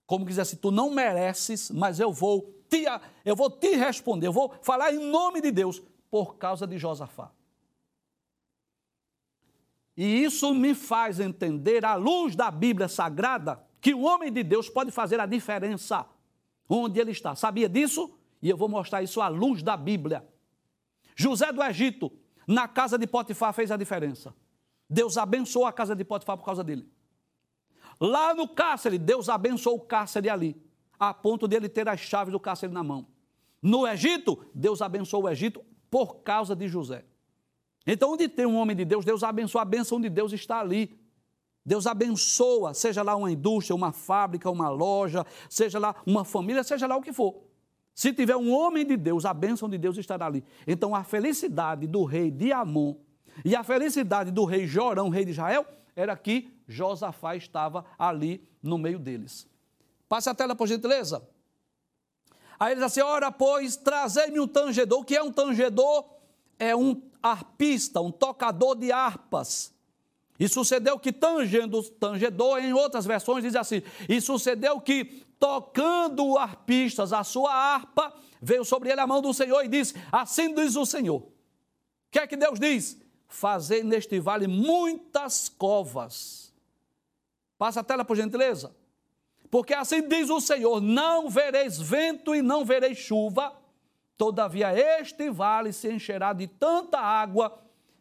Como 0.07 0.27
quiser, 0.27 0.45
se 0.45 0.57
tu 0.57 0.71
não 0.71 0.91
mereces, 0.91 1.71
mas 1.71 1.99
eu 1.99 2.13
vou 2.13 2.55
te, 2.69 2.85
eu 3.25 3.35
vou 3.35 3.51
te 3.51 3.75
responder, 3.75 4.27
eu 4.27 4.33
vou 4.33 4.55
falar 4.63 4.93
em 4.93 4.99
nome 4.99 5.41
de 5.41 5.51
Deus 5.51 5.83
por 6.11 6.37
causa 6.37 6.67
de 6.67 6.79
Josafá. 6.79 7.31
E 9.97 10.25
isso 10.25 10.53
me 10.55 10.75
faz 10.75 11.21
entender, 11.21 11.85
à 11.85 11.95
luz 11.95 12.35
da 12.35 12.51
Bíblia 12.51 12.89
Sagrada, 12.89 13.65
que 13.81 13.95
o 13.95 14.03
homem 14.03 14.33
de 14.33 14.43
Deus 14.43 14.69
pode 14.69 14.91
fazer 14.91 15.21
a 15.21 15.27
diferença 15.27 16.07
onde 16.69 16.99
ele 17.01 17.13
está. 17.13 17.35
Sabia 17.35 17.69
disso? 17.69 18.19
E 18.43 18.49
eu 18.51 18.57
vou 18.57 18.69
mostrar 18.69 19.03
isso 19.03 19.21
à 19.21 19.29
luz 19.29 19.63
da 19.63 19.77
Bíblia. 19.77 20.27
José 21.15 21.53
do 21.53 21.63
Egito, 21.63 22.11
na 22.47 22.69
casa 22.69 22.99
de 22.99 23.07
Potifar, 23.07 23.53
fez 23.53 23.71
a 23.71 23.77
diferença. 23.77 24.35
Deus 24.89 25.17
abençoou 25.17 25.67
a 25.67 25.73
casa 25.73 25.95
de 25.95 26.05
Potifar 26.05 26.37
por 26.37 26.45
causa 26.45 26.63
dele. 26.63 26.89
Lá 28.01 28.35
no 28.35 28.49
cárcere, 28.49 28.99
Deus 28.99 29.29
abençoou 29.29 29.77
o 29.77 29.81
cárcere 29.81 30.29
ali, 30.29 30.61
a 30.99 31.15
ponto 31.15 31.47
de 31.47 31.57
ele 31.57 31.69
ter 31.69 31.89
as 31.89 32.01
chaves 32.01 32.33
do 32.33 32.41
cárcere 32.41 32.73
na 32.73 32.83
mão. 32.83 33.07
No 33.63 33.87
Egito, 33.87 34.47
Deus 34.55 34.83
abençoou 34.83 35.25
o 35.25 35.29
Egito 35.29 35.65
por 35.91 36.17
causa 36.17 36.55
de 36.55 36.69
José. 36.69 37.05
Então, 37.87 38.13
onde 38.13 38.29
tem 38.29 38.47
um 38.47 38.57
homem 38.57 38.77
de 38.77 38.85
Deus, 38.85 39.05
Deus 39.05 39.23
abençoa, 39.23 39.63
a 39.63 39.65
bênção 39.65 40.01
de 40.01 40.09
Deus 40.09 40.33
está 40.33 40.61
ali. 40.61 40.99
Deus 41.65 41.87
abençoa, 41.87 42.75
seja 42.75 43.03
lá 43.03 43.17
uma 43.17 43.31
indústria, 43.31 43.75
uma 43.75 43.93
fábrica, 43.93 44.51
uma 44.51 44.69
loja, 44.69 45.25
seja 45.49 45.79
lá 45.79 45.95
uma 46.07 46.25
família, 46.25 46.63
seja 46.63 46.87
lá 46.87 46.97
o 46.97 47.01
que 47.01 47.13
for. 47.13 47.43
Se 47.95 48.13
tiver 48.13 48.37
um 48.37 48.53
homem 48.53 48.85
de 48.85 48.97
Deus, 48.97 49.25
a 49.25 49.33
bênção 49.33 49.69
de 49.69 49.79
Deus 49.79 49.97
estará 49.97 50.27
ali. 50.27 50.45
Então, 50.67 50.95
a 50.95 51.05
felicidade 51.05 51.87
do 51.87 52.05
rei 52.05 52.31
de 52.31 52.53
Amon 52.53 52.97
e 53.45 53.55
a 53.55 53.63
felicidade 53.63 54.31
do 54.31 54.45
rei 54.45 54.67
Jorão, 54.67 55.09
rei 55.09 55.25
de 55.25 55.31
Israel, 55.31 55.65
era 55.95 56.17
que 56.17 56.53
Josafá 56.67 57.37
estava 57.37 57.85
ali 57.99 58.47
no 58.63 58.79
meio 58.79 58.99
deles. 58.99 59.49
Passe 60.09 60.29
a 60.29 60.35
tela, 60.35 60.55
por 60.57 60.67
gentileza. 60.67 61.27
Aí 62.59 62.73
ele 62.73 62.77
diz 62.77 62.85
assim: 62.85 63.01
Ora, 63.01 63.31
pois, 63.31 63.77
trazei-me 63.77 64.41
um 64.41 64.47
tangedor. 64.47 65.01
O 65.01 65.05
que 65.05 65.17
é 65.17 65.23
um 65.23 65.33
tangedor? 65.33 66.05
É 66.59 66.75
um 66.75 67.03
arpista, 67.23 68.01
um 68.01 68.13
tocador 68.13 68.77
de 68.77 68.93
harpas. 68.93 69.74
E 70.39 70.49
sucedeu 70.49 70.99
que 70.99 71.13
tangendo, 71.13 71.83
tangedor, 71.83 72.59
em 72.59 72.73
outras 72.73 73.07
versões 73.07 73.45
diz 73.45 73.55
assim: 73.55 73.83
E 74.09 74.21
sucedeu 74.21 74.81
que, 74.81 75.25
tocando 75.39 76.37
arpistas 76.37 77.13
a 77.13 77.23
sua 77.23 77.53
harpa, 77.53 78.13
veio 78.43 78.65
sobre 78.65 78.91
ele 78.91 79.01
a 79.01 79.07
mão 79.07 79.23
do 79.23 79.33
Senhor 79.33 79.65
e 79.65 79.69
disse: 79.69 79.95
Assim 80.11 80.53
diz 80.53 80.75
o 80.75 80.85
Senhor. 80.85 81.21
O 81.21 81.33
que 82.11 82.19
é 82.19 82.27
que 82.27 82.37
Deus 82.37 82.59
diz? 82.59 83.01
Fazei 83.29 83.83
neste 83.83 84.19
vale 84.19 84.47
muitas 84.47 85.49
covas. 85.49 86.53
Passa 87.57 87.81
a 87.81 87.85
tela, 87.85 88.05
por 88.05 88.17
gentileza. 88.17 88.75
Porque 89.51 89.73
assim 89.73 90.07
diz 90.09 90.31
o 90.31 90.41
Senhor: 90.41 90.81
Não 90.81 91.31
vereis 91.31 91.79
vento 91.81 92.35
e 92.35 92.43
não 92.43 92.65
vereis 92.65 92.99
chuva, 92.99 93.57
todavia 94.17 94.73
este 95.01 95.31
vale 95.31 95.73
se 95.73 95.93
encherá 95.93 96.33
de 96.33 96.49
tanta 96.49 96.99
água 96.99 97.57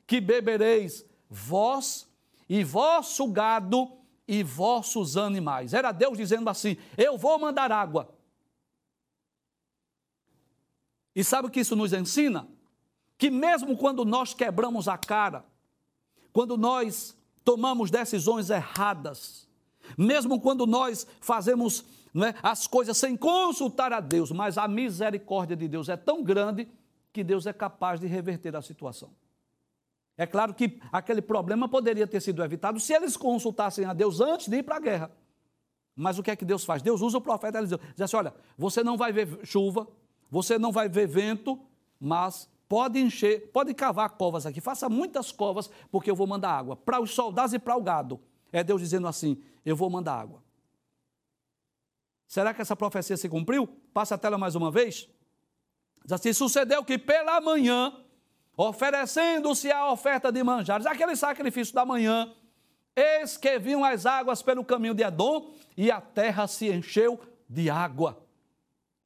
que 0.07 0.19
bebereis 0.19 1.05
vós 1.29 2.11
e 2.53 2.63
vosso 2.63 3.27
gado 3.29 3.91
e 4.27 4.43
vossos 4.43 5.17
animais. 5.17 5.73
Era 5.73 5.91
Deus 5.91 6.15
dizendo 6.15 6.47
assim: 6.51 6.77
Eu 6.95 7.17
vou 7.17 7.39
mandar 7.39 7.71
água. 7.71 8.13
E 11.15 11.23
sabe 11.23 11.47
o 11.47 11.51
que 11.51 11.61
isso 11.61 11.75
nos 11.75 11.93
ensina? 11.93 12.47
Que 13.17 13.31
mesmo 13.31 13.75
quando 13.75 14.05
nós 14.05 14.35
quebramos 14.35 14.87
a 14.87 14.99
cara, 14.99 15.43
quando 16.31 16.55
nós 16.55 17.17
tomamos 17.43 17.89
decisões 17.89 18.51
erradas, 18.51 19.49
mesmo 19.97 20.39
quando 20.39 20.67
nós 20.67 21.07
fazemos 21.21 21.83
né, 22.13 22.35
as 22.43 22.67
coisas 22.67 22.95
sem 22.97 23.17
consultar 23.17 23.91
a 23.91 23.99
Deus, 23.99 24.31
mas 24.31 24.59
a 24.59 24.67
misericórdia 24.67 25.55
de 25.55 25.67
Deus 25.67 25.89
é 25.89 25.97
tão 25.97 26.23
grande 26.23 26.67
que 27.11 27.23
Deus 27.23 27.47
é 27.47 27.53
capaz 27.53 27.99
de 27.99 28.05
reverter 28.05 28.55
a 28.55 28.61
situação. 28.61 29.09
É 30.17 30.25
claro 30.27 30.53
que 30.53 30.79
aquele 30.91 31.21
problema 31.21 31.67
poderia 31.67 32.05
ter 32.05 32.21
sido 32.21 32.43
evitado 32.43 32.79
se 32.79 32.93
eles 32.93 33.17
consultassem 33.17 33.85
a 33.85 33.93
Deus 33.93 34.21
antes 34.21 34.47
de 34.47 34.57
ir 34.57 34.63
para 34.63 34.75
a 34.75 34.79
guerra. 34.79 35.11
Mas 35.95 36.17
o 36.17 36.23
que 36.23 36.31
é 36.31 36.35
que 36.35 36.45
Deus 36.45 36.63
faz? 36.63 36.81
Deus 36.81 37.01
usa 37.01 37.17
o 37.17 37.21
profeta 37.21 37.57
Eliseu. 37.57 37.79
Diz 37.91 38.01
assim: 38.01 38.15
olha, 38.15 38.33
você 38.57 38.83
não 38.83 38.97
vai 38.97 39.11
ver 39.11 39.39
chuva, 39.43 39.87
você 40.29 40.57
não 40.57 40.71
vai 40.71 40.87
ver 40.89 41.07
vento, 41.07 41.59
mas 41.99 42.49
pode 42.67 42.99
encher, 42.99 43.51
pode 43.51 43.73
cavar 43.73 44.09
covas 44.11 44.45
aqui, 44.45 44.59
faça 44.59 44.89
muitas 44.89 45.31
covas, 45.31 45.69
porque 45.91 46.09
eu 46.09 46.15
vou 46.15 46.25
mandar 46.25 46.51
água 46.51 46.75
para 46.75 46.99
os 46.99 47.11
soldados 47.11 47.53
e 47.53 47.59
para 47.59 47.75
o 47.75 47.81
gado. 47.81 48.19
É 48.51 48.63
Deus 48.63 48.81
dizendo 48.81 49.07
assim: 49.07 49.41
eu 49.65 49.75
vou 49.75 49.89
mandar 49.89 50.19
água. 50.19 50.43
Será 52.27 52.53
que 52.53 52.61
essa 52.61 52.75
profecia 52.75 53.17
se 53.17 53.29
cumpriu? 53.29 53.67
Passa 53.93 54.15
a 54.15 54.17
tela 54.17 54.37
mais 54.37 54.55
uma 54.55 54.71
vez. 54.71 55.07
Diz 56.03 56.11
assim: 56.11 56.33
sucedeu 56.33 56.83
que 56.83 56.97
pela 56.97 57.39
manhã 57.39 58.02
oferecendo-se 58.55 59.71
a 59.71 59.91
oferta 59.91 60.31
de 60.31 60.43
manjares, 60.43 60.85
aquele 60.85 61.15
sacrifício 61.15 61.73
da 61.73 61.85
manhã, 61.85 62.31
eis 62.95 63.37
que 63.37 63.57
vinham 63.57 63.83
as 63.83 64.05
águas 64.05 64.41
pelo 64.41 64.63
caminho 64.63 64.93
de 64.93 65.03
Edom 65.03 65.51
e 65.75 65.89
a 65.89 65.99
terra 65.99 66.47
se 66.47 66.71
encheu 66.71 67.19
de 67.49 67.69
água. 67.69 68.21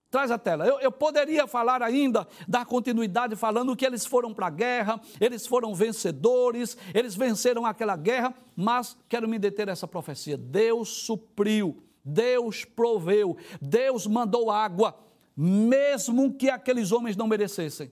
Traz 0.10 0.32
a 0.32 0.38
tela. 0.38 0.66
Eu, 0.66 0.80
eu, 0.80 0.92
poderia 0.92 1.46
falar 1.48 1.84
ainda, 1.84 2.26
dar 2.48 2.66
continuidade 2.66 3.36
falando 3.36 3.76
que 3.76 3.86
eles 3.86 4.06
foram 4.06 4.34
para 4.34 4.48
a 4.48 4.50
guerra, 4.50 5.02
eles 5.20 5.46
foram 5.46 5.76
vencedores, 5.76 6.78
eles 6.94 7.14
venceram 7.14 7.66
aquela 7.66 7.98
guerra, 7.98 8.34
mas 8.56 8.98
quero 9.10 9.28
me 9.28 9.38
deter 9.38 9.68
nessa 9.68 9.86
profecia. 9.86 10.38
Deus 10.38 10.90
supriu, 10.90 11.84
Deus 12.04 12.64
proveu, 12.64 13.36
Deus 13.62 14.08
mandou 14.08 14.50
água, 14.50 14.98
mesmo 15.36 16.34
que 16.34 16.50
aqueles 16.50 16.94
homens 16.94 17.18
não 17.18 17.28
merecessem 17.28 17.92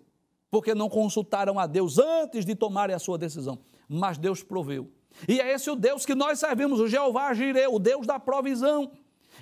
porque 0.49 0.73
não 0.73 0.89
consultaram 0.89 1.59
a 1.59 1.67
Deus 1.67 1.97
antes 1.97 2.45
de 2.45 2.55
tomarem 2.55 2.95
a 2.95 2.99
sua 2.99 3.17
decisão. 3.17 3.59
Mas 3.87 4.17
Deus 4.17 4.43
proveu. 4.43 4.91
E 5.27 5.39
é 5.39 5.51
esse 5.53 5.69
o 5.69 5.75
Deus 5.75 6.05
que 6.05 6.13
nós 6.13 6.39
servimos, 6.39 6.79
o 6.79 6.87
Jeová 6.87 7.33
Jireh, 7.33 7.67
o 7.67 7.79
Deus 7.79 8.05
da 8.05 8.19
provisão. 8.19 8.91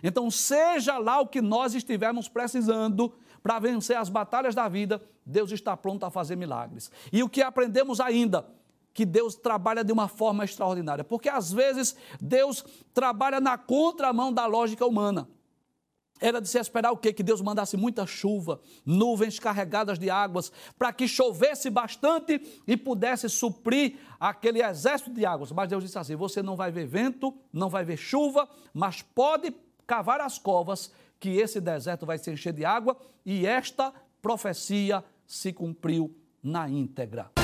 Então, 0.01 0.30
seja 0.30 0.97
lá 0.97 1.20
o 1.20 1.28
que 1.28 1.41
nós 1.41 1.74
estivermos 1.74 2.28
precisando 2.28 3.14
para 3.41 3.60
vencer 3.60 3.97
as 3.97 4.10
batalhas 4.10 4.56
da 4.56 4.68
vida, 4.70 5.01
Deus 5.26 5.51
está 5.51 5.76
pronto 5.76 6.06
a 6.06 6.12
fazer 6.12 6.36
milagres. 6.36 6.89
E 7.12 7.22
o 7.22 7.30
que 7.30 7.41
aprendemos 7.41 7.99
ainda? 7.99 8.47
Que 8.93 9.06
Deus 9.06 9.36
trabalha 9.36 9.84
de 9.84 9.91
uma 9.91 10.08
forma 10.08 10.45
extraordinária, 10.45 11.04
porque 11.04 11.28
às 11.28 11.51
vezes 11.51 11.95
Deus 12.22 12.64
trabalha 12.93 13.41
na 13.41 13.58
contramão 13.58 14.32
da 14.32 14.45
lógica 14.45 14.86
humana. 14.86 15.28
Era 16.24 16.39
de 16.39 16.47
se 16.47 16.57
esperar 16.57 16.93
o 16.93 16.95
quê? 16.95 17.11
Que 17.11 17.21
Deus 17.21 17.41
mandasse 17.41 17.76
muita 17.76 18.07
chuva, 18.07 18.61
nuvens 18.86 19.41
carregadas 19.41 19.99
de 19.99 20.09
águas, 20.09 20.53
para 20.80 20.93
que 20.93 21.05
chovesse 21.05 21.69
bastante 21.69 22.41
e 22.65 22.78
pudesse 22.78 23.28
suprir 23.28 23.97
aquele 24.17 24.63
exército 24.63 25.11
de 25.11 25.26
águas. 25.26 25.51
Mas 25.51 25.67
Deus 25.67 25.84
disse 25.84 25.99
assim: 25.99 26.15
você 26.15 26.41
não 26.41 26.55
vai 26.55 26.71
ver 26.71 26.88
vento, 26.88 27.36
não 27.51 27.69
vai 27.69 27.84
ver 27.84 27.97
chuva, 27.97 28.47
mas 28.74 29.01
pode 29.01 29.53
cavar 29.86 30.21
as 30.21 30.39
covas, 30.39 30.93
que 31.19 31.32
esse 31.32 31.59
deserto 31.59 32.05
vai 32.05 32.17
se 32.17 32.32
encher 32.32 32.53
de 32.53 32.63
água, 32.63 32.95
e 33.26 33.45
esta 33.45 33.93
profecia 34.21 35.03
se 35.28 35.51
cumpriu 35.51 36.15
na 36.41 36.69
íntegra. 36.69 37.43